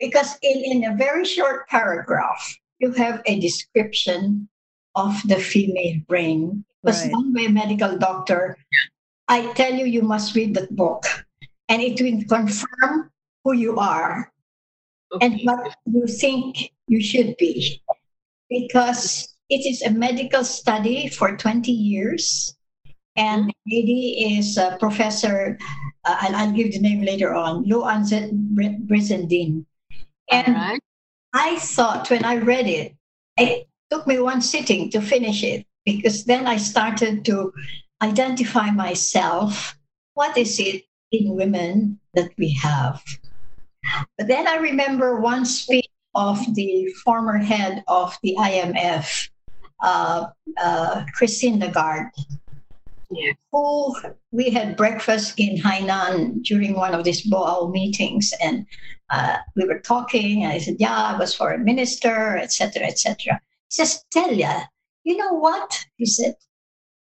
because 0.00 0.38
in 0.42 0.58
in 0.64 0.78
a 0.90 0.96
very 0.96 1.24
short 1.24 1.68
paragraph, 1.68 2.40
you 2.80 2.90
have 2.92 3.20
a 3.26 3.38
description 3.38 4.48
of 4.94 5.12
the 5.28 5.36
female 5.36 6.00
brain. 6.08 6.64
It 6.82 6.86
was 6.86 7.02
Right. 7.02 7.12
done 7.12 7.32
by 7.34 7.42
a 7.42 7.52
medical 7.52 7.98
doctor. 7.98 8.56
I 9.28 9.52
tell 9.54 9.74
you, 9.74 9.84
you 9.84 10.02
must 10.02 10.34
read 10.34 10.54
that 10.56 10.74
book, 10.74 11.04
and 11.68 11.82
it 11.82 12.00
will 12.00 12.24
confirm 12.26 13.12
who 13.44 13.52
you 13.52 13.76
are 13.76 14.32
and 15.20 15.36
what 15.44 15.76
you 15.84 16.06
think 16.06 16.72
you 16.88 17.00
should 17.02 17.36
be 17.36 17.82
because 18.60 19.34
it 19.48 19.66
is 19.66 19.82
a 19.82 19.90
medical 19.90 20.44
study 20.44 21.08
for 21.08 21.36
20 21.36 21.72
years 21.72 22.54
and 23.16 23.52
lady 23.66 24.36
is 24.36 24.56
uh, 24.56 24.76
professor 24.78 25.58
uh, 26.04 26.16
I'll, 26.20 26.36
I'll 26.36 26.52
give 26.52 26.72
the 26.72 26.80
name 26.80 27.02
later 27.02 27.34
on 27.34 27.64
Louann 27.64 28.04
Brizendine 28.86 29.64
and 30.30 30.54
right. 30.54 30.80
I 31.34 31.58
thought 31.58 32.10
when 32.10 32.24
I 32.24 32.36
read 32.36 32.66
it, 32.66 32.94
it 33.36 33.68
took 33.90 34.06
me 34.06 34.18
one 34.18 34.42
sitting 34.42 34.90
to 34.90 35.00
finish 35.00 35.42
it 35.42 35.66
because 35.84 36.24
then 36.24 36.46
I 36.46 36.56
started 36.56 37.24
to 37.26 37.52
identify 38.02 38.70
myself. 38.70 39.76
What 40.14 40.36
is 40.36 40.60
it 40.60 40.84
in 41.10 41.34
women 41.34 42.00
that 42.14 42.30
we 42.36 42.52
have? 42.54 43.02
But 44.18 44.28
then 44.28 44.46
I 44.46 44.56
remember 44.56 45.20
one 45.20 45.44
speech 45.44 45.88
of 46.14 46.38
the 46.54 46.86
former 47.04 47.38
head 47.38 47.82
of 47.88 48.16
the 48.22 48.36
IMF, 48.38 49.28
uh, 49.82 50.26
uh, 50.62 51.04
Christine 51.14 51.58
Lagarde, 51.58 52.10
Yes. 53.10 53.36
who 53.50 53.94
we 54.30 54.50
had 54.50 54.76
breakfast 54.76 55.34
in 55.38 55.56
Hainan 55.58 56.42
during 56.42 56.74
one 56.74 56.94
of 56.94 57.04
these 57.04 57.28
Boao 57.30 57.70
meetings, 57.70 58.32
and 58.42 58.64
uh, 59.10 59.36
we 59.54 59.66
were 59.66 59.80
talking. 59.80 60.44
And 60.44 60.52
I 60.52 60.58
said, 60.58 60.76
"Yeah, 60.78 60.96
I 60.96 61.18
was 61.18 61.34
foreign 61.34 61.64
minister, 61.64 62.38
etc., 62.38 62.86
etc." 62.86 63.40
He 63.68 63.74
says, 63.76 64.04
"Delia, 64.10 64.68
you 65.04 65.16
know 65.16 65.34
what?" 65.34 65.84
He 65.96 66.06
said, 66.06 66.36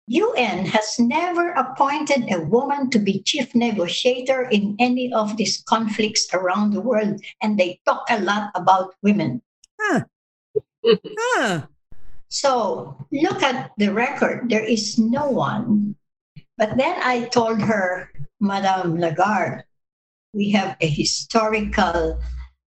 "UN 0.07 0.65
has 0.65 0.99
never 0.99 1.51
appointed 1.51 2.31
a 2.31 2.41
woman 2.41 2.89
to 2.91 2.99
be 2.99 3.21
chief 3.21 3.53
negotiator 3.53 4.47
in 4.49 4.75
any 4.79 5.11
of 5.13 5.37
these 5.37 5.63
conflicts 5.67 6.27
around 6.33 6.71
the 6.71 6.81
world, 6.81 7.21
and 7.41 7.59
they 7.59 7.79
talk 7.85 8.07
a 8.09 8.19
lot 8.19 8.51
about 8.55 8.95
women." 9.03 9.41
Huh. 9.79 10.07
So 12.29 12.95
look 13.11 13.41
at 13.41 13.71
the 13.77 13.93
record. 13.93 14.49
There 14.49 14.63
is 14.63 14.97
no 14.99 15.29
one. 15.31 15.95
But 16.57 16.75
then 16.77 16.99
I 17.03 17.29
told 17.29 17.61
her, 17.61 18.11
Madame 18.39 18.99
Lagarde, 18.99 19.63
we 20.33 20.51
have 20.51 20.75
a 20.81 20.87
historical 20.87 22.19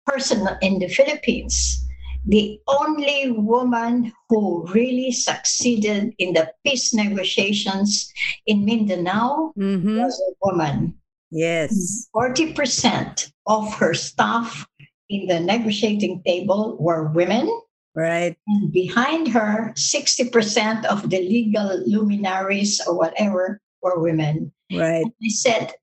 person 0.06 0.48
in 0.62 0.80
the 0.80 0.90
Philippines. 0.90 1.85
The 2.28 2.60
only 2.68 3.32
woman 3.32 4.12
who 4.30 4.66
really 4.74 5.12
succeeded 5.12 6.14
in 6.18 6.34
the 6.34 6.52
peace 6.66 6.94
negotiations 6.94 8.12
in 8.46 8.66
Mindanao 8.66 9.54
hmm 9.56 10.00
was 10.00 10.20
a 10.20 10.34
woman. 10.42 10.96
Yes. 11.32 12.08
40% 12.16 13.32
of 13.48 13.74
her 13.76 13.94
staff 13.94 14.66
in 15.10 15.28
the 15.28 15.40
negotiating 15.40 16.24
table 16.26 16.78
were 16.80 17.10
women. 17.10 17.50
Right. 17.96 18.36
And 18.48 18.72
behind 18.72 19.30
her, 19.30 19.74
60% 19.76 20.86
of 20.86 21.10
the 21.10 21.20
legal 21.20 21.82
luminaries 21.86 22.82
or 22.88 22.98
whatever 22.98 23.62
were 23.82 24.00
women. 24.00 24.52
Right. 24.72 25.06
I 25.06 25.30
said, 25.30 25.74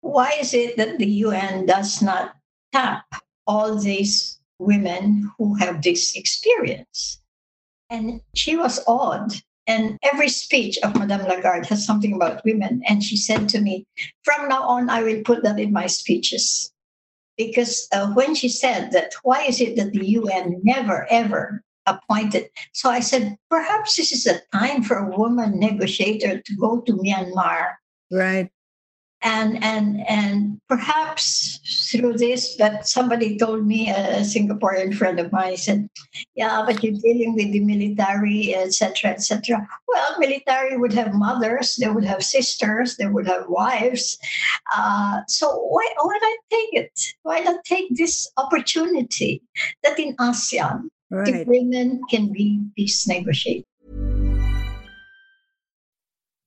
why 0.00 0.32
is 0.40 0.54
it 0.54 0.76
that 0.76 0.98
the 0.98 1.06
UN 1.28 1.66
does 1.66 2.00
not 2.00 2.34
tap 2.72 3.04
all 3.46 3.76
these 3.76 4.37
women 4.58 5.30
who 5.38 5.54
have 5.54 5.82
this 5.82 6.16
experience? 6.16 7.20
And 7.90 8.20
she 8.34 8.56
was 8.56 8.82
awed. 8.86 9.32
And 9.66 9.98
every 10.02 10.28
speech 10.28 10.78
of 10.82 10.96
Madame 10.96 11.26
Lagarde 11.28 11.68
has 11.68 11.84
something 11.84 12.14
about 12.14 12.44
women. 12.44 12.82
And 12.88 13.02
she 13.02 13.16
said 13.16 13.48
to 13.50 13.60
me, 13.60 13.86
from 14.24 14.48
now 14.48 14.62
on, 14.62 14.88
I 14.88 15.02
will 15.02 15.22
put 15.22 15.42
that 15.42 15.58
in 15.58 15.72
my 15.72 15.86
speeches 15.86 16.72
because 17.38 17.88
uh, 17.92 18.08
when 18.12 18.34
she 18.34 18.48
said 18.50 18.90
that 18.92 19.14
why 19.22 19.44
is 19.44 19.60
it 19.62 19.76
that 19.76 19.92
the 19.92 20.04
UN 20.04 20.60
never 20.62 21.06
ever 21.08 21.62
appointed 21.86 22.50
so 22.74 22.90
I 22.90 23.00
said 23.00 23.38
perhaps 23.48 23.96
this 23.96 24.12
is 24.12 24.26
a 24.26 24.42
time 24.52 24.82
for 24.82 24.98
a 24.98 25.16
woman 25.16 25.58
negotiator 25.58 26.42
to 26.42 26.56
go 26.56 26.82
to 26.82 26.92
Myanmar 26.92 27.76
Right. 28.10 28.50
And 29.22 29.62
and 29.64 30.06
and 30.08 30.60
perhaps 30.68 31.58
through 31.90 32.12
this 32.12 32.54
but 32.56 32.86
somebody 32.86 33.36
told 33.36 33.66
me 33.66 33.90
a 33.90 34.20
singaporean 34.20 34.94
friend 34.94 35.18
of 35.18 35.32
mine 35.32 35.56
said 35.56 35.88
yeah 36.36 36.62
but 36.64 36.82
you're 36.84 37.00
dealing 37.02 37.34
with 37.34 37.50
the 37.50 37.60
military 37.60 38.54
etc 38.54 39.10
etc 39.10 39.66
well 39.88 40.18
military 40.18 40.76
would 40.76 40.92
have 40.92 41.14
mothers 41.14 41.76
they 41.76 41.88
would 41.88 42.04
have 42.04 42.22
sisters 42.22 42.96
they 42.96 43.06
would 43.06 43.26
have 43.26 43.44
wives. 43.48 44.18
Uh, 44.76 45.20
so 45.26 45.48
why, 45.48 45.86
why 46.02 46.18
not 46.20 46.38
take 46.50 46.74
it? 46.84 47.00
Why 47.22 47.40
not 47.40 47.64
take 47.64 47.94
this 47.96 48.30
opportunity 48.36 49.42
that 49.82 49.98
in 49.98 50.16
asean 50.16 50.88
Right. 51.10 51.24
the 51.24 51.44
women 51.44 52.02
can 52.10 52.32
be 52.32 52.60
peace 52.76 53.08
negotiators 53.08 53.64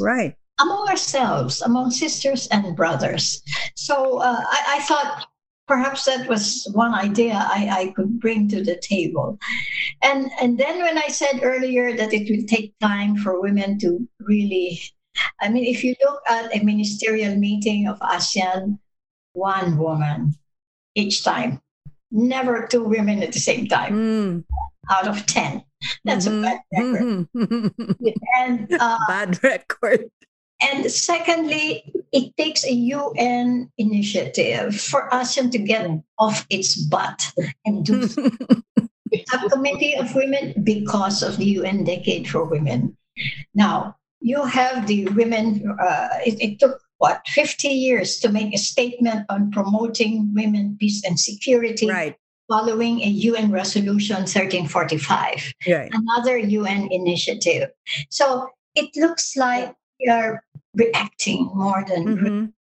Right. 0.00 0.34
among 0.60 0.88
ourselves, 0.88 1.62
among 1.62 1.90
sisters 1.90 2.46
and 2.48 2.76
brothers. 2.76 3.42
So 3.74 4.18
uh, 4.18 4.40
I, 4.44 4.76
I 4.76 4.78
thought 4.86 5.26
perhaps 5.66 6.04
that 6.04 6.28
was 6.28 6.68
one 6.72 6.94
idea 6.94 7.34
I, 7.34 7.68
I 7.70 7.84
could 7.96 8.20
bring 8.20 8.48
to 8.50 8.62
the 8.62 8.76
table. 8.78 9.38
And 10.02 10.30
and 10.40 10.58
then 10.58 10.78
when 10.78 10.98
I 10.98 11.08
said 11.08 11.40
earlier 11.42 11.96
that 11.96 12.12
it 12.12 12.28
will 12.30 12.46
take 12.46 12.74
time 12.80 13.16
for 13.16 13.40
women 13.40 13.78
to 13.80 14.06
really, 14.20 14.80
I 15.40 15.48
mean, 15.48 15.64
if 15.64 15.82
you 15.84 15.94
look 16.04 16.20
at 16.28 16.54
a 16.54 16.62
ministerial 16.62 17.36
meeting 17.36 17.88
of 17.88 17.98
ASEAN, 18.00 18.78
one 19.32 19.78
woman 19.78 20.34
each 20.94 21.24
time, 21.24 21.60
never 22.10 22.66
two 22.68 22.84
women 22.84 23.22
at 23.22 23.32
the 23.32 23.40
same 23.40 23.66
time 23.66 23.94
Mm. 23.94 24.44
out 24.90 25.08
of 25.08 25.24
10. 25.26 25.64
That's 26.04 26.26
a 26.26 26.30
bad 26.30 26.60
record. 26.72 27.28
Mhm. 27.34 28.14
And 28.38 28.72
uh, 28.78 28.98
Bad 29.08 29.42
record. 29.42 30.10
And 30.62 30.90
secondly, 30.90 31.92
it 32.12 32.36
takes 32.36 32.64
a 32.64 32.72
UN 32.72 33.70
initiative 33.78 34.80
for 34.80 35.08
ASEAN 35.10 35.50
to 35.50 35.58
get 35.58 35.90
off 36.18 36.46
its 36.50 36.76
butt 36.76 37.32
and 37.64 37.84
do 37.84 38.08
a 39.12 39.50
committee 39.50 39.96
of 39.96 40.14
women 40.14 40.54
because 40.62 41.22
of 41.22 41.36
the 41.36 41.46
UN 41.58 41.82
Decade 41.84 42.28
for 42.28 42.44
Women. 42.44 42.96
Now, 43.54 43.96
you 44.20 44.44
have 44.44 44.86
the 44.86 45.06
women, 45.08 45.76
uh, 45.80 46.08
it, 46.24 46.40
it 46.40 46.58
took 46.60 46.80
what, 46.98 47.26
50 47.26 47.66
years 47.66 48.20
to 48.20 48.28
make 48.30 48.54
a 48.54 48.58
statement 48.58 49.26
on 49.28 49.50
promoting 49.50 50.32
women, 50.32 50.76
peace, 50.78 51.02
and 51.04 51.18
security 51.18 51.90
Right. 51.90 52.16
Following 52.56 53.00
a 53.00 53.08
UN 53.32 53.50
resolution 53.50 54.28
1345 54.28 55.54
Right. 55.66 55.88
another 55.92 56.36
UN 56.36 56.88
initiative. 56.92 57.70
So 58.10 58.48
it 58.74 58.90
looks 58.94 59.36
like 59.36 59.72
we 59.98 60.12
are 60.12 60.44
reacting 60.76 61.48
more 61.54 61.80
than 61.88 62.02
Mhm. 62.04 62.52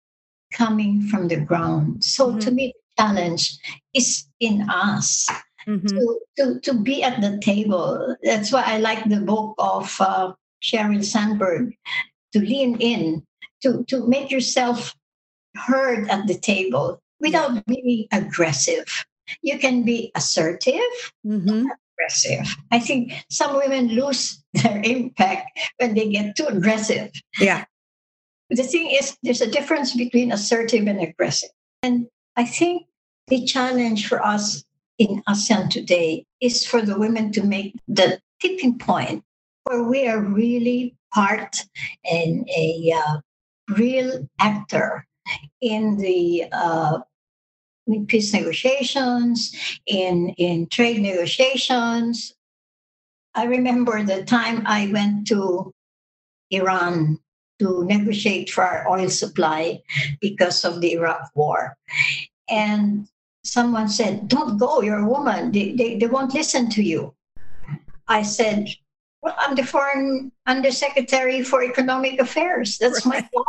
coming 0.53 0.91
from 1.09 1.27
the 1.27 1.39
ground. 1.49 2.03
So 2.03 2.37
to 2.39 2.49
me, 2.51 2.71
the 2.71 3.03
challenge 3.03 3.43
is 3.93 4.07
in 4.39 4.55
us 4.69 5.27
Mhm. 5.67 5.91
to, 5.91 6.01
to, 6.37 6.45
to 6.65 6.71
be 6.73 7.03
at 7.03 7.19
the 7.19 7.35
table. 7.51 8.15
That's 8.23 8.51
why 8.53 8.63
I 8.63 8.77
like 8.79 9.03
the 9.03 9.19
book 9.31 9.55
of 9.59 9.85
uh, 9.99 10.31
Sheryl 10.63 11.03
Sandberg, 11.03 11.75
to 12.33 12.39
lean 12.39 12.79
in, 12.79 13.27
to, 13.63 13.83
to 13.91 14.07
make 14.07 14.31
yourself 14.31 14.95
heard 15.67 16.07
at 16.09 16.27
the 16.27 16.37
table 16.39 17.01
without 17.19 17.65
being 17.65 18.07
aggressive. 18.11 18.87
You 19.41 19.59
can 19.59 19.83
be 19.83 20.11
assertive, 20.15 20.91
Mhm. 21.25 21.65
aggressive. 21.97 22.45
I 22.71 22.79
think 22.79 23.13
some 23.29 23.55
women 23.55 23.89
lose 23.89 24.43
their 24.53 24.81
impact 24.83 25.57
when 25.77 25.93
they 25.95 26.09
get 26.09 26.35
too 26.35 26.45
aggressive. 26.45 27.11
Yeah. 27.39 27.65
The 28.49 28.63
thing 28.63 28.91
is, 28.91 29.17
there's 29.23 29.41
a 29.41 29.49
difference 29.49 29.95
between 29.95 30.31
assertive 30.31 30.87
and 30.87 30.99
aggressive. 30.99 31.51
And 31.83 32.07
I 32.35 32.43
think 32.45 32.83
the 33.27 33.45
challenge 33.45 34.07
for 34.07 34.23
us 34.23 34.63
in 34.97 35.23
ASEAN 35.27 35.69
today 35.69 36.25
is 36.41 36.65
for 36.65 36.81
the 36.81 36.99
women 36.99 37.31
to 37.31 37.43
make 37.43 37.75
the 37.87 38.19
tipping 38.41 38.77
point 38.77 39.23
where 39.63 39.83
we 39.83 40.07
are 40.07 40.19
really 40.21 40.95
part 41.13 41.55
and 42.03 42.47
a 42.49 42.91
uh, 42.95 43.19
real 43.69 44.27
actor 44.39 45.07
in 45.61 45.97
the 45.97 46.45
uh, 46.51 46.99
peace 48.07 48.33
negotiations, 48.33 49.55
in 49.85 50.29
in 50.37 50.67
trade 50.67 51.01
negotiations. 51.01 52.33
I 53.33 53.45
remember 53.45 54.03
the 54.03 54.23
time 54.23 54.63
I 54.65 54.91
went 54.91 55.27
to 55.27 55.73
Iran 56.51 57.19
to 57.59 57.85
negotiate 57.85 58.49
for 58.49 58.63
our 58.63 58.89
oil 58.89 59.09
supply 59.09 59.81
because 60.19 60.65
of 60.65 60.81
the 60.81 60.93
Iraq 60.93 61.29
war. 61.35 61.77
And 62.49 63.07
someone 63.43 63.87
said, 63.87 64.27
Don't 64.27 64.57
go, 64.57 64.81
you're 64.81 65.05
a 65.05 65.07
woman. 65.07 65.51
They, 65.51 65.73
they, 65.73 65.97
they 65.97 66.07
won't 66.07 66.33
listen 66.33 66.69
to 66.71 66.83
you. 66.83 67.13
I 68.07 68.23
said, 68.23 68.67
Well, 69.21 69.35
I'm 69.37 69.55
the 69.55 69.63
foreign 69.63 70.31
undersecretary 70.47 71.43
for 71.43 71.63
economic 71.63 72.19
affairs. 72.19 72.77
That's 72.79 73.05
my 73.05 73.21
job. 73.21 73.45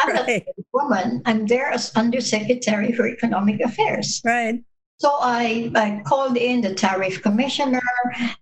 I'm 0.00 0.14
not 0.14 0.26
Right. 0.26 0.46
a 0.46 0.62
woman. 0.72 1.22
I'm 1.26 1.46
there 1.46 1.70
as 1.70 1.92
undersecretary 1.96 2.92
for 2.92 3.08
economic 3.08 3.60
affairs. 3.60 4.22
Right. 4.24 4.62
So 4.98 5.16
I, 5.18 5.72
I 5.74 6.02
called 6.04 6.36
in 6.36 6.60
the 6.60 6.74
tariff 6.74 7.22
commissioner, 7.22 7.80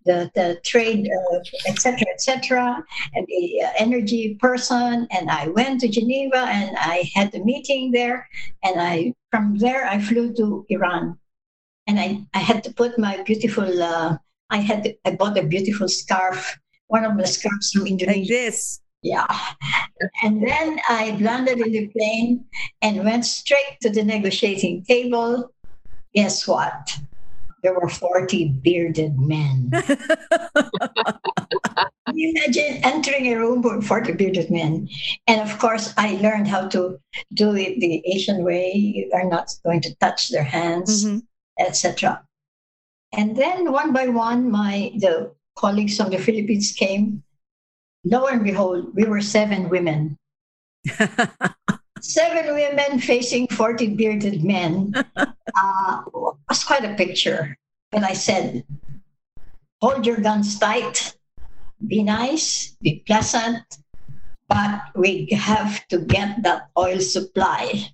the, 0.04 0.28
the 0.34 0.60
trade, 0.64 1.08
uh, 1.08 1.38
et 1.68 1.78
cetera, 1.78 2.08
et 2.10 2.20
cetera, 2.20 2.84
and 3.14 3.26
the 3.28 3.62
uh, 3.62 3.70
energy 3.78 4.34
person. 4.34 5.06
And 5.12 5.30
I 5.30 5.48
went 5.48 5.80
to 5.82 5.88
Geneva 5.88 6.46
and 6.48 6.76
I 6.76 7.08
had 7.14 7.30
the 7.30 7.44
meeting 7.44 7.92
there. 7.92 8.28
And 8.64 8.80
I 8.80 9.14
from 9.30 9.56
there, 9.58 9.86
I 9.86 10.00
flew 10.00 10.34
to 10.34 10.66
Iran. 10.68 11.16
And 11.86 11.98
I, 12.00 12.26
I 12.34 12.40
had 12.40 12.64
to 12.64 12.74
put 12.74 12.98
my 12.98 13.22
beautiful, 13.22 13.82
uh, 13.82 14.18
I 14.50 14.58
had 14.58 14.94
I 15.04 15.12
bought 15.12 15.38
a 15.38 15.42
beautiful 15.42 15.88
scarf, 15.88 16.58
one 16.88 17.04
of 17.04 17.16
the 17.16 17.26
scarves 17.26 17.70
from 17.72 17.86
Indonesia. 17.86 18.20
Like 18.20 18.28
this. 18.28 18.80
Yeah. 19.02 19.26
And 20.22 20.42
then 20.42 20.80
I 20.88 21.16
landed 21.20 21.60
in 21.60 21.70
the 21.72 21.86
plane 21.88 22.44
and 22.82 23.04
went 23.04 23.24
straight 23.24 23.78
to 23.82 23.90
the 23.90 24.02
negotiating 24.02 24.84
table. 24.84 25.52
Guess 26.14 26.48
what? 26.48 26.98
There 27.62 27.74
were 27.74 27.88
40 27.88 28.60
bearded 28.62 29.18
men. 29.18 29.70
Can 32.06 32.16
you 32.16 32.30
imagine 32.36 32.80
entering 32.84 33.26
a 33.26 33.36
room 33.36 33.62
with 33.62 33.84
40 33.84 34.12
bearded 34.12 34.50
men? 34.50 34.88
And 35.26 35.40
of 35.40 35.58
course, 35.58 35.92
I 35.96 36.14
learned 36.22 36.48
how 36.48 36.68
to 36.68 36.98
do 37.34 37.54
it 37.54 37.80
the 37.80 38.02
Asian 38.06 38.44
way. 38.44 38.72
You 38.74 39.10
are 39.12 39.28
not 39.28 39.50
going 39.64 39.80
to 39.82 39.94
touch 39.96 40.28
their 40.30 40.44
hands, 40.44 41.04
Mhm. 41.04 41.22
etc. 41.58 42.22
And 43.12 43.36
then 43.36 43.72
one 43.72 43.92
by 43.92 44.08
one, 44.08 44.50
my 44.50 44.92
the 44.96 45.32
colleagues 45.56 45.96
from 45.96 46.10
the 46.10 46.18
Philippines 46.18 46.72
came. 46.72 47.22
Lo 48.04 48.26
and 48.26 48.44
behold, 48.44 48.94
we 48.94 49.04
were 49.04 49.20
seven 49.20 49.68
women. 49.68 50.18
Seven 52.00 52.54
women 52.54 53.00
facing 53.00 53.48
40 53.48 53.94
bearded 53.96 54.44
men 54.44 54.94
uh, 55.16 56.02
was 56.12 56.62
quite 56.62 56.84
a 56.84 56.94
picture. 56.94 57.58
And 57.90 58.04
I 58.04 58.12
said, 58.12 58.64
hold 59.82 60.06
your 60.06 60.18
guns 60.20 60.58
tight, 60.58 61.16
be 61.86 62.02
nice, 62.02 62.76
be 62.80 63.02
pleasant, 63.06 63.64
but 64.48 64.94
we 64.94 65.26
have 65.32 65.86
to 65.88 65.98
get 65.98 66.42
that 66.42 66.70
oil 66.78 67.00
supply. 67.00 67.90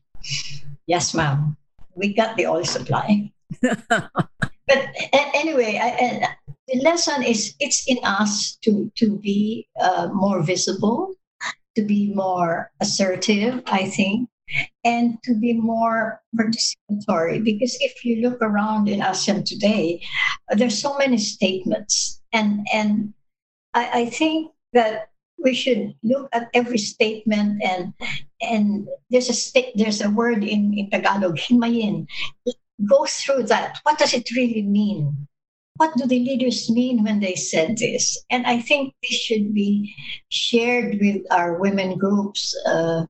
Yes, 0.87 1.15
ma'am. 1.15 1.57
We 1.95 2.15
got 2.15 2.37
the 2.37 2.47
oil 2.47 2.65
supply. 2.65 3.33
but 4.67 4.89
anyway, 5.13 5.79
I, 5.83 6.35
the 6.69 6.81
lesson 6.81 7.23
is 7.23 7.55
it's 7.61 7.85
in 7.87 7.99
us 8.03 8.57
to, 8.63 8.91
to 8.97 9.19
be 9.19 9.69
uh, 9.81 10.09
more 10.13 10.43
visible, 10.43 11.15
to 11.77 11.83
be 11.83 12.13
more 12.15 12.71
assertive, 12.81 13.63
I 13.67 13.87
think, 13.89 14.29
and 14.85 15.19
to 15.25 15.35
be 15.35 15.55
more 15.55 16.23
participatory. 16.37 17.45
Because 17.45 17.77
if 17.81 18.05
you 18.05 18.23
look 18.23 18.41
around 18.41 18.89
in 18.89 19.01
ASEAN 19.01 19.45
today, 19.45 20.03
there's 20.57 20.81
so 20.81 20.97
many 20.99 21.19
statements, 21.19 22.21
and 22.33 22.67
and 22.73 23.13
I, 23.75 24.03
I 24.03 24.07
think 24.07 24.53
that 24.73 25.11
we 25.39 25.55
should 25.55 25.95
look 26.03 26.29
at 26.33 26.49
every 26.55 26.79
statement 26.79 27.63
and 27.63 27.93
and 28.41 28.89
there's 29.11 29.29
a 29.29 29.35
sta- 29.35 29.73
there's 29.75 30.01
a 30.01 30.11
word 30.11 30.43
in, 30.43 30.73
in 30.73 30.91
Tagalog, 30.91 31.37
himayin. 31.37 32.07
Go 32.83 33.07
through 33.07 33.45
that. 33.45 33.79
What 33.85 33.99
does 33.99 34.15
it 34.15 34.31
really 34.35 34.63
mean? 34.63 35.29
What 35.77 35.97
do 35.97 36.07
the 36.07 36.19
leaders 36.19 36.71
mean 36.71 37.03
when 37.03 37.21
they 37.21 37.35
said 37.35 37.79
this? 37.79 38.19
And 38.31 38.47
I 38.47 38.61
think 38.61 38.95
this 39.03 39.19
should 39.19 39.55
be 39.55 39.95
shared 40.29 40.99
with 41.01 41.23
our 41.31 41.59
women 41.59 41.99
groups. 41.99 42.55
Uh, 42.67 43.07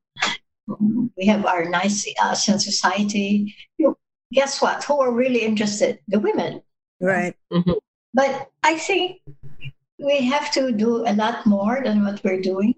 we 1.17 1.27
have 1.27 1.45
our 1.45 1.69
nice 1.69 2.09
ASEAN 2.21 2.61
society. 2.61 3.55
You, 3.77 3.97
guess 4.33 4.62
what? 4.62 4.85
Who 4.85 5.01
are 5.01 5.12
really 5.12 5.43
interested? 5.45 5.99
The 6.09 6.21
women. 6.21 6.62
Right. 7.01 7.37
Mhm. 7.53 7.77
But 8.15 8.49
I 8.62 8.79
think 8.79 9.21
we 9.99 10.25
have 10.25 10.51
to 10.53 10.73
do 10.73 11.07
a 11.07 11.12
lot 11.12 11.45
more 11.45 11.83
than 11.85 12.05
what 12.05 12.23
we're 12.25 12.41
doing. 12.41 12.75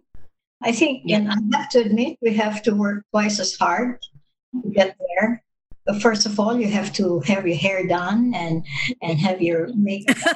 I 0.63 0.73
think, 0.73 1.05
and 1.11 1.31
I 1.31 1.37
have 1.59 1.69
to 1.71 1.81
admit, 1.81 2.19
we 2.23 2.35
have 2.35 2.63
to 2.63 2.75
work 2.75 3.05
twice 3.13 3.39
as 3.39 3.55
hard 3.55 4.01
to 4.03 4.71
get 4.71 4.97
there. 4.99 5.45
But 5.87 6.03
first 6.03 6.27
of 6.27 6.41
all, 6.41 6.59
you 6.59 6.69
have 6.69 6.93
to 6.95 7.21
have 7.21 7.47
your 7.47 7.57
hair 7.57 7.87
done 7.87 8.35
and 8.35 8.65
and 9.03 9.19
have 9.19 9.41
your 9.41 9.69
makeup. 9.75 10.17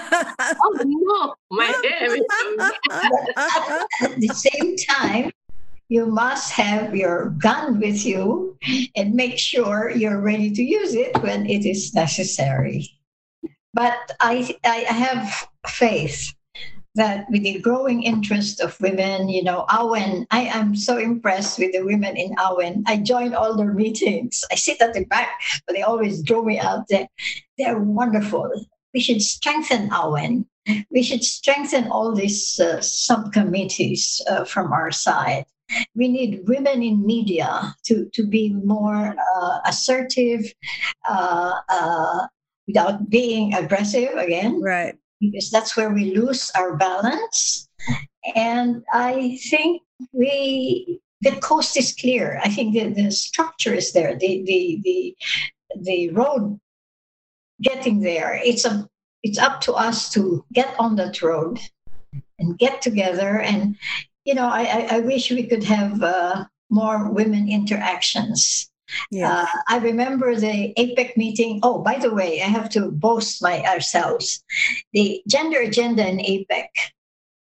Oh 0.62 0.72
no, 0.84 1.34
my 1.50 1.66
hair 1.82 2.16
At 4.00 4.20
the 4.20 4.28
same 4.28 4.76
time, 4.76 5.32
you 5.88 6.06
must 6.06 6.52
have 6.52 6.94
your 6.94 7.30
gun 7.38 7.80
with 7.80 8.06
you 8.06 8.56
and 8.96 9.14
make 9.14 9.38
sure 9.38 9.90
you're 9.90 10.20
ready 10.20 10.50
to 10.52 10.62
use 10.62 10.94
it 10.94 11.20
when 11.22 11.46
it 11.46 11.66
is 11.66 11.92
necessary. 11.94 12.88
But 13.74 13.98
I, 14.20 14.56
I 14.64 14.78
have 14.88 15.48
faith 15.66 16.32
that 16.94 17.26
with 17.30 17.42
the 17.42 17.60
growing 17.60 18.02
interest 18.02 18.60
of 18.60 18.80
women, 18.80 19.28
you 19.28 19.42
know, 19.42 19.64
AWEN, 19.70 20.26
I 20.30 20.42
am 20.42 20.74
so 20.74 20.98
impressed 20.98 21.58
with 21.58 21.72
the 21.72 21.84
women 21.84 22.16
in 22.16 22.34
AWEN. 22.38 22.82
I 22.86 22.98
join 22.98 23.34
all 23.34 23.56
their 23.56 23.72
meetings. 23.72 24.42
I 24.50 24.56
sit 24.56 24.80
at 24.82 24.94
the 24.94 25.04
back, 25.04 25.40
but 25.66 25.74
they 25.74 25.82
always 25.82 26.22
draw 26.22 26.42
me 26.42 26.58
out 26.58 26.88
there. 26.88 27.08
They're 27.58 27.78
wonderful. 27.78 28.50
We 28.92 29.00
should 29.00 29.22
strengthen 29.22 29.90
AWEN. 29.92 30.46
We 30.90 31.02
should 31.02 31.24
strengthen 31.24 31.88
all 31.88 32.14
these 32.14 32.58
uh, 32.60 32.80
subcommittees 32.80 34.22
uh, 34.28 34.44
from 34.44 34.72
our 34.72 34.90
side. 34.90 35.44
We 35.94 36.08
need 36.08 36.48
women 36.48 36.82
in 36.82 37.06
media 37.06 37.74
to, 37.84 38.10
to 38.12 38.26
be 38.26 38.52
more 38.52 39.14
uh, 39.36 39.58
assertive 39.64 40.52
uh, 41.08 41.52
uh, 41.68 42.26
without 42.66 43.08
being 43.08 43.54
aggressive 43.54 44.10
again 44.16 44.60
right. 44.60 44.96
Because 45.20 45.50
that's 45.50 45.76
where 45.76 45.90
we 45.90 46.16
lose 46.16 46.50
our 46.56 46.76
balance. 46.76 47.68
And 48.34 48.82
I 48.92 49.38
think 49.50 49.82
we 50.12 51.00
the 51.20 51.36
coast 51.36 51.76
is 51.76 51.94
clear. 51.94 52.40
I 52.42 52.48
think 52.48 52.74
the, 52.74 52.88
the 52.88 53.10
structure 53.10 53.74
is 53.74 53.92
there. 53.92 54.16
The 54.16 54.42
the 54.44 54.80
the 54.82 55.16
the 55.80 56.10
road 56.10 56.58
getting 57.60 58.00
there. 58.00 58.40
It's 58.42 58.64
a 58.64 58.88
it's 59.22 59.38
up 59.38 59.60
to 59.62 59.74
us 59.74 60.10
to 60.14 60.44
get 60.52 60.74
on 60.78 60.96
that 60.96 61.20
road 61.20 61.60
and 62.38 62.58
get 62.58 62.80
together. 62.80 63.40
And 63.40 63.76
you 64.24 64.34
know, 64.34 64.48
I 64.48 64.62
I, 64.62 64.96
I 64.96 65.00
wish 65.00 65.30
we 65.30 65.46
could 65.46 65.64
have 65.64 66.02
uh, 66.02 66.44
more 66.70 67.10
women 67.10 67.48
interactions. 67.50 68.69
Yeah. 69.10 69.42
Uh, 69.42 69.46
I 69.68 69.78
remember 69.78 70.34
the 70.34 70.72
APEC 70.76 71.16
meeting. 71.16 71.60
Oh, 71.62 71.80
by 71.82 71.98
the 71.98 72.12
way, 72.12 72.40
I 72.42 72.46
have 72.46 72.68
to 72.70 72.90
boast 72.90 73.42
my 73.42 73.62
ourselves. 73.64 74.42
The 74.92 75.22
gender 75.28 75.60
agenda 75.60 76.06
in 76.06 76.18
APEC 76.18 76.68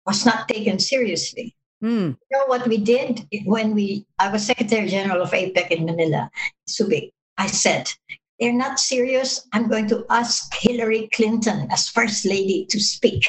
was 0.07 0.25
not 0.27 0.49
taken 0.49 0.79
seriously. 0.79 1.55
Hmm. 1.81 2.17
You 2.31 2.33
know 2.33 2.47
what 2.47 2.67
we 2.67 2.79
did 2.79 3.27
when 3.45 3.75
we? 3.75 4.07
I 4.19 4.31
was 4.31 4.47
Secretary 4.47 4.89
General 4.89 5.23
of 5.23 5.33
APEC 5.33 5.71
in 5.71 5.85
Manila, 5.85 6.31
Subic. 6.69 7.13
I 7.37 7.47
said, 7.47 7.93
"They're 8.41 8.53
not 8.53 8.81
serious. 8.81 9.47
I'm 9.53 9.69
going 9.69 9.89
to 9.89 10.07
ask 10.09 10.55
Hillary 10.55 11.09
Clinton 11.13 11.69
as 11.71 11.89
First 11.89 12.25
Lady 12.25 12.67
to 12.71 12.81
speak." 12.81 13.29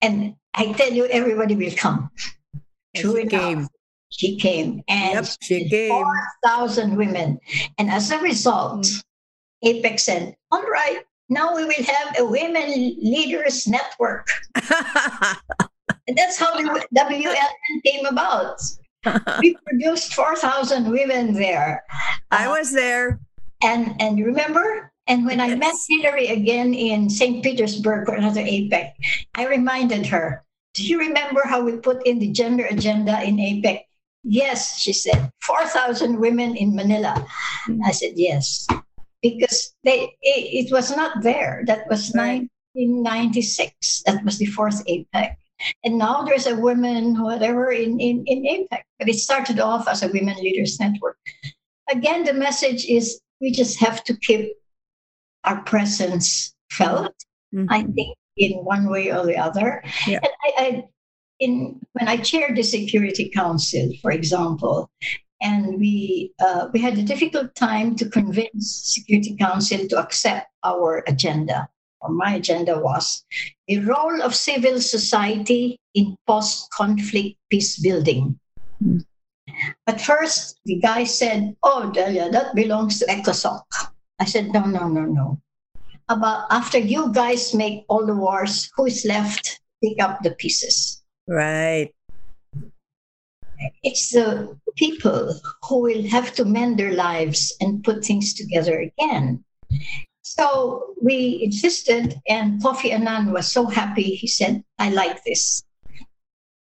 And 0.00 0.34
I 0.54 0.72
tell 0.72 0.92
you, 0.92 1.06
everybody 1.06 1.54
will 1.54 1.72
come. 1.76 2.10
True 2.96 3.16
enough, 3.16 3.30
came. 3.30 3.68
She 4.12 4.36
came, 4.36 4.82
and 4.88 5.14
Yep, 5.14 5.26
she 5.40 5.68
came. 5.68 5.90
4,000 5.90 6.96
women. 6.96 7.40
And 7.78 7.90
as 7.90 8.10
a 8.10 8.18
result, 8.18 8.84
mm. 8.84 9.02
APEC 9.64 9.98
said, 9.98 10.36
all 10.50 10.62
right, 10.62 11.00
now 11.28 11.56
we 11.56 11.64
will 11.64 11.84
have 11.84 12.18
a 12.18 12.24
women 12.24 12.68
leaders 13.00 13.66
network. 13.66 14.28
And 16.08 16.16
that's 16.16 16.36
how 16.36 16.56
the 16.56 16.86
WLN 16.96 17.82
came 17.84 18.06
about. 18.06 18.60
we 19.40 19.56
produced 19.66 20.14
4,000 20.14 20.90
women 20.90 21.34
there. 21.34 21.84
I 22.30 22.48
was 22.48 22.72
there. 22.72 23.20
Uh, 23.62 23.66
and, 23.66 24.02
and 24.02 24.24
remember? 24.24 24.92
And 25.06 25.26
when 25.26 25.40
I 25.40 25.54
met 25.54 25.74
Hillary 25.88 26.28
again 26.28 26.74
in 26.74 27.10
St. 27.10 27.42
Petersburg 27.42 28.06
for 28.06 28.14
another 28.14 28.42
APEC, 28.42 28.92
I 29.34 29.46
reminded 29.46 30.06
her, 30.06 30.44
do 30.74 30.84
you 30.84 30.98
remember 30.98 31.42
how 31.44 31.62
we 31.62 31.76
put 31.76 32.06
in 32.06 32.18
the 32.18 32.30
gender 32.30 32.66
agenda 32.66 33.22
in 33.22 33.36
APEC? 33.36 33.82
Yes, 34.24 34.78
she 34.78 34.92
said, 34.92 35.30
4,000 35.42 36.18
women 36.18 36.56
in 36.56 36.74
Manila. 36.76 37.26
I 37.84 37.90
said, 37.92 38.12
yes, 38.16 38.66
because 39.20 39.74
they 39.84 40.14
it, 40.22 40.66
it 40.66 40.72
was 40.72 40.94
not 40.94 41.22
there. 41.22 41.62
That 41.66 41.88
was 41.88 42.12
Right. 42.14 42.48
1996. 42.74 44.02
That 44.06 44.24
was 44.24 44.38
the 44.38 44.46
fourth 44.46 44.84
APEC. 44.86 45.36
And 45.84 45.98
now 45.98 46.22
there's 46.22 46.46
a 46.46 46.56
women, 46.56 47.20
whatever, 47.22 47.70
in, 47.70 48.00
in, 48.00 48.24
in 48.26 48.42
APEC. 48.44 48.82
But 48.98 49.08
it 49.08 49.16
started 49.16 49.60
off 49.60 49.86
as 49.88 50.02
a 50.02 50.08
Women 50.08 50.36
Leaders 50.38 50.78
Network. 50.80 51.18
Again, 51.90 52.24
the 52.24 52.32
message 52.32 52.84
is 52.86 53.20
we 53.40 53.50
just 53.52 53.78
have 53.80 54.02
to 54.04 54.16
keep 54.16 54.52
our 55.44 55.60
presence 55.62 56.54
felt, 56.70 57.14
Mhm. 57.54 57.66
I 57.70 57.82
think, 57.82 58.16
in 58.36 58.52
one 58.64 58.88
way 58.88 59.12
or 59.12 59.26
the 59.26 59.36
other. 59.36 59.82
Yeah. 60.06 60.20
And 60.22 60.32
I, 60.42 60.52
I 60.58 60.84
in 61.42 61.80
when 61.92 62.06
I 62.08 62.16
chaired 62.18 62.56
the 62.56 62.62
Security 62.62 63.28
Council, 63.28 63.90
for 64.00 64.12
example, 64.12 64.88
and 65.42 65.78
we 65.78 66.32
uh, 66.38 66.68
we 66.72 66.80
had 66.80 66.96
a 66.96 67.02
difficult 67.02 67.54
time 67.56 67.96
to 67.96 68.08
convince 68.08 68.94
Security 68.94 69.36
Council 69.36 69.88
to 69.88 69.98
accept 69.98 70.46
our 70.62 71.02
agenda. 71.08 71.68
Or 72.00 72.10
my 72.10 72.34
agenda 72.34 72.78
was 72.78 73.24
the 73.66 73.80
role 73.80 74.22
of 74.22 74.34
civil 74.34 74.80
society 74.80 75.78
in 75.94 76.16
post-conflict 76.26 77.38
peace 77.50 77.78
building. 77.78 78.38
But 79.86 80.00
first, 80.00 80.58
the 80.64 80.78
guy 80.78 81.04
said, 81.04 81.54
"Oh, 81.62 81.90
Delia, 81.90 82.30
that 82.30 82.54
belongs 82.54 82.98
to 82.98 83.06
ECOSOC." 83.06 83.66
I 84.18 84.26
said, 84.26 84.54
"No, 84.54 84.62
no, 84.64 84.86
no, 84.86 85.04
no. 85.06 85.42
About 86.08 86.46
after 86.50 86.78
you 86.78 87.12
guys 87.12 87.54
make 87.54 87.84
all 87.88 88.06
the 88.06 88.14
wars, 88.14 88.70
who 88.76 88.86
is 88.86 89.04
left? 89.04 89.44
To 89.44 89.60
pick 89.82 89.98
up 89.98 90.22
the 90.22 90.34
pieces." 90.38 91.01
Right. 91.32 91.94
it's 93.82 94.10
the 94.10 94.58
people 94.76 95.34
who 95.64 95.80
will 95.80 96.06
have 96.08 96.34
to 96.34 96.44
mend 96.44 96.78
their 96.78 96.92
lives 96.92 97.56
and 97.60 97.82
put 97.82 98.04
things 98.04 98.34
together 98.34 98.78
again. 98.80 99.42
So 100.20 100.94
we 101.00 101.40
insisted, 101.42 102.20
and 102.28 102.62
Kofi 102.62 102.92
Annan 102.92 103.32
was 103.32 103.50
so 103.50 103.64
happy. 103.66 104.14
He 104.14 104.26
said, 104.26 104.62
I 104.78 104.90
like 104.90 105.24
this. 105.24 105.64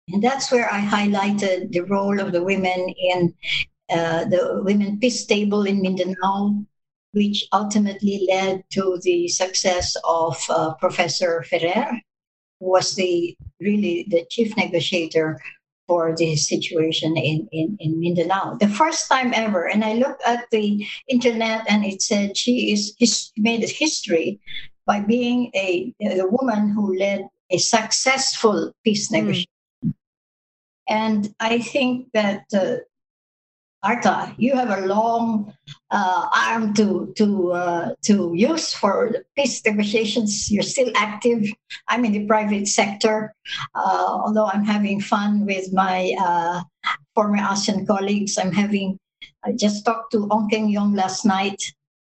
And 0.09 0.21
that's 0.21 0.51
where 0.51 0.69
I 0.71 0.81
highlighted 0.81 1.71
the 1.71 1.81
role 1.81 2.19
of 2.19 2.33
the 2.33 2.43
women 2.43 2.93
in 2.97 3.33
uh, 3.89 4.25
the 4.25 4.61
Women 4.63 4.99
Peace 4.99 5.25
Table 5.25 5.63
in 5.63 5.81
Mindanao, 5.81 6.65
which 7.13 7.47
ultimately 7.53 8.27
led 8.29 8.63
to 8.71 8.99
the 9.01 9.29
success 9.29 9.95
of 10.03 10.37
uh, 10.49 10.73
Professor 10.75 11.43
Ferrer, 11.43 12.01
was 12.59 12.95
the 12.95 13.37
really 13.59 14.05
the 14.09 14.25
chief 14.29 14.55
negotiator 14.57 15.39
for 15.87 16.13
the 16.17 16.35
situation 16.35 17.15
in, 17.17 17.47
in, 17.51 17.77
in 17.79 17.99
Mindanao. 17.99 18.57
The 18.59 18.67
first 18.67 19.09
time 19.09 19.33
ever. 19.33 19.69
And 19.69 19.85
I 19.85 19.93
looked 19.93 20.21
at 20.25 20.45
the 20.51 20.85
internet 21.07 21.65
and 21.69 21.85
it 21.85 22.01
said 22.01 22.37
she 22.37 22.73
is 22.73 22.93
his, 22.99 23.31
made 23.37 23.63
a 23.63 23.67
history 23.67 24.39
by 24.85 24.99
being 24.99 25.49
a, 25.55 25.93
a 26.01 26.27
woman 26.27 26.69
who 26.69 26.97
led 26.97 27.27
a 27.49 27.57
successful 27.57 28.73
peace 28.83 29.09
negotiation. 29.11 29.47
And 30.89 31.33
I 31.39 31.59
think 31.59 32.09
that 32.13 32.43
uh, 32.53 32.77
Arta, 33.83 34.33
you 34.37 34.55
have 34.55 34.71
a 34.71 34.87
long 34.87 35.53
uh, 35.91 36.29
arm 36.35 36.73
to 36.73 37.13
to 37.15 37.51
uh, 37.53 37.93
to 38.03 38.33
use 38.33 38.73
for 38.73 39.13
peace 39.35 39.63
negotiations. 39.63 40.49
You're 40.49 40.63
still 40.63 40.91
active. 40.95 41.45
I'm 41.87 42.03
in 42.03 42.11
the 42.11 42.25
private 42.25 42.67
sector, 42.67 43.33
uh, 43.75 44.07
although 44.25 44.47
I'm 44.47 44.65
having 44.65 44.99
fun 44.99 45.45
with 45.45 45.71
my 45.73 46.11
uh, 46.19 46.61
former 47.13 47.37
ASEAN 47.37 47.85
colleagues. 47.85 48.37
I'm 48.37 48.51
having. 48.51 48.97
I 49.45 49.53
just 49.53 49.85
talked 49.85 50.11
to 50.13 50.27
Ong 50.31 50.49
Keng 50.49 50.69
Yong 50.69 50.93
last 50.95 51.23
night 51.23 51.61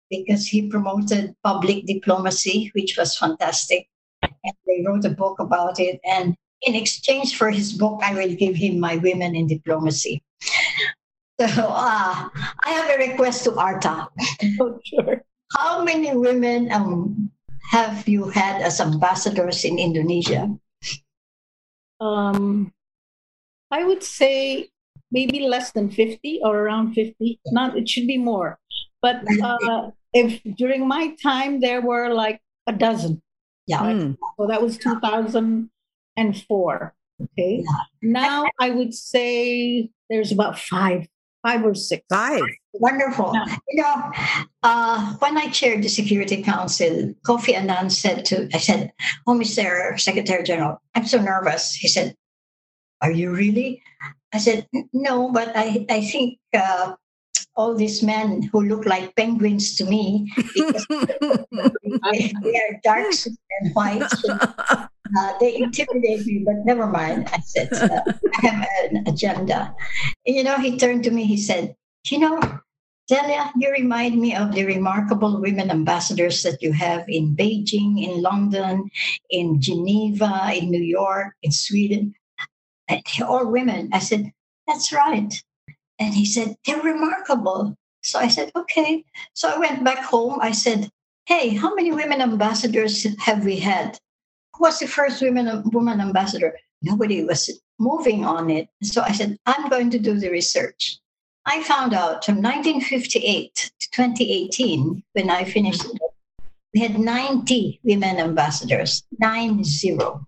because 0.09 0.45
he 0.45 0.70
promoted 0.70 1.34
public 1.43 1.86
diplomacy, 1.86 2.72
which 2.76 2.97
was 2.97 3.18
fantastic. 3.18 3.88
And 4.22 4.53
they 4.68 4.84
wrote 4.86 5.05
a 5.05 5.09
book 5.09 5.39
about 5.39 5.80
it. 5.80 5.99
And 6.05 6.36
in 6.61 6.76
exchange 6.76 7.38
for 7.38 7.49
his 7.49 7.74
book, 7.74 8.01
I 8.03 8.14
will 8.14 8.36
give 8.36 8.55
him 8.55 8.80
my 8.80 8.97
Women 8.97 9.36
in 9.36 9.47
Diplomacy. 9.47 10.22
So 11.39 11.47
uh, 11.47 12.29
I 12.63 12.69
have 12.69 12.89
a 12.93 12.97
request 13.09 13.43
to 13.45 13.55
Arta. 13.55 14.07
Oh, 14.61 14.77
sure. 14.86 15.23
How 15.57 15.84
many 15.84 16.15
women 16.15 16.71
um, 16.71 17.31
have 17.71 18.07
you 18.07 18.29
had 18.29 18.61
as 18.61 18.79
ambassadors 18.79 19.65
in 19.65 19.79
Indonesia? 19.79 20.53
Um, 21.99 22.71
I 23.71 23.84
would 23.84 24.03
say 24.03 24.69
maybe 25.11 25.39
less 25.41 25.71
than 25.71 25.89
50 25.89 26.41
or 26.43 26.59
around 26.59 26.93
50. 26.93 27.39
Not, 27.47 27.75
it 27.77 27.89
should 27.89 28.05
be 28.07 28.17
more. 28.17 28.59
But 29.01 29.23
uh, 29.41 29.89
if 30.13 30.41
during 30.57 30.88
my 30.88 31.15
time, 31.21 31.59
there 31.61 31.81
were 31.81 32.13
like 32.13 32.41
a 32.67 32.73
dozen. 32.73 33.21
Yeah. 33.67 33.81
Mm. 33.81 34.17
So 34.38 34.47
that 34.47 34.61
was 34.61 34.77
2004. 34.77 36.93
Okay. 37.21 37.63
Now 38.01 38.45
I 38.59 38.71
would 38.71 38.93
say 38.93 39.89
there's 40.09 40.31
about 40.31 40.57
five, 40.59 41.07
five 41.44 41.64
or 41.64 41.76
six. 41.76 42.04
Five. 42.10 42.41
Wonderful. 42.74 43.34
Yeah. 43.36 43.58
You 43.70 43.84
know, 43.84 44.12
uh, 44.64 45.14
when 45.20 45.38
I 45.38 45.50
chaired 45.50 45.84
the 45.84 45.89
Security 45.89 46.41
Council, 46.41 47.14
Kofi 47.28 47.54
Annan 47.54 47.89
said 47.91 48.26
to, 48.26 48.50
I 48.54 48.58
said, 48.58 48.91
Oh, 49.28 49.36
Mr. 49.36 50.00
Secretary 50.00 50.44
General, 50.44 50.82
I'm 50.96 51.06
so 51.06 51.22
nervous. 51.22 51.74
He 51.76 51.88
said, 51.88 52.16
Are 53.02 53.12
you 53.12 53.32
really? 53.32 53.84
I 54.34 54.39
said, 54.39 54.68
No, 54.94 55.32
but 55.32 55.52
I, 55.56 55.86
I 55.89 56.02
think 56.02 56.39
uh, 56.56 56.96
all 57.56 57.76
these 57.76 58.02
men 58.02 58.41
who 58.52 58.62
look 58.62 58.86
like 58.86 59.16
penguins 59.16 59.76
to 59.76 59.86
me, 59.86 60.32
because 60.56 60.88
they, 62.12 62.34
they 62.41 62.56
are 62.56 62.80
dark 62.84 63.14
and 63.62 63.76
white, 63.76 64.12
uh, 65.18 65.34
they 65.39 65.57
intimidate 65.57 66.26
me, 66.26 66.43
but 66.45 66.66
never 66.66 66.88
mind. 66.88 67.30
I 67.32 67.39
said, 67.39 67.70
uh, 67.74 68.01
I 68.36 68.47
have 68.47 68.68
an 68.89 69.03
agenda. 69.07 69.76
You 70.26 70.43
know, 70.43 70.57
he 70.57 70.78
turned 70.78 71.03
to 71.03 71.11
me, 71.11 71.26
he 71.26 71.38
said, 71.38 71.76
You 72.09 72.20
know, 72.20 72.39
Delia, 73.07 73.51
you 73.57 73.70
remind 73.72 74.20
me 74.20 74.36
of 74.36 74.53
the 74.53 74.66
remarkable 74.66 75.39
women 75.41 75.70
ambassadors 75.70 76.41
that 76.43 76.61
you 76.61 76.72
have 76.72 77.05
in 77.07 77.36
Beijing, 77.36 78.01
in 78.01 78.22
London, 78.22 78.89
in 79.30 79.61
Geneva, 79.61 80.51
in 80.55 80.72
New 80.72 80.82
York, 80.82 81.36
in 81.43 81.51
Sweden. 81.51 82.16
They're 82.88 83.28
all 83.28 83.51
women. 83.51 83.89
I 83.93 83.99
said, 83.99 84.32
That's 84.68 84.91
right. 84.93 85.34
And 85.99 86.14
he 86.14 86.26
said, 86.26 86.55
They're 86.66 86.82
remarkable. 86.82 87.76
So 88.01 88.20
I 88.20 88.30
said, 88.30 88.51
Okay. 88.55 89.03
So 89.34 89.49
I 89.49 89.57
went 89.59 89.84
back 89.84 90.03
home. 90.03 90.39
I 90.41 90.51
said, 90.51 90.89
Hey, 91.26 91.49
how 91.49 91.76
many 91.76 91.91
women 91.91 92.22
ambassadors 92.22 93.05
have 93.20 93.45
we 93.45 93.57
had? 93.57 93.99
Who 94.56 94.64
was 94.64 94.80
the 94.80 94.88
first 94.88 95.22
women, 95.22 95.64
woman 95.72 95.99
ambassador? 95.99 96.58
Nobody 96.82 97.24
was 97.24 97.49
moving 97.80 98.26
on 98.26 98.49
it. 98.49 98.70
So 98.84 99.01
I 99.01 99.12
said, 99.12 99.38
I'm 99.45 99.70
going 99.70 99.89
to 99.91 99.99
do 99.99 100.20
the 100.20 100.30
research. 100.30 100.99
I 101.45 101.64
found 101.64 101.93
out 101.93 102.24
from 102.24 102.41
1958 102.41 103.72
to 103.80 103.89
2018, 103.91 105.04
when 105.14 105.30
I 105.30 105.43
finished 105.43 105.84
we 106.74 106.80
had 106.80 106.97
90 106.97 107.82
women 107.84 108.18
ambassadors, 108.18 109.04
nine 109.20 109.64
zero. 109.64 110.26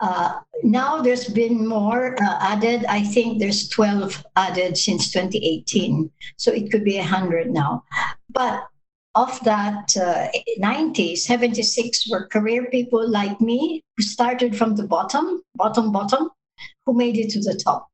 Uh, 0.00 0.40
now 0.62 1.00
there's 1.00 1.24
been 1.24 1.66
more 1.66 2.14
uh, 2.22 2.38
added. 2.40 2.84
I 2.84 3.02
think 3.02 3.38
there's 3.38 3.68
12 3.68 4.24
added 4.36 4.76
since 4.76 5.10
2018. 5.10 6.10
So 6.36 6.52
it 6.52 6.70
could 6.70 6.84
be 6.84 6.98
100 6.98 7.50
now. 7.50 7.84
But 8.28 8.66
of 9.14 9.38
that 9.44 9.96
uh, 9.96 10.28
90, 10.58 11.16
76 11.16 12.10
were 12.10 12.26
career 12.26 12.66
people 12.70 13.08
like 13.08 13.40
me 13.40 13.82
who 13.96 14.02
started 14.02 14.56
from 14.56 14.74
the 14.76 14.86
bottom, 14.86 15.42
bottom, 15.54 15.92
bottom, 15.92 16.30
who 16.84 16.94
made 16.94 17.16
it 17.16 17.30
to 17.30 17.40
the 17.40 17.60
top. 17.64 17.88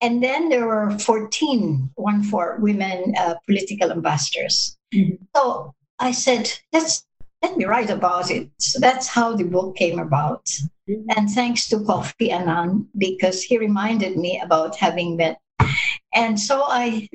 And 0.00 0.22
then 0.22 0.48
there 0.48 0.66
were 0.66 0.98
14, 0.98 1.90
one 1.94 2.22
for 2.22 2.56
women 2.60 3.14
uh, 3.18 3.34
political 3.46 3.90
ambassadors. 3.90 4.76
So 5.36 5.74
I 5.98 6.12
said, 6.12 6.50
let's 6.72 7.04
let 7.42 7.56
me 7.56 7.64
write 7.64 7.90
about 7.90 8.30
it. 8.30 8.50
So 8.58 8.80
that's 8.80 9.08
how 9.08 9.34
the 9.34 9.44
book 9.44 9.76
came 9.76 9.98
about. 9.98 10.48
And 11.16 11.30
thanks 11.30 11.68
to 11.68 11.76
Kofi 11.76 12.30
Annan, 12.30 12.88
because 12.98 13.42
he 13.42 13.56
reminded 13.56 14.16
me 14.16 14.40
about 14.40 14.76
having 14.76 15.16
met. 15.16 15.38
And 16.12 16.38
so 16.38 16.64
I 16.66 17.08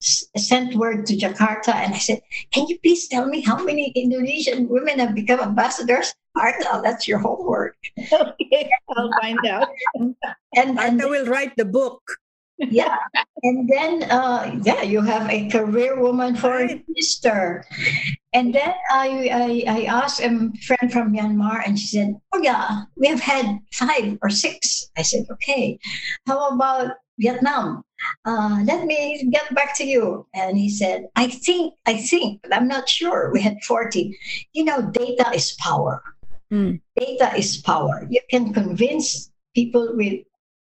sent 0.00 0.74
word 0.74 1.06
to 1.06 1.16
Jakarta 1.16 1.74
and 1.74 1.94
I 1.94 1.98
said, 1.98 2.20
Can 2.52 2.66
you 2.68 2.78
please 2.80 3.08
tell 3.08 3.26
me 3.26 3.40
how 3.40 3.62
many 3.64 3.92
Indonesian 3.94 4.68
women 4.68 4.98
have 4.98 5.14
become 5.14 5.40
ambassadors? 5.40 6.14
Arta, 6.36 6.80
that's 6.82 7.06
your 7.08 7.18
homework. 7.18 7.76
Okay, 7.98 8.70
I'll 8.96 9.10
find 9.20 9.44
out. 9.46 9.68
And, 9.94 10.78
and 10.78 10.78
Arta 10.78 11.08
will 11.08 11.26
write 11.26 11.56
the 11.56 11.64
book. 11.64 12.00
yeah 12.60 12.92
and 13.42 13.64
then 13.72 14.04
uh 14.12 14.52
yeah 14.68 14.82
you 14.84 15.00
have 15.00 15.24
a 15.32 15.48
career 15.48 15.96
woman 15.96 16.36
foreign 16.36 16.68
Right. 16.68 16.84
minister 16.92 17.64
and 18.36 18.52
then 18.52 18.74
I, 18.92 19.08
I 19.32 19.48
i 19.64 19.80
asked 19.88 20.20
a 20.20 20.28
friend 20.68 20.92
from 20.92 21.16
myanmar 21.16 21.64
and 21.64 21.80
she 21.80 21.88
said 21.96 22.20
oh 22.36 22.40
yeah 22.44 22.84
we 23.00 23.08
have 23.08 23.24
had 23.24 23.64
five 23.72 24.20
or 24.20 24.28
six 24.28 24.92
i 24.92 25.00
said 25.00 25.24
okay 25.32 25.80
how 26.28 26.52
about 26.52 27.00
vietnam 27.16 27.80
uh, 28.24 28.60
let 28.64 28.86
me 28.86 29.28
get 29.30 29.54
back 29.54 29.76
to 29.76 29.84
you 29.84 30.26
and 30.34 30.56
he 30.56 30.68
said 30.68 31.06
i 31.16 31.26
think 31.28 31.74
i 31.86 31.96
think 31.96 32.40
but 32.42 32.54
i'm 32.54 32.68
not 32.68 32.88
sure 32.88 33.30
we 33.32 33.40
had 33.40 33.56
40 33.62 34.16
you 34.52 34.64
know 34.64 34.82
data 34.90 35.30
is 35.34 35.56
power 35.58 36.02
Hmm. 36.50 36.82
data 36.96 37.30
is 37.36 37.58
power 37.58 38.08
you 38.10 38.18
can 38.28 38.52
convince 38.52 39.30
people 39.54 39.94
with 39.94 40.24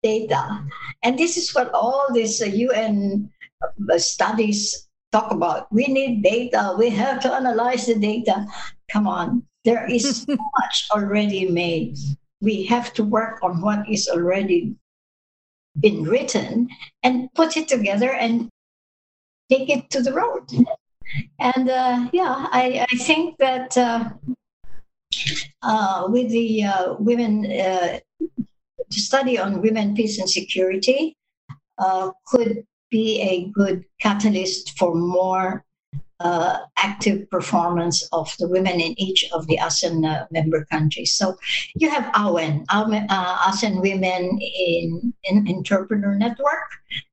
data. 0.04 0.62
And 1.02 1.18
this 1.18 1.36
is 1.36 1.52
what 1.54 1.72
all 1.72 2.06
these 2.12 2.40
uh, 2.42 2.46
UN 2.46 3.30
uh, 3.64 3.98
studies 3.98 4.86
talk 5.10 5.32
about. 5.32 5.72
We 5.72 5.88
need 5.88 6.22
data. 6.22 6.76
We 6.78 6.90
have 6.90 7.18
to 7.24 7.32
analyze 7.32 7.86
the 7.86 7.96
data. 7.96 8.46
Come 8.92 9.08
on, 9.08 9.42
there 9.64 9.88
is 9.90 10.22
so 10.22 10.36
much 10.60 10.76
already 10.92 11.48
made. 11.48 11.96
We 12.40 12.64
have 12.66 12.92
to 12.94 13.02
work 13.02 13.42
on 13.42 13.62
what 13.62 13.88
is 13.88 14.06
already 14.06 14.76
been 15.80 16.04
written 16.04 16.68
and 17.02 17.32
put 17.34 17.56
it 17.56 17.68
together 17.68 18.12
and 18.12 18.48
take 19.50 19.68
it 19.68 19.90
to 19.90 20.02
the 20.02 20.12
road. 20.12 20.48
And 21.38 21.68
uh, 21.68 22.08
yeah, 22.12 22.46
I, 22.50 22.86
I 22.90 22.96
think 22.96 23.36
that 23.38 23.76
uh, 23.76 24.10
uh, 25.62 26.06
with 26.08 26.30
the 26.30 26.64
uh, 26.64 26.94
women 26.98 27.46
uh, 27.46 27.98
to 28.90 29.00
study 29.00 29.38
on 29.38 29.62
women, 29.62 29.94
peace, 29.94 30.18
and 30.18 30.28
security 30.28 31.16
uh, 31.78 32.10
could 32.26 32.64
be 32.90 33.20
a 33.20 33.50
good 33.52 33.84
catalyst 34.00 34.78
for 34.78 34.94
more 34.94 35.64
uh, 36.24 36.58
active 36.78 37.30
performance 37.30 38.08
of 38.12 38.34
the 38.38 38.48
women 38.48 38.80
in 38.80 38.98
each 38.98 39.30
of 39.32 39.46
the 39.46 39.58
ASEAN 39.58 40.04
uh, 40.04 40.26
member 40.30 40.64
countries. 40.64 41.14
So 41.14 41.36
you 41.76 41.90
have 41.90 42.10
AWEN, 42.14 42.64
uh, 42.70 43.38
ASEAN 43.48 43.82
Women 43.82 44.38
in, 44.40 45.12
in 45.24 45.46
Entrepreneur 45.48 46.14
Network. 46.14 46.70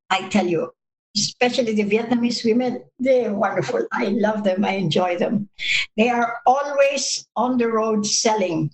I 0.10 0.30
tell 0.30 0.48
you, 0.48 0.72
especially 1.16 1.76
the 1.76 1.84
Vietnamese 1.84 2.46
women, 2.46 2.84
they're 3.00 3.34
wonderful. 3.34 3.86
I 3.92 4.06
love 4.06 4.46
them. 4.46 4.64
I 4.64 4.74
enjoy 4.76 5.18
them. 5.18 5.50
They 5.98 6.10
are 6.10 6.38
always 6.46 7.28
on 7.36 7.58
the 7.58 7.68
road 7.68 8.06
selling. 8.06 8.72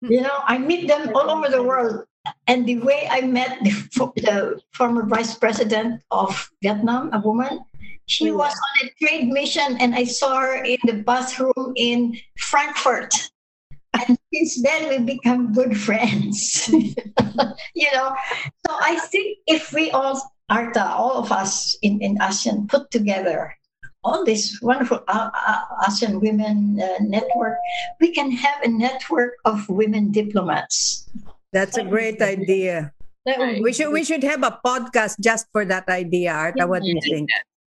You 0.00 0.20
know, 0.20 0.42
I 0.44 0.58
meet 0.58 0.88
them 0.88 1.14
all 1.14 1.30
over 1.30 1.48
the 1.48 1.62
world. 1.62 2.04
And 2.46 2.66
the 2.66 2.78
way 2.80 3.08
I 3.10 3.22
met 3.22 3.58
the, 3.62 3.70
the 4.16 4.60
former 4.72 5.06
vice 5.06 5.34
president 5.36 6.02
of 6.10 6.50
Vietnam, 6.60 7.10
a 7.12 7.20
woman, 7.20 7.60
she 8.08 8.32
was 8.32 8.52
on 8.56 8.88
a 8.88 8.90
trade 8.96 9.28
mission, 9.28 9.76
and 9.80 9.94
I 9.94 10.04
saw 10.04 10.40
her 10.40 10.64
in 10.64 10.78
the 10.84 11.04
bathroom 11.04 11.72
in 11.76 12.16
Frankfurt. 12.38 13.12
And 13.92 14.18
since 14.32 14.62
then, 14.62 14.88
we 14.88 14.98
become 15.04 15.52
good 15.52 15.76
friends. 15.78 16.68
you 16.72 17.88
know, 17.92 18.16
so 18.66 18.70
I 18.80 18.98
think 19.12 19.38
if 19.46 19.72
we 19.74 19.90
all, 19.90 20.16
Arta, 20.48 20.88
all 20.88 21.20
of 21.20 21.30
us 21.30 21.76
in, 21.82 22.00
in 22.00 22.16
ASEAN, 22.16 22.66
put 22.68 22.90
together 22.90 23.54
all 24.02 24.24
this 24.24 24.58
wonderful 24.62 25.04
uh, 25.06 25.28
uh, 25.28 25.62
ASEAN 25.86 26.22
Women 26.22 26.80
uh, 26.80 27.04
Network, 27.04 27.58
we 28.00 28.12
can 28.12 28.30
have 28.32 28.62
a 28.62 28.68
network 28.68 29.34
of 29.44 29.68
women 29.68 30.10
diplomats. 30.10 31.10
That's 31.52 31.76
a 31.76 31.84
great 31.84 32.22
idea. 32.22 32.92
We 33.60 33.74
should 33.74 33.92
we 33.92 34.04
should 34.04 34.24
have 34.24 34.42
a 34.42 34.58
podcast 34.64 35.20
just 35.20 35.52
for 35.52 35.66
that 35.66 35.88
idea, 35.90 36.32
Arta. 36.32 36.66
What 36.66 36.80
do 36.80 36.88
you 36.88 37.00
think? 37.04 37.28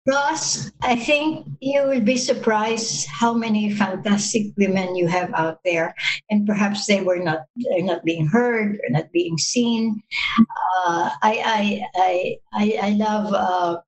Plus, 0.06 0.70
I 0.82 0.94
think 0.94 1.46
you 1.60 1.82
will 1.82 2.00
be 2.00 2.16
surprised 2.16 3.08
how 3.10 3.34
many 3.34 3.74
fantastic 3.74 4.54
women 4.56 4.94
you 4.94 5.08
have 5.08 5.34
out 5.34 5.58
there, 5.64 5.94
and 6.30 6.46
perhaps 6.46 6.86
they 6.86 7.02
were 7.02 7.18
not 7.18 7.46
they're 7.56 7.82
not 7.82 8.04
being 8.04 8.26
heard 8.26 8.78
or 8.86 8.90
not 8.90 9.10
being 9.10 9.36
seen. 9.36 10.00
Uh, 10.38 11.10
I, 11.22 11.82
I 11.98 12.38
I 12.46 12.78
I 12.82 12.90
love 12.90 13.34
uh, 13.34 13.80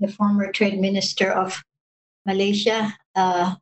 the 0.00 0.08
former 0.08 0.50
trade 0.50 0.80
minister 0.80 1.30
of 1.30 1.62
Malaysia, 2.26 2.92
uh, 3.14 3.54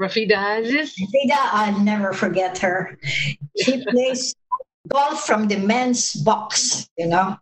Rafidah 0.00 0.62
Aziz. 0.62 0.94
Frida. 0.94 1.36
I'll 1.36 1.80
never 1.80 2.12
forget 2.12 2.56
her. 2.58 2.96
She 3.60 3.84
plays 3.90 4.34
golf 4.88 5.26
from 5.26 5.48
the 5.48 5.58
men's 5.58 6.14
box, 6.14 6.88
you 6.96 7.06
know. 7.06 7.36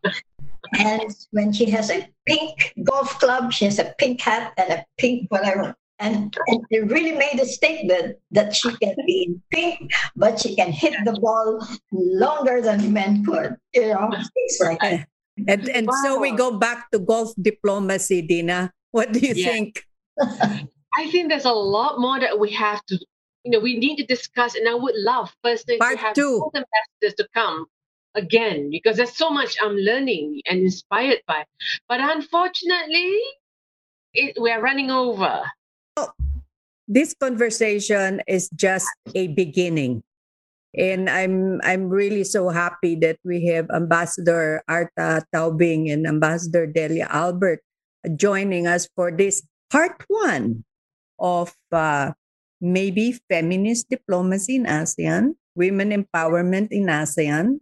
And 0.78 1.02
when 1.30 1.52
she 1.52 1.70
has 1.70 1.90
a 1.90 2.08
pink 2.26 2.74
golf 2.84 3.18
club, 3.18 3.52
she 3.52 3.64
has 3.66 3.78
a 3.78 3.94
pink 3.98 4.20
hat 4.20 4.52
and 4.56 4.72
a 4.72 4.84
pink 4.98 5.30
whatever. 5.30 5.74
And, 5.98 6.36
and 6.46 6.60
it 6.70 6.90
really 6.90 7.12
made 7.12 7.40
a 7.40 7.46
statement 7.46 8.16
that 8.30 8.54
she 8.54 8.70
can 8.76 8.94
be 9.06 9.24
in 9.28 9.42
pink, 9.50 9.90
but 10.14 10.38
she 10.38 10.54
can 10.54 10.70
hit 10.70 10.92
the 11.06 11.12
ball 11.12 11.66
longer 11.90 12.60
than 12.60 12.92
men 12.92 13.24
could. 13.24 13.56
You 13.72 13.94
know, 13.94 14.10
things 14.10 14.58
like 14.60 14.80
that. 14.80 15.08
And 15.48 15.68
and 15.68 15.86
so 16.02 16.18
we 16.18 16.32
go 16.32 16.56
back 16.56 16.90
to 16.92 16.98
golf 16.98 17.34
diplomacy, 17.40 18.22
Dina. 18.22 18.72
What 18.92 19.12
do 19.12 19.18
you 19.20 19.34
Yeah. 19.36 19.52
think? 19.52 19.84
I 20.96 21.10
think 21.10 21.28
there's 21.28 21.44
a 21.44 21.52
lot 21.52 22.00
more 22.00 22.18
that 22.18 22.38
we 22.38 22.50
have 22.52 22.80
to, 22.86 22.98
you 23.44 23.50
know, 23.52 23.60
we 23.60 23.76
need 23.78 23.96
to 23.96 24.06
discuss. 24.06 24.54
And 24.54 24.66
I 24.66 24.72
would 24.74 24.94
love 24.96 25.36
personally 25.44 25.76
Part 25.78 25.92
to 25.92 25.98
have 25.98 26.14
two. 26.14 26.40
both 26.40 26.56
ambassadors 26.56 27.14
to 27.20 27.28
come 27.34 27.66
again 28.16 28.70
because 28.70 28.96
there's 28.96 29.16
so 29.16 29.30
much 29.30 29.56
I'm 29.62 29.76
learning 29.76 30.42
and 30.48 30.60
inspired 30.60 31.20
by. 31.28 31.44
But 31.88 32.00
unfortunately, 32.00 33.20
it, 34.14 34.34
we're 34.38 34.60
running 34.60 34.90
over. 34.90 35.44
this 36.88 37.14
conversation 37.18 38.22
is 38.26 38.48
just 38.54 38.86
a 39.14 39.26
beginning 39.34 40.02
and 40.76 41.08
i'm 41.10 41.58
i'm 41.64 41.88
really 41.88 42.22
so 42.22 42.48
happy 42.48 42.94
that 42.94 43.18
we 43.24 43.44
have 43.46 43.66
ambassador 43.74 44.62
arta 44.68 45.24
tobing 45.32 45.90
and 45.90 46.06
ambassador 46.06 46.66
delia 46.66 47.08
albert 47.10 47.60
joining 48.14 48.66
us 48.68 48.86
for 48.94 49.10
this 49.10 49.42
part 49.70 50.04
one 50.06 50.62
of 51.18 51.56
uh, 51.72 52.12
maybe 52.60 53.18
feminist 53.28 53.88
diplomacy 53.88 54.54
in 54.54 54.64
asean 54.68 55.34
women 55.56 55.90
empowerment 55.90 56.68
in 56.70 56.86
asean 56.86 57.58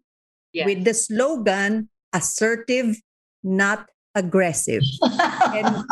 With 0.66 0.84
the 0.86 0.94
slogan 0.94 1.90
assertive 2.14 2.96
not 3.42 3.90
aggressive. 4.14 4.82
And 5.02 5.84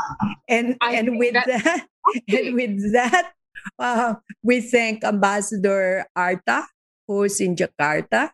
and 0.48 0.66
and 0.82 1.18
with 1.18 1.34
that- 1.34 1.50
that 1.50 1.86
and 2.30 2.54
with 2.54 2.92
that 2.94 3.32
uh, 3.78 4.14
we 4.42 4.60
thank 4.60 5.04
ambassador 5.04 6.06
arta 6.16 6.66
who's 7.06 7.38
in 7.40 7.54
jakarta 7.54 8.30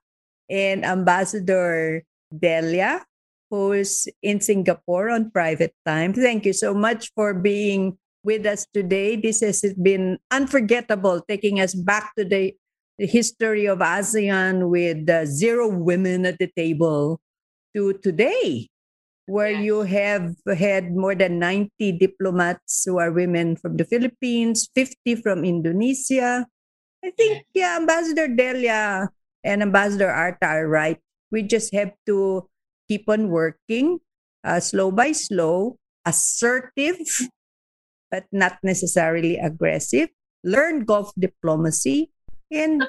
and 0.49 0.85
ambassador 0.85 2.01
delia 2.33 3.05
who's 3.51 4.09
in 4.23 4.41
singapore 4.41 5.09
on 5.11 5.31
private 5.31 5.73
time. 5.85 6.13
Thank 6.13 6.45
you 6.45 6.53
so 6.53 6.73
much 6.73 7.13
for 7.17 7.33
being 7.33 7.97
with 8.25 8.45
us 8.45 8.67
today. 8.73 9.17
This 9.17 9.41
has 9.41 9.65
been 9.81 10.19
unforgettable 10.31 11.25
taking 11.29 11.61
us 11.61 11.75
back 11.75 12.13
to 12.17 12.25
the, 12.25 12.53
the 12.99 13.07
history 13.07 13.67
of 13.67 13.79
asean 13.79 14.69
with 14.69 15.09
uh, 15.09 15.25
zero 15.27 15.69
women 15.69 16.27
at 16.27 16.39
the 16.39 16.51
table 16.57 17.21
to 17.75 17.95
today 18.03 18.69
where 19.29 19.53
Yes. 19.53 19.65
you 19.65 19.77
have 19.85 20.25
had 20.57 20.97
more 20.97 21.15
than 21.15 21.39
90 21.39 21.69
diplomats 22.01 22.85
who 22.89 22.97
are 22.99 23.13
women 23.13 23.57
from 23.57 23.77
the 23.77 23.85
Philippines, 23.85 24.71
50 24.75 25.21
from 25.21 25.45
Indonesia. 25.45 26.49
I 27.05 27.11
think, 27.13 27.45
yeah, 27.53 27.77
Ambassador 27.77 28.27
Delia 28.27 29.11
and 29.45 29.61
Ambassador 29.63 30.09
Arta 30.09 30.47
are 30.47 30.67
right. 30.67 30.97
We 31.31 31.45
just 31.45 31.75
have 31.77 31.93
to 32.09 32.49
keep 32.89 33.05
on 33.07 33.29
working 33.29 34.01
uh, 34.45 34.61
slow 34.65 34.91
by 34.91 35.13
slow, 35.13 35.77
assertive, 36.09 36.97
but 38.11 38.25
not 38.33 38.57
necessarily 38.65 39.37
aggressive. 39.37 40.09
Learn 40.43 40.85
Gulf 40.89 41.13
diplomacy, 41.19 42.11
and 42.51 42.89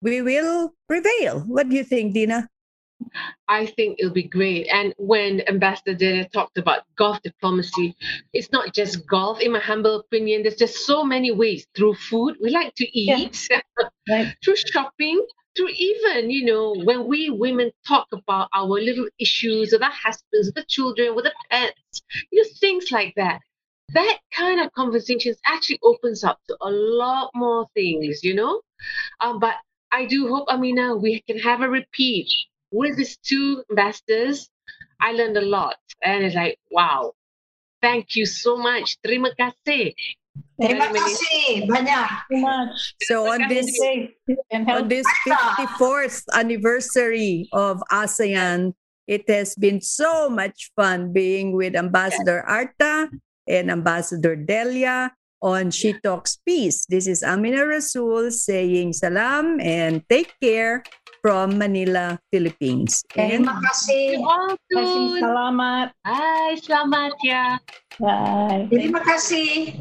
we 0.00 0.22
will 0.22 0.72
prevail. 0.88 1.40
What 1.40 1.68
do 1.68 1.76
you 1.76 1.84
think, 1.84 2.14
Dina? 2.14 2.48
I 3.48 3.66
think 3.66 3.98
it'll 3.98 4.12
be 4.12 4.22
great. 4.24 4.66
And 4.68 4.94
when 4.98 5.42
Ambassador 5.48 5.94
Dana 5.94 6.28
talked 6.28 6.58
about 6.58 6.82
golf 6.96 7.20
diplomacy, 7.22 7.96
it's 8.32 8.50
not 8.52 8.74
just 8.74 9.06
golf, 9.06 9.40
in 9.40 9.52
my 9.52 9.60
humble 9.60 9.96
opinion. 10.00 10.42
There's 10.42 10.56
just 10.56 10.86
so 10.86 11.04
many 11.04 11.30
ways 11.32 11.66
through 11.76 11.94
food. 11.94 12.36
We 12.42 12.50
like 12.50 12.74
to 12.76 12.86
Yeah. 12.98 13.16
eat, 13.18 13.48
Right. 14.08 14.34
through 14.44 14.56
shopping, 14.56 15.24
through 15.56 15.70
even, 15.70 16.30
you 16.30 16.44
know, 16.44 16.74
when 16.84 17.06
we 17.06 17.30
women 17.30 17.70
talk 17.86 18.06
about 18.12 18.48
our 18.54 18.66
little 18.68 19.08
issues 19.18 19.72
with 19.72 19.82
our 19.82 19.90
husbands, 19.92 20.48
with 20.48 20.54
the 20.54 20.64
children, 20.68 21.14
with 21.14 21.24
the 21.24 21.34
pets, 21.50 22.02
you 22.30 22.42
know, 22.42 22.48
things 22.60 22.90
like 22.92 23.14
that. 23.16 23.40
That 23.94 24.18
kind 24.34 24.60
of 24.60 24.72
conversations 24.72 25.36
actually 25.46 25.78
opens 25.82 26.24
up 26.24 26.38
to 26.48 26.56
a 26.60 26.70
lot 26.70 27.30
more 27.34 27.66
things, 27.74 28.20
you 28.22 28.34
know? 28.34 28.60
Um, 29.20 29.38
but 29.38 29.54
I 29.92 30.06
do 30.06 30.28
hope, 30.28 30.48
Amina, 30.48 30.96
we 30.96 31.22
can 31.26 31.38
have 31.38 31.62
a 31.62 31.68
repeat 31.68 32.28
with 32.70 32.96
these 32.96 33.16
two 33.18 33.62
ambassadors. 33.70 34.50
I 35.00 35.12
learned 35.12 35.36
a 35.36 35.46
lot. 35.46 35.76
And 36.02 36.24
it's 36.24 36.34
like, 36.34 36.58
wow, 36.70 37.12
thank 37.80 38.16
you 38.16 38.26
so 38.26 38.56
much. 38.56 38.98
Terima 39.02 39.30
kasih. 39.38 39.94
Terima 40.56 40.88
kasih 40.88 41.68
banyak. 41.68 42.08
So 43.08 43.28
on 43.28 43.48
this 43.48 43.68
on 44.52 44.88
this 44.88 45.06
54th 45.24 46.24
anniversary 46.32 47.48
of 47.52 47.80
ASEAN, 47.92 48.72
it 49.06 49.28
has 49.28 49.54
been 49.56 49.80
so 49.80 50.28
much 50.28 50.72
fun 50.74 51.12
being 51.12 51.52
with 51.52 51.76
Ambassador 51.76 52.42
Arta 52.44 53.08
and 53.48 53.70
Ambassador 53.70 54.36
Delia 54.36 55.12
on 55.42 55.70
She 55.70 55.94
Talks 56.02 56.38
Peace. 56.46 56.86
This 56.86 57.06
is 57.06 57.22
Amina 57.22 57.66
Rasul 57.66 58.30
saying 58.30 58.94
salam 58.94 59.60
and 59.60 60.02
take 60.08 60.34
care 60.40 60.82
from 61.22 61.58
Manila, 61.58 62.18
Philippines. 62.32 63.02
And 63.16 63.44
Terima 63.44 63.58
kasih. 63.62 64.22
All 64.22 64.54
Kasih 64.70 64.86
soon. 64.86 65.22
salamat. 65.22 65.86
Bye. 66.06 66.54
Selamat 66.62 67.12
ya. 67.22 67.58
Bye. 67.98 68.70
Terima 68.70 69.02
kasih. 69.02 69.74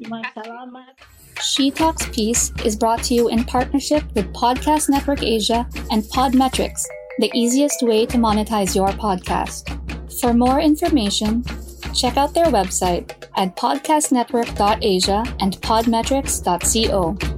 Terima 0.00 0.24
salamat. 0.32 0.96
She 1.44 1.70
Talks 1.70 2.08
Peace 2.10 2.50
is 2.66 2.74
brought 2.74 3.04
to 3.06 3.14
you 3.14 3.28
in 3.30 3.44
partnership 3.44 4.02
with 4.18 4.26
Podcast 4.34 4.90
Network 4.90 5.22
Asia 5.22 5.68
and 5.92 6.02
Podmetrics, 6.10 6.82
the 7.22 7.30
easiest 7.30 7.78
way 7.84 8.02
to 8.10 8.18
monetize 8.18 8.74
your 8.74 8.90
podcast. 8.98 9.70
For 10.18 10.34
more 10.34 10.58
information, 10.58 11.46
check 11.94 12.16
out 12.16 12.34
their 12.34 12.46
website 12.46 13.12
at 13.36 13.56
podcastnetwork.asia 13.56 15.24
and 15.40 15.54
podmetrics.co. 15.60 17.37